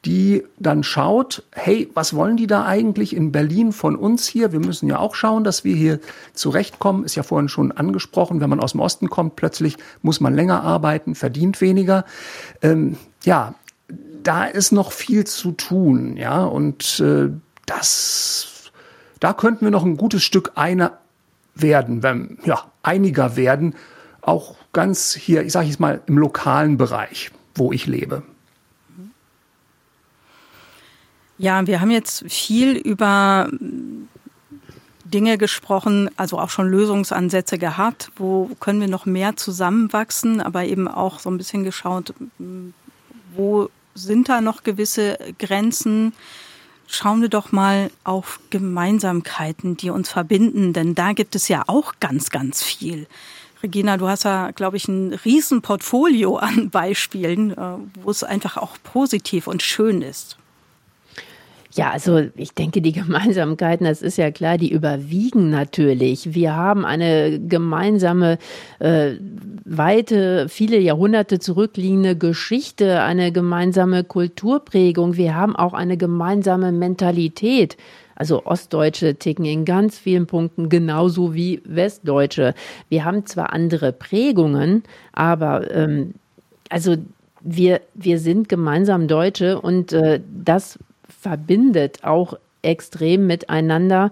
die 0.05 0.45
dann 0.59 0.83
schaut, 0.83 1.45
hey, 1.53 1.91
was 1.95 2.15
wollen 2.15 2.37
die 2.37 2.47
da 2.47 2.65
eigentlich 2.65 3.15
in 3.15 3.33
Berlin 3.33 3.73
von 3.73 3.97
uns 3.97 4.27
hier? 4.27 4.51
Wir 4.51 4.61
müssen 4.61 4.89
ja 4.89 4.99
auch 4.99 5.15
schauen, 5.15 5.45
dass 5.45 5.63
wir 5.63 5.77
hier 5.77 6.01
zurechtkommen. 6.33 7.05
Ist 7.05 7.17
ja 7.17 7.23
vorhin 7.23 7.49
schon 7.49 7.71
angesprochen, 7.73 8.41
wenn 8.41 8.51
man 8.51 8.61
aus 8.61 8.73
dem 8.73 8.81
Osten 8.81 9.11
kommt, 9.11 9.37
plötzlich 9.37 9.77
muss 10.03 10.21
man 10.21 10.35
länger 10.35 10.63
arbeiten, 10.63 11.15
verdient 11.15 11.61
weniger. 11.61 12.05
Ähm, 12.63 12.97
ja, 13.25 13.55
da 14.23 14.45
ist 14.45 14.73
noch 14.73 14.93
viel 14.93 15.25
zu 15.27 15.53
tun, 15.53 16.17
ja, 16.17 16.45
und 16.45 17.01
äh, 17.01 17.31
das, 17.67 18.50
da 19.21 19.33
könnten 19.33 19.65
wir 19.65 19.71
noch 19.71 19.85
ein 19.85 19.97
gutes 19.97 20.23
Stück 20.23 20.53
einer 20.57 20.99
werden, 21.55 22.03
wenn, 22.03 22.39
ja, 22.45 22.65
einiger 22.83 23.37
werden, 23.37 23.75
auch 24.23 24.57
ganz 24.73 25.15
hier, 25.15 25.43
ich 25.45 25.53
sage 25.53 25.67
jetzt 25.67 25.81
mal, 25.81 26.01
im 26.07 26.19
lokalen 26.19 26.77
Bereich, 26.77 27.31
wo 27.55 27.73
ich 27.73 27.87
lebe. 27.87 28.23
Ja, 31.39 31.67
wir 31.67 31.81
haben 31.81 31.91
jetzt 31.91 32.25
viel 32.31 32.77
über 32.77 33.49
Dinge 35.05 35.39
gesprochen, 35.39 36.11
also 36.17 36.39
auch 36.39 36.51
schon 36.51 36.69
Lösungsansätze 36.69 37.59
gehabt, 37.59 38.13
wo 38.17 38.51
können 38.61 38.81
wir 38.81 38.89
noch 38.89 39.07
mehr 39.07 39.37
zusammenwachsen, 39.37 40.41
aber 40.41 40.65
eben 40.65 40.87
auch 40.87 41.19
so 41.19 41.31
ein 41.31 41.39
bisschen 41.39 41.65
geschaut, 41.65 42.15
wo 43.35 43.71
sind 43.95 44.29
da 44.29 44.41
noch 44.41 44.63
gewisse 44.63 45.19
Grenzen? 45.39 46.13
Schauen 46.93 47.21
wir 47.21 47.29
doch 47.29 47.53
mal 47.53 47.89
auf 48.03 48.41
Gemeinsamkeiten, 48.51 49.77
die 49.77 49.91
uns 49.91 50.11
verbinden, 50.11 50.73
denn 50.73 50.97
da 50.97 51.13
gibt 51.13 51.37
es 51.37 51.47
ja 51.47 51.63
auch 51.69 51.95
ganz, 52.01 52.31
ganz 52.31 52.65
viel. 52.65 53.07
Regina, 53.63 53.97
du 53.97 54.09
hast 54.09 54.25
ja, 54.25 54.51
glaube 54.51 54.77
ich, 54.77 54.89
ein 54.89 55.13
Riesenportfolio 55.13 56.37
an 56.39 56.69
Beispielen, 56.71 57.53
äh, 57.53 57.57
wo 58.03 58.11
es 58.11 58.25
einfach 58.25 58.57
auch 58.57 58.77
positiv 58.83 59.47
und 59.47 59.63
schön 59.63 60.03
ist. 60.03 60.37
Ja, 61.73 61.91
also 61.91 62.23
ich 62.35 62.55
denke, 62.55 62.83
die 62.83 62.93
Gemeinsamkeiten, 63.01 63.87
das 63.87 64.03
ist 64.03 64.19
ja 64.19 64.31
klar, 64.31 64.59
die 64.59 64.73
überwiegen 64.73 65.51
natürlich. 65.51 66.35
Wir 66.35 66.57
haben 66.57 66.85
eine 66.85 67.41
gemeinsame, 67.41 68.39
äh, 68.81 69.13
weite, 69.65 70.49
viele 70.49 70.79
Jahrhunderte 70.79 71.39
zurückliegende 71.39 72.17
Geschichte, 72.17 73.03
eine 73.03 73.31
gemeinsame 73.33 74.05
Kulturprägung. 74.05 75.17
Wir 75.17 75.37
haben 75.37 75.55
auch 75.55 75.75
eine 75.75 75.97
gemeinsame 75.97 76.73
Mentalität. 76.73 77.77
Also 78.17 78.45
Ostdeutsche 78.45 79.15
ticken 79.15 79.47
in 79.47 79.65
ganz 79.65 79.99
vielen 79.99 80.27
Punkten 80.27 80.69
genauso 80.69 81.35
wie 81.35 81.63
Westdeutsche. 81.65 82.55
Wir 82.91 83.05
haben 83.05 83.25
zwar 83.25 83.53
andere 83.55 83.93
Prägungen, 83.93 84.83
aber 85.13 85.71
ähm, 85.71 86.15
also 86.69 86.97
wir, 87.41 87.81
wir 87.95 88.19
sind 88.19 88.51
gemeinsam 88.51 89.09
Deutsche 89.09 89.59
und 89.59 89.95
äh, 89.95 90.21
das 90.45 90.79
verbindet 91.21 92.03
auch 92.03 92.35
extrem 92.63 93.27
miteinander. 93.27 94.11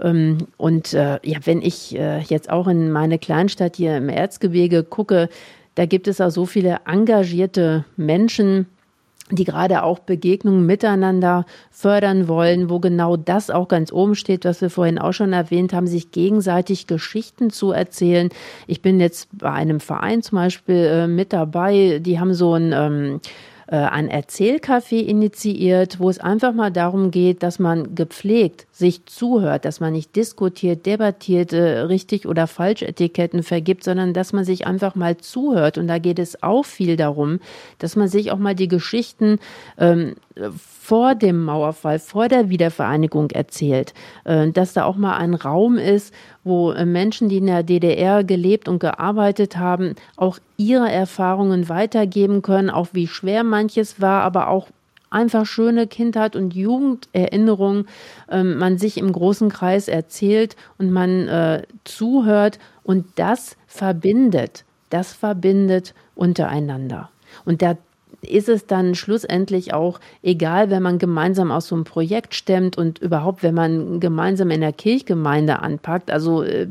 Ähm, 0.00 0.38
und 0.56 0.94
äh, 0.94 1.18
ja, 1.22 1.38
wenn 1.44 1.62
ich 1.62 1.96
äh, 1.96 2.20
jetzt 2.20 2.50
auch 2.50 2.68
in 2.68 2.90
meine 2.90 3.18
Kleinstadt 3.18 3.76
hier 3.76 3.96
im 3.96 4.08
Erzgebirge 4.08 4.84
gucke, 4.84 5.28
da 5.74 5.86
gibt 5.86 6.08
es 6.08 6.20
auch 6.20 6.30
so 6.30 6.46
viele 6.46 6.80
engagierte 6.86 7.84
Menschen, 7.96 8.66
die 9.30 9.44
gerade 9.44 9.82
auch 9.82 9.98
Begegnungen 9.98 10.64
miteinander 10.64 11.44
fördern 11.70 12.28
wollen, 12.28 12.70
wo 12.70 12.78
genau 12.78 13.16
das 13.16 13.50
auch 13.50 13.68
ganz 13.68 13.92
oben 13.92 14.14
steht, 14.14 14.44
was 14.44 14.60
wir 14.62 14.70
vorhin 14.70 14.98
auch 14.98 15.12
schon 15.12 15.32
erwähnt 15.32 15.72
haben, 15.72 15.86
sich 15.86 16.10
gegenseitig 16.10 16.86
Geschichten 16.86 17.50
zu 17.50 17.72
erzählen. 17.72 18.30
Ich 18.66 18.80
bin 18.80 19.00
jetzt 19.00 19.28
bei 19.32 19.52
einem 19.52 19.80
Verein 19.80 20.22
zum 20.22 20.36
Beispiel 20.36 20.76
äh, 20.76 21.06
mit 21.06 21.32
dabei, 21.32 22.00
die 22.00 22.18
haben 22.18 22.32
so 22.32 22.54
ein 22.54 22.72
ähm, 22.72 23.14
äh, 23.16 23.18
ein 23.76 24.08
Erzählcafé 24.08 25.00
initiiert, 25.00 26.00
wo 26.00 26.08
es 26.08 26.18
einfach 26.18 26.52
mal 26.52 26.70
darum 26.70 27.10
geht, 27.10 27.42
dass 27.42 27.58
man 27.58 27.94
gepflegt 27.94 28.67
sich 28.78 29.06
zuhört, 29.06 29.64
dass 29.64 29.80
man 29.80 29.92
nicht 29.92 30.14
diskutiert, 30.14 30.86
debattiert, 30.86 31.52
äh, 31.52 31.80
richtig 31.80 32.28
oder 32.28 32.46
falsch 32.46 32.82
Etiketten 32.82 33.42
vergibt, 33.42 33.82
sondern 33.82 34.14
dass 34.14 34.32
man 34.32 34.44
sich 34.44 34.68
einfach 34.68 34.94
mal 34.94 35.16
zuhört. 35.16 35.78
Und 35.78 35.88
da 35.88 35.98
geht 35.98 36.20
es 36.20 36.44
auch 36.44 36.64
viel 36.64 36.96
darum, 36.96 37.40
dass 37.78 37.96
man 37.96 38.06
sich 38.06 38.30
auch 38.30 38.38
mal 38.38 38.54
die 38.54 38.68
Geschichten 38.68 39.40
ähm, 39.78 40.14
vor 40.52 41.16
dem 41.16 41.44
Mauerfall, 41.44 41.98
vor 41.98 42.28
der 42.28 42.50
Wiedervereinigung 42.50 43.32
erzählt, 43.32 43.94
äh, 44.24 44.48
dass 44.52 44.74
da 44.74 44.84
auch 44.84 44.96
mal 44.96 45.16
ein 45.16 45.34
Raum 45.34 45.76
ist, 45.76 46.14
wo 46.44 46.70
äh, 46.70 46.86
Menschen, 46.86 47.28
die 47.28 47.38
in 47.38 47.46
der 47.46 47.64
DDR 47.64 48.22
gelebt 48.22 48.68
und 48.68 48.78
gearbeitet 48.78 49.56
haben, 49.56 49.96
auch 50.16 50.38
ihre 50.56 50.90
Erfahrungen 50.90 51.68
weitergeben 51.68 52.42
können, 52.42 52.70
auch 52.70 52.88
wie 52.92 53.08
schwer 53.08 53.42
manches 53.42 54.00
war, 54.00 54.22
aber 54.22 54.48
auch 54.48 54.68
einfach 55.10 55.46
schöne 55.46 55.86
Kindheit 55.86 56.36
und 56.36 56.54
Jugenderinnerungen 56.54 57.88
ähm, 58.30 58.58
man 58.58 58.78
sich 58.78 58.98
im 58.98 59.12
großen 59.12 59.48
Kreis 59.48 59.88
erzählt 59.88 60.56
und 60.78 60.90
man 60.90 61.28
äh, 61.28 61.62
zuhört 61.84 62.58
und 62.82 63.06
das 63.16 63.56
verbindet, 63.66 64.64
das 64.90 65.12
verbindet 65.12 65.94
untereinander. 66.14 67.10
Und 67.44 67.62
da 67.62 67.76
ist 68.22 68.48
es 68.48 68.66
dann 68.66 68.94
schlussendlich 68.94 69.72
auch 69.74 70.00
egal, 70.22 70.70
wenn 70.70 70.82
man 70.82 70.98
gemeinsam 70.98 71.52
aus 71.52 71.68
so 71.68 71.74
einem 71.74 71.84
Projekt 71.84 72.34
stemmt 72.34 72.76
und 72.76 72.98
überhaupt, 72.98 73.42
wenn 73.42 73.54
man 73.54 74.00
gemeinsam 74.00 74.50
in 74.50 74.60
der 74.60 74.72
Kirchgemeinde 74.72 75.60
anpackt. 75.60 76.10
Also 76.10 76.42
äh, 76.42 76.66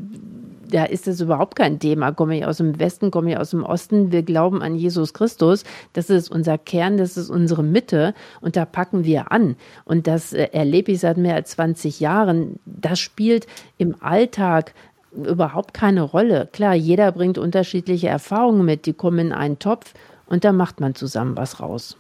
da 0.70 0.86
ist 0.86 1.08
das 1.08 1.22
überhaupt 1.22 1.56
kein 1.56 1.80
Thema. 1.80 2.12
Komme 2.12 2.38
ich 2.38 2.46
aus 2.46 2.58
dem 2.58 2.80
Westen, 2.80 3.12
komme 3.12 3.32
ich 3.32 3.38
aus 3.38 3.52
dem 3.52 3.64
Osten. 3.64 4.12
Wir 4.12 4.24
glauben 4.24 4.62
an 4.62 4.76
Jesus 4.76 5.14
Christus. 5.14 5.64
Das 5.94 6.10
ist 6.10 6.30
unser 6.30 6.58
Kern, 6.58 6.98
das 6.98 7.18
ist 7.18 7.30
unsere 7.30 7.64
Mitte 7.64 8.14
und 8.42 8.56
da 8.56 8.66
packen 8.66 9.04
wir 9.04 9.32
an. 9.32 9.56
Und 9.86 10.08
das 10.08 10.34
äh, 10.34 10.50
erlebe 10.52 10.92
ich 10.92 11.00
seit 11.00 11.18
mehr 11.18 11.36
als 11.36 11.52
20 11.52 12.00
Jahren. 12.00 12.60
Das 12.66 13.00
spielt 13.00 13.48
im 13.78 13.96
Alltag 14.02 14.74
überhaupt 15.12 15.74
keine 15.74 16.02
Rolle. 16.02 16.48
Klar, 16.52 16.76
jeder 16.76 17.12
bringt 17.12 17.38
unterschiedliche 17.38 18.08
Erfahrungen 18.08 18.66
mit, 18.66 18.86
die 18.86 18.94
kommen 18.94 19.20
in 19.20 19.34
einen 19.34 19.60
Topf 19.60 19.94
und 20.26 20.44
da 20.44 20.52
macht 20.52 20.80
man 20.80 20.96
zusammen 20.96 21.38
was 21.38 21.60
raus. 21.60 21.98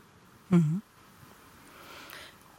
Mhm. 0.49 0.81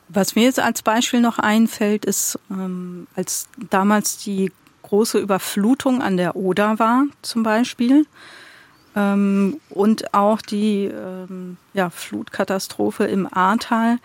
Was 0.09 0.35
mir 0.35 0.45
jetzt 0.45 0.59
als 0.59 0.83
Beispiel 0.83 1.21
noch 1.21 1.39
einfällt, 1.39 2.07
ist, 2.07 2.39
ähm, 2.51 3.07
als 3.15 3.47
damals 3.69 4.17
die 4.25 4.51
große 4.89 5.18
Überflutung 5.18 6.03
an 6.03 6.16
der 6.16 6.36
Oder 6.36 6.78
war, 6.78 7.05
zum 7.22 7.43
Beispiel, 7.43 8.07
ähm, 8.97 9.61
und 9.70 10.14
auch 10.14 10.41
die 10.41 10.84
ähm, 10.84 11.57
ja, 11.74 11.91
Flutkatastrophe 11.91 13.05
im 13.05 13.32
Ahrtal, 13.32 13.99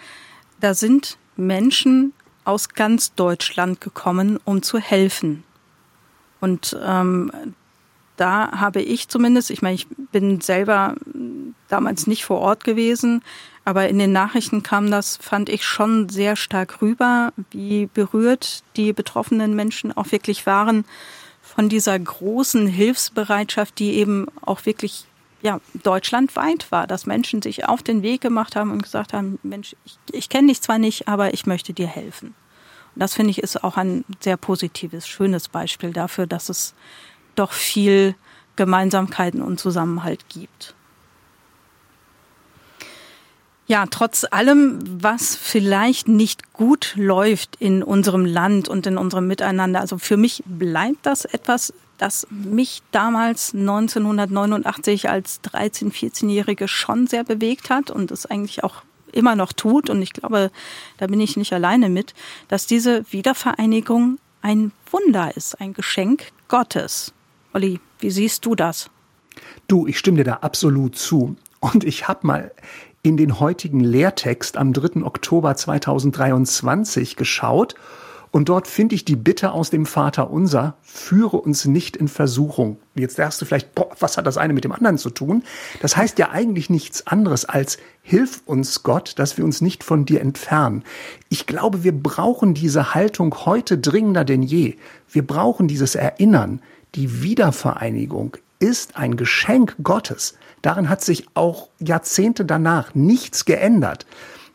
da 0.60 0.74
sind 0.74 1.18
Menschen 1.36 2.14
aus 2.46 2.70
ganz 2.70 3.14
Deutschland 3.14 3.82
gekommen, 3.82 4.40
um 4.44 4.62
zu 4.62 4.78
helfen. 4.78 5.44
Und 6.42 6.78
ähm, 6.86 7.32
da 8.18 8.52
habe 8.52 8.82
ich 8.82 9.08
zumindest, 9.08 9.50
ich 9.50 9.62
meine, 9.62 9.76
ich 9.76 9.88
bin 10.12 10.42
selber 10.42 10.96
damals 11.70 12.06
nicht 12.06 12.26
vor 12.26 12.40
Ort 12.40 12.64
gewesen, 12.64 13.24
aber 13.66 13.88
in 13.88 13.98
den 13.98 14.12
Nachrichten 14.12 14.62
kam 14.64 14.92
das, 14.92 15.18
fand 15.18 15.50
ich 15.50 15.66
schon 15.66 16.10
sehr 16.10 16.36
stark 16.36 16.82
rüber, 16.82 17.32
wie 17.52 17.88
berührt 17.94 18.64
die 18.76 18.92
betroffenen 18.92 19.56
Menschen 19.56 19.96
auch 19.96 20.12
wirklich 20.12 20.46
waren 20.46 20.86
von 21.42 21.70
dieser 21.70 21.98
großen 21.98 22.68
Hilfsbereitschaft, 22.68 23.80
die 23.80 23.94
eben 23.94 24.28
auch 24.42 24.66
wirklich 24.66 25.06
ja, 25.42 25.60
deutschlandweit 25.84 26.72
war, 26.72 26.88
dass 26.88 27.06
Menschen 27.06 27.42
sich 27.42 27.68
auf 27.68 27.84
den 27.84 28.02
Weg 28.02 28.22
gemacht 28.22 28.56
haben 28.56 28.72
und 28.72 28.82
gesagt 28.82 29.14
haben, 29.14 29.40
Mensch, 29.44 29.76
ich, 29.86 29.98
ich 30.12 30.30
kenne 30.30 30.48
dich 30.48 30.62
zwar 30.62 30.78
nicht, 30.78 31.08
aber 31.08 31.34
ich 31.34 31.46
möchte 31.46 31.74
dir 31.74 31.88
helfen. 31.88 32.34
Das 32.96 33.14
finde 33.14 33.32
ich 33.32 33.40
ist 33.40 33.64
auch 33.64 33.76
ein 33.76 34.06
sehr 34.20 34.38
positives, 34.38 35.08
schönes 35.08 35.50
Beispiel 35.50 35.92
dafür, 35.92 36.28
dass 36.28 36.50
es 36.50 36.74
doch 37.36 37.52
viel 37.52 38.16
Gemeinsamkeiten 38.56 39.42
und 39.42 39.60
Zusammenhalt 39.60 40.30
gibt. 40.30 40.76
Ja, 43.66 43.86
trotz 43.90 44.26
allem, 44.30 44.80
was 45.02 45.36
vielleicht 45.36 46.08
nicht 46.10 46.52
gut 46.52 46.94
läuft 46.98 47.56
in 47.60 47.82
unserem 47.82 48.26
Land 48.26 48.68
und 48.68 48.86
in 48.86 48.98
unserem 48.98 49.28
Miteinander, 49.28 49.80
also 49.80 49.98
für 49.98 50.18
mich 50.18 50.44
bleibt 50.46 51.06
das 51.06 51.24
etwas, 51.24 51.74
das 51.98 52.28
mich 52.30 52.82
damals 52.92 53.54
1989 53.54 55.10
als 55.10 55.42
13-, 55.44 55.94
14-Jährige 55.94 56.68
schon 56.68 57.08
sehr 57.08 57.24
bewegt 57.24 57.70
hat 57.70 57.90
und 57.90 58.12
es 58.12 58.26
eigentlich 58.26 58.66
auch 58.66 58.84
immer 59.14 59.36
noch 59.36 59.54
tut. 59.54 59.90
Und 59.90 60.02
ich 60.02 60.12
glaube, 60.12 60.52
da 60.98 61.08
bin 61.08 61.22
ich 61.22 61.38
nicht 61.38 61.54
alleine 61.54 61.88
mit, 61.88 62.14
dass 62.50 62.68
diese 62.68 63.06
Wiedervereinigung 63.12 64.20
ein 64.42 64.74
Wunder 64.92 65.36
ist, 65.38 65.62
ein 65.62 65.74
Geschenk 65.74 66.32
Gottes. 66.50 67.14
Olli, 67.54 67.80
wie 68.00 68.12
siehst 68.12 68.46
du 68.46 68.56
das? 68.56 68.90
Du, 69.68 69.88
ich 69.88 69.98
stimme 69.98 70.18
dir 70.18 70.26
da 70.26 70.34
absolut 70.38 70.98
zu. 70.98 71.38
Und 71.62 71.86
ich 71.86 72.10
habe 72.10 72.28
mal 72.28 72.52
in 73.04 73.18
den 73.18 73.40
heutigen 73.40 73.82
Lehrtext 73.82 74.56
am 74.58 74.72
3. 74.72 75.04
Oktober 75.04 75.56
2023 75.56 77.18
geschaut 77.18 77.76
und 78.32 78.50
dort 78.50 78.66
finde 78.68 78.96
ich 78.96 79.06
die 79.06 79.18
Bitte 79.18 79.52
aus 79.52 79.70
dem 79.70 79.86
Vater 79.86 80.32
unser, 80.32 80.76
führe 80.82 81.38
uns 81.38 81.66
nicht 81.66 81.96
in 81.96 82.08
Versuchung. 82.08 82.80
Jetzt 82.96 83.18
sagst 83.18 83.40
du 83.40 83.46
vielleicht, 83.46 83.76
boah, 83.76 83.90
was 84.00 84.18
hat 84.18 84.26
das 84.26 84.38
eine 84.38 84.54
mit 84.54 84.64
dem 84.64 84.72
anderen 84.72 84.98
zu 84.98 85.12
tun? 85.12 85.44
Das 85.82 85.98
heißt 85.98 86.18
ja 86.18 86.32
eigentlich 86.32 86.70
nichts 86.70 87.06
anderes 87.06 87.46
als, 87.46 87.78
hilf 88.02 88.42
uns 88.46 88.82
Gott, 88.82 89.20
dass 89.20 89.38
wir 89.38 89.46
uns 89.46 89.62
nicht 89.62 89.84
von 89.84 90.06
dir 90.06 90.22
entfernen. 90.22 90.84
Ich 91.30 91.46
glaube, 91.46 91.84
wir 91.84 91.92
brauchen 91.92 92.56
diese 92.56 92.96
Haltung 92.96 93.36
heute 93.46 93.78
dringender 93.78 94.24
denn 94.24 94.42
je. 94.42 94.78
Wir 95.10 95.28
brauchen 95.28 95.68
dieses 95.68 95.94
Erinnern. 95.94 96.62
Die 96.96 97.22
Wiedervereinigung 97.22 98.38
ist 98.58 98.98
ein 98.98 99.16
Geschenk 99.16 99.76
Gottes. 99.84 100.36
Darin 100.64 100.90
hat 100.90 101.04
sich 101.04 101.28
auch 101.36 101.70
Jahrzehnte 101.78 102.46
danach 102.46 102.96
nichts 102.96 103.46
geändert. 103.46 104.08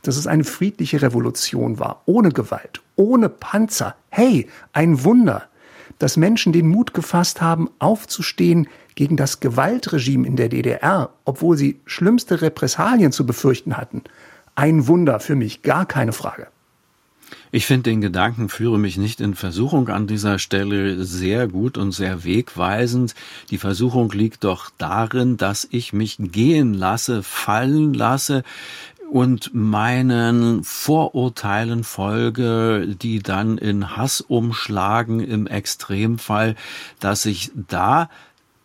Dass 0.03 0.17
es 0.17 0.27
eine 0.27 0.45
friedliche 0.45 1.03
Revolution 1.03 1.79
war, 1.79 2.03
ohne 2.07 2.31
Gewalt, 2.31 2.81
ohne 2.97 3.29
Panzer. 3.29 3.95
Hey, 4.11 4.49
ein 4.73 5.05
Wunder, 5.05 5.45
dass 5.99 6.17
Menschen 6.17 6.53
den 6.53 6.69
Mut 6.69 6.95
gefasst 6.95 7.41
haben, 7.41 7.69
aufzustehen 7.79 8.69
gegen 8.95 9.17
das 9.17 9.41
Gewaltregime 9.41 10.27
in 10.27 10.37
der 10.37 10.49
DDR, 10.49 11.11
obwohl 11.25 11.57
sie 11.57 11.81
schlimmste 11.85 12.43
Repressalien 12.43 13.13
zu 13.13 13.27
befürchten 13.27 13.77
hatten. 13.77 14.03
Ein 14.55 14.87
Wunder 14.87 15.21
für 15.21 15.35
mich, 15.35 15.63
gar 15.63 15.85
keine 15.85 16.13
Frage. 16.13 16.47
Ich 17.51 17.67
finde 17.67 17.91
den 17.91 18.01
Gedanken 18.01 18.49
führe 18.49 18.79
mich 18.79 18.97
nicht 18.99 19.21
in 19.21 19.35
Versuchung 19.35 19.89
an 19.89 20.07
dieser 20.07 20.39
Stelle 20.39 21.05
sehr 21.05 21.49
gut 21.49 21.79
und 21.79 21.93
sehr 21.93 22.25
wegweisend. 22.25 23.15
Die 23.51 23.59
Versuchung 23.59 24.11
liegt 24.13 24.45
doch 24.45 24.71
darin, 24.77 25.37
dass 25.37 25.67
ich 25.71 25.93
mich 25.93 26.17
gehen 26.19 26.75
lasse, 26.75 27.23
fallen 27.23 27.95
lasse, 27.95 28.43
und 29.11 29.55
meinen 29.55 30.63
Vorurteilen 30.65 31.83
folge, 31.85 32.95
die 33.01 33.21
dann 33.21 33.59
in 33.59 33.97
Hass 33.97 34.21
umschlagen 34.21 35.21
im 35.21 35.47
Extremfall, 35.47 36.57
dass 37.01 37.25
ich 37.25 37.51
da 37.55 38.11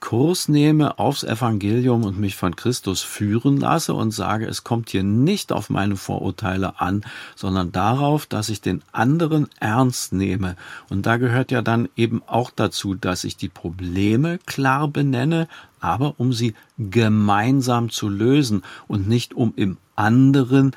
Kurs 0.03 0.49
nehme 0.49 0.99
aufs 0.99 1.23
Evangelium 1.23 2.03
und 2.03 2.19
mich 2.19 2.35
von 2.35 2.57
Christus 2.57 3.01
führen 3.01 3.55
lasse 3.55 3.93
und 3.93 4.11
sage, 4.11 4.45
es 4.45 4.65
kommt 4.65 4.89
hier 4.89 5.01
nicht 5.01 5.53
auf 5.53 5.69
meine 5.69 5.95
Vorurteile 5.95 6.81
an, 6.81 7.05
sondern 7.37 7.71
darauf, 7.71 8.25
dass 8.25 8.49
ich 8.49 8.59
den 8.59 8.81
anderen 8.91 9.47
ernst 9.61 10.11
nehme. 10.11 10.57
Und 10.89 11.05
da 11.05 11.15
gehört 11.15 11.51
ja 11.51 11.61
dann 11.61 11.87
eben 11.95 12.21
auch 12.27 12.51
dazu, 12.51 12.95
dass 12.95 13.23
ich 13.23 13.37
die 13.37 13.47
Probleme 13.47 14.39
klar 14.45 14.89
benenne, 14.89 15.47
aber 15.79 16.15
um 16.17 16.33
sie 16.33 16.53
gemeinsam 16.77 17.89
zu 17.89 18.09
lösen 18.09 18.61
und 18.89 19.07
nicht 19.07 19.33
um 19.33 19.53
im 19.55 19.77
anderen 19.95 20.75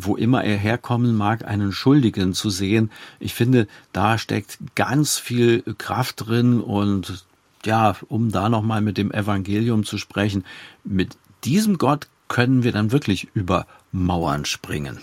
wo 0.00 0.14
immer 0.14 0.44
er 0.44 0.56
herkommen 0.56 1.16
mag, 1.16 1.44
einen 1.44 1.72
Schuldigen 1.72 2.32
zu 2.32 2.50
sehen. 2.50 2.92
Ich 3.18 3.34
finde, 3.34 3.66
da 3.92 4.16
steckt 4.16 4.58
ganz 4.76 5.18
viel 5.18 5.64
Kraft 5.76 6.28
drin 6.28 6.60
und 6.60 7.24
ja, 7.64 7.96
um 8.08 8.30
da 8.30 8.48
nochmal 8.48 8.80
mit 8.80 8.98
dem 8.98 9.12
Evangelium 9.12 9.84
zu 9.84 9.98
sprechen, 9.98 10.44
mit 10.84 11.16
diesem 11.44 11.78
Gott 11.78 12.08
können 12.28 12.62
wir 12.62 12.72
dann 12.72 12.92
wirklich 12.92 13.28
über 13.34 13.66
Mauern 13.92 14.44
springen. 14.44 14.98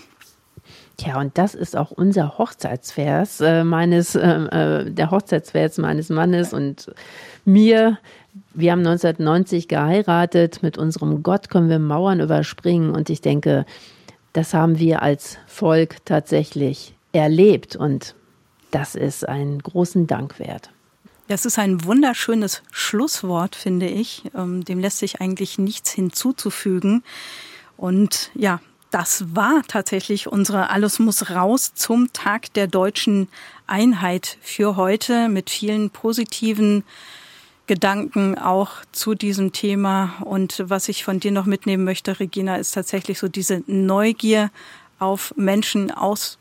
Tja, 0.96 1.20
und 1.20 1.36
das 1.36 1.54
ist 1.54 1.76
auch 1.76 1.90
unser 1.90 2.38
Hochzeitsvers 2.38 3.40
äh, 3.42 3.64
meines, 3.64 4.14
äh, 4.14 4.20
äh 4.20 4.90
der 4.90 5.10
Hochzeitsvers 5.10 5.78
meines 5.78 6.08
Mannes 6.08 6.54
und 6.54 6.90
mir. 7.44 7.98
Wir 8.54 8.72
haben 8.72 8.80
1990 8.80 9.68
geheiratet. 9.68 10.62
Mit 10.62 10.78
unserem 10.78 11.22
Gott 11.22 11.50
können 11.50 11.68
wir 11.68 11.78
Mauern 11.78 12.20
überspringen. 12.20 12.90
Und 12.90 13.10
ich 13.10 13.20
denke, 13.20 13.66
das 14.32 14.54
haben 14.54 14.78
wir 14.78 15.02
als 15.02 15.38
Volk 15.46 16.04
tatsächlich 16.06 16.94
erlebt. 17.12 17.76
Und 17.76 18.14
das 18.70 18.94
ist 18.94 19.28
einen 19.28 19.58
großen 19.58 20.06
Dank 20.06 20.38
wert. 20.38 20.70
Das 21.28 21.44
ist 21.44 21.58
ein 21.58 21.84
wunderschönes 21.84 22.62
Schlusswort, 22.70 23.56
finde 23.56 23.88
ich. 23.88 24.22
Ähm, 24.34 24.64
dem 24.64 24.78
lässt 24.78 24.98
sich 24.98 25.20
eigentlich 25.20 25.58
nichts 25.58 25.90
hinzuzufügen. 25.90 27.02
Und 27.76 28.30
ja, 28.34 28.60
das 28.90 29.34
war 29.34 29.62
tatsächlich 29.66 30.28
unsere 30.28 30.70
Alles 30.70 30.98
muss 30.98 31.30
raus 31.30 31.74
zum 31.74 32.12
Tag 32.12 32.52
der 32.54 32.68
deutschen 32.68 33.28
Einheit 33.66 34.38
für 34.40 34.76
heute 34.76 35.28
mit 35.28 35.50
vielen 35.50 35.90
positiven 35.90 36.84
Gedanken 37.66 38.38
auch 38.38 38.70
zu 38.92 39.14
diesem 39.14 39.52
Thema. 39.52 40.14
Und 40.24 40.62
was 40.66 40.88
ich 40.88 41.04
von 41.04 41.18
dir 41.18 41.32
noch 41.32 41.46
mitnehmen 41.46 41.82
möchte, 41.82 42.20
Regina, 42.20 42.56
ist 42.56 42.72
tatsächlich 42.72 43.18
so 43.18 43.26
diese 43.26 43.64
Neugier 43.66 44.50
auf 45.00 45.34
Menschen 45.36 45.90
aus 45.90 46.38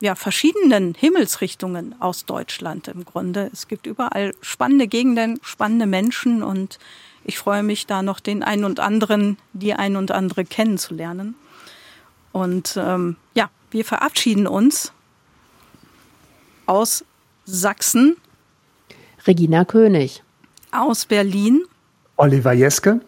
ja, 0.00 0.14
verschiedenen 0.14 0.94
Himmelsrichtungen 0.94 1.94
aus 2.00 2.24
Deutschland 2.24 2.88
im 2.88 3.04
Grunde. 3.04 3.50
Es 3.52 3.68
gibt 3.68 3.86
überall 3.86 4.34
spannende 4.40 4.86
Gegenden, 4.86 5.38
spannende 5.42 5.86
Menschen 5.86 6.42
und 6.42 6.78
ich 7.24 7.38
freue 7.38 7.62
mich 7.62 7.86
da 7.86 8.02
noch 8.02 8.20
den 8.20 8.42
einen 8.42 8.64
und 8.64 8.80
anderen, 8.80 9.38
die 9.52 9.74
ein 9.74 9.96
und 9.96 10.12
andere 10.12 10.44
kennenzulernen. 10.44 11.34
Und 12.32 12.78
ähm, 12.80 13.16
ja, 13.34 13.50
wir 13.70 13.84
verabschieden 13.84 14.46
uns 14.46 14.92
aus 16.66 17.04
Sachsen. 17.44 18.16
Regina 19.26 19.64
König. 19.64 20.22
Aus 20.70 21.06
Berlin. 21.06 21.64
Oliver 22.16 22.52
Jeske. 22.52 23.00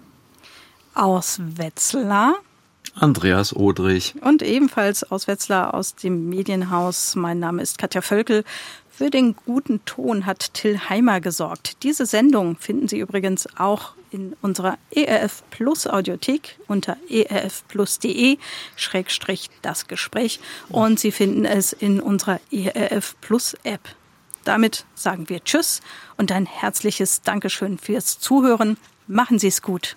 Aus 0.94 1.38
Wetzlar. 1.40 2.34
Andreas 2.94 3.54
Odrich. 3.54 4.14
Und 4.20 4.42
ebenfalls 4.42 5.10
aus 5.10 5.26
Wetzlar 5.26 5.74
aus 5.74 5.94
dem 5.94 6.28
Medienhaus. 6.28 7.14
Mein 7.16 7.38
Name 7.38 7.62
ist 7.62 7.78
Katja 7.78 8.02
Völkel. 8.02 8.44
Für 8.90 9.10
den 9.10 9.34
guten 9.34 9.84
Ton 9.86 10.26
hat 10.26 10.52
Till 10.52 10.78
Heimer 10.78 11.20
gesorgt. 11.20 11.82
Diese 11.82 12.04
Sendung 12.04 12.56
finden 12.56 12.86
Sie 12.86 12.98
übrigens 12.98 13.48
auch 13.56 13.94
in 14.10 14.36
unserer 14.42 14.76
ERF 14.90 15.42
Plus 15.50 15.86
Audiothek 15.86 16.58
unter 16.66 16.96
erfplus.de 17.08 18.38
Schrägstrich 18.76 19.48
das 19.62 19.86
Gespräch 19.86 20.40
und 20.68 21.00
Sie 21.00 21.12
finden 21.12 21.44
es 21.44 21.72
in 21.72 22.00
unserer 22.00 22.40
ERF 22.50 23.16
Plus 23.20 23.56
App. 23.62 23.80
Damit 24.44 24.84
sagen 24.94 25.28
wir 25.28 25.42
Tschüss 25.44 25.80
und 26.16 26.32
ein 26.32 26.46
herzliches 26.46 27.22
Dankeschön 27.22 27.78
fürs 27.78 28.18
Zuhören. 28.18 28.76
Machen 29.06 29.38
Sie 29.38 29.48
es 29.48 29.62
gut. 29.62 29.96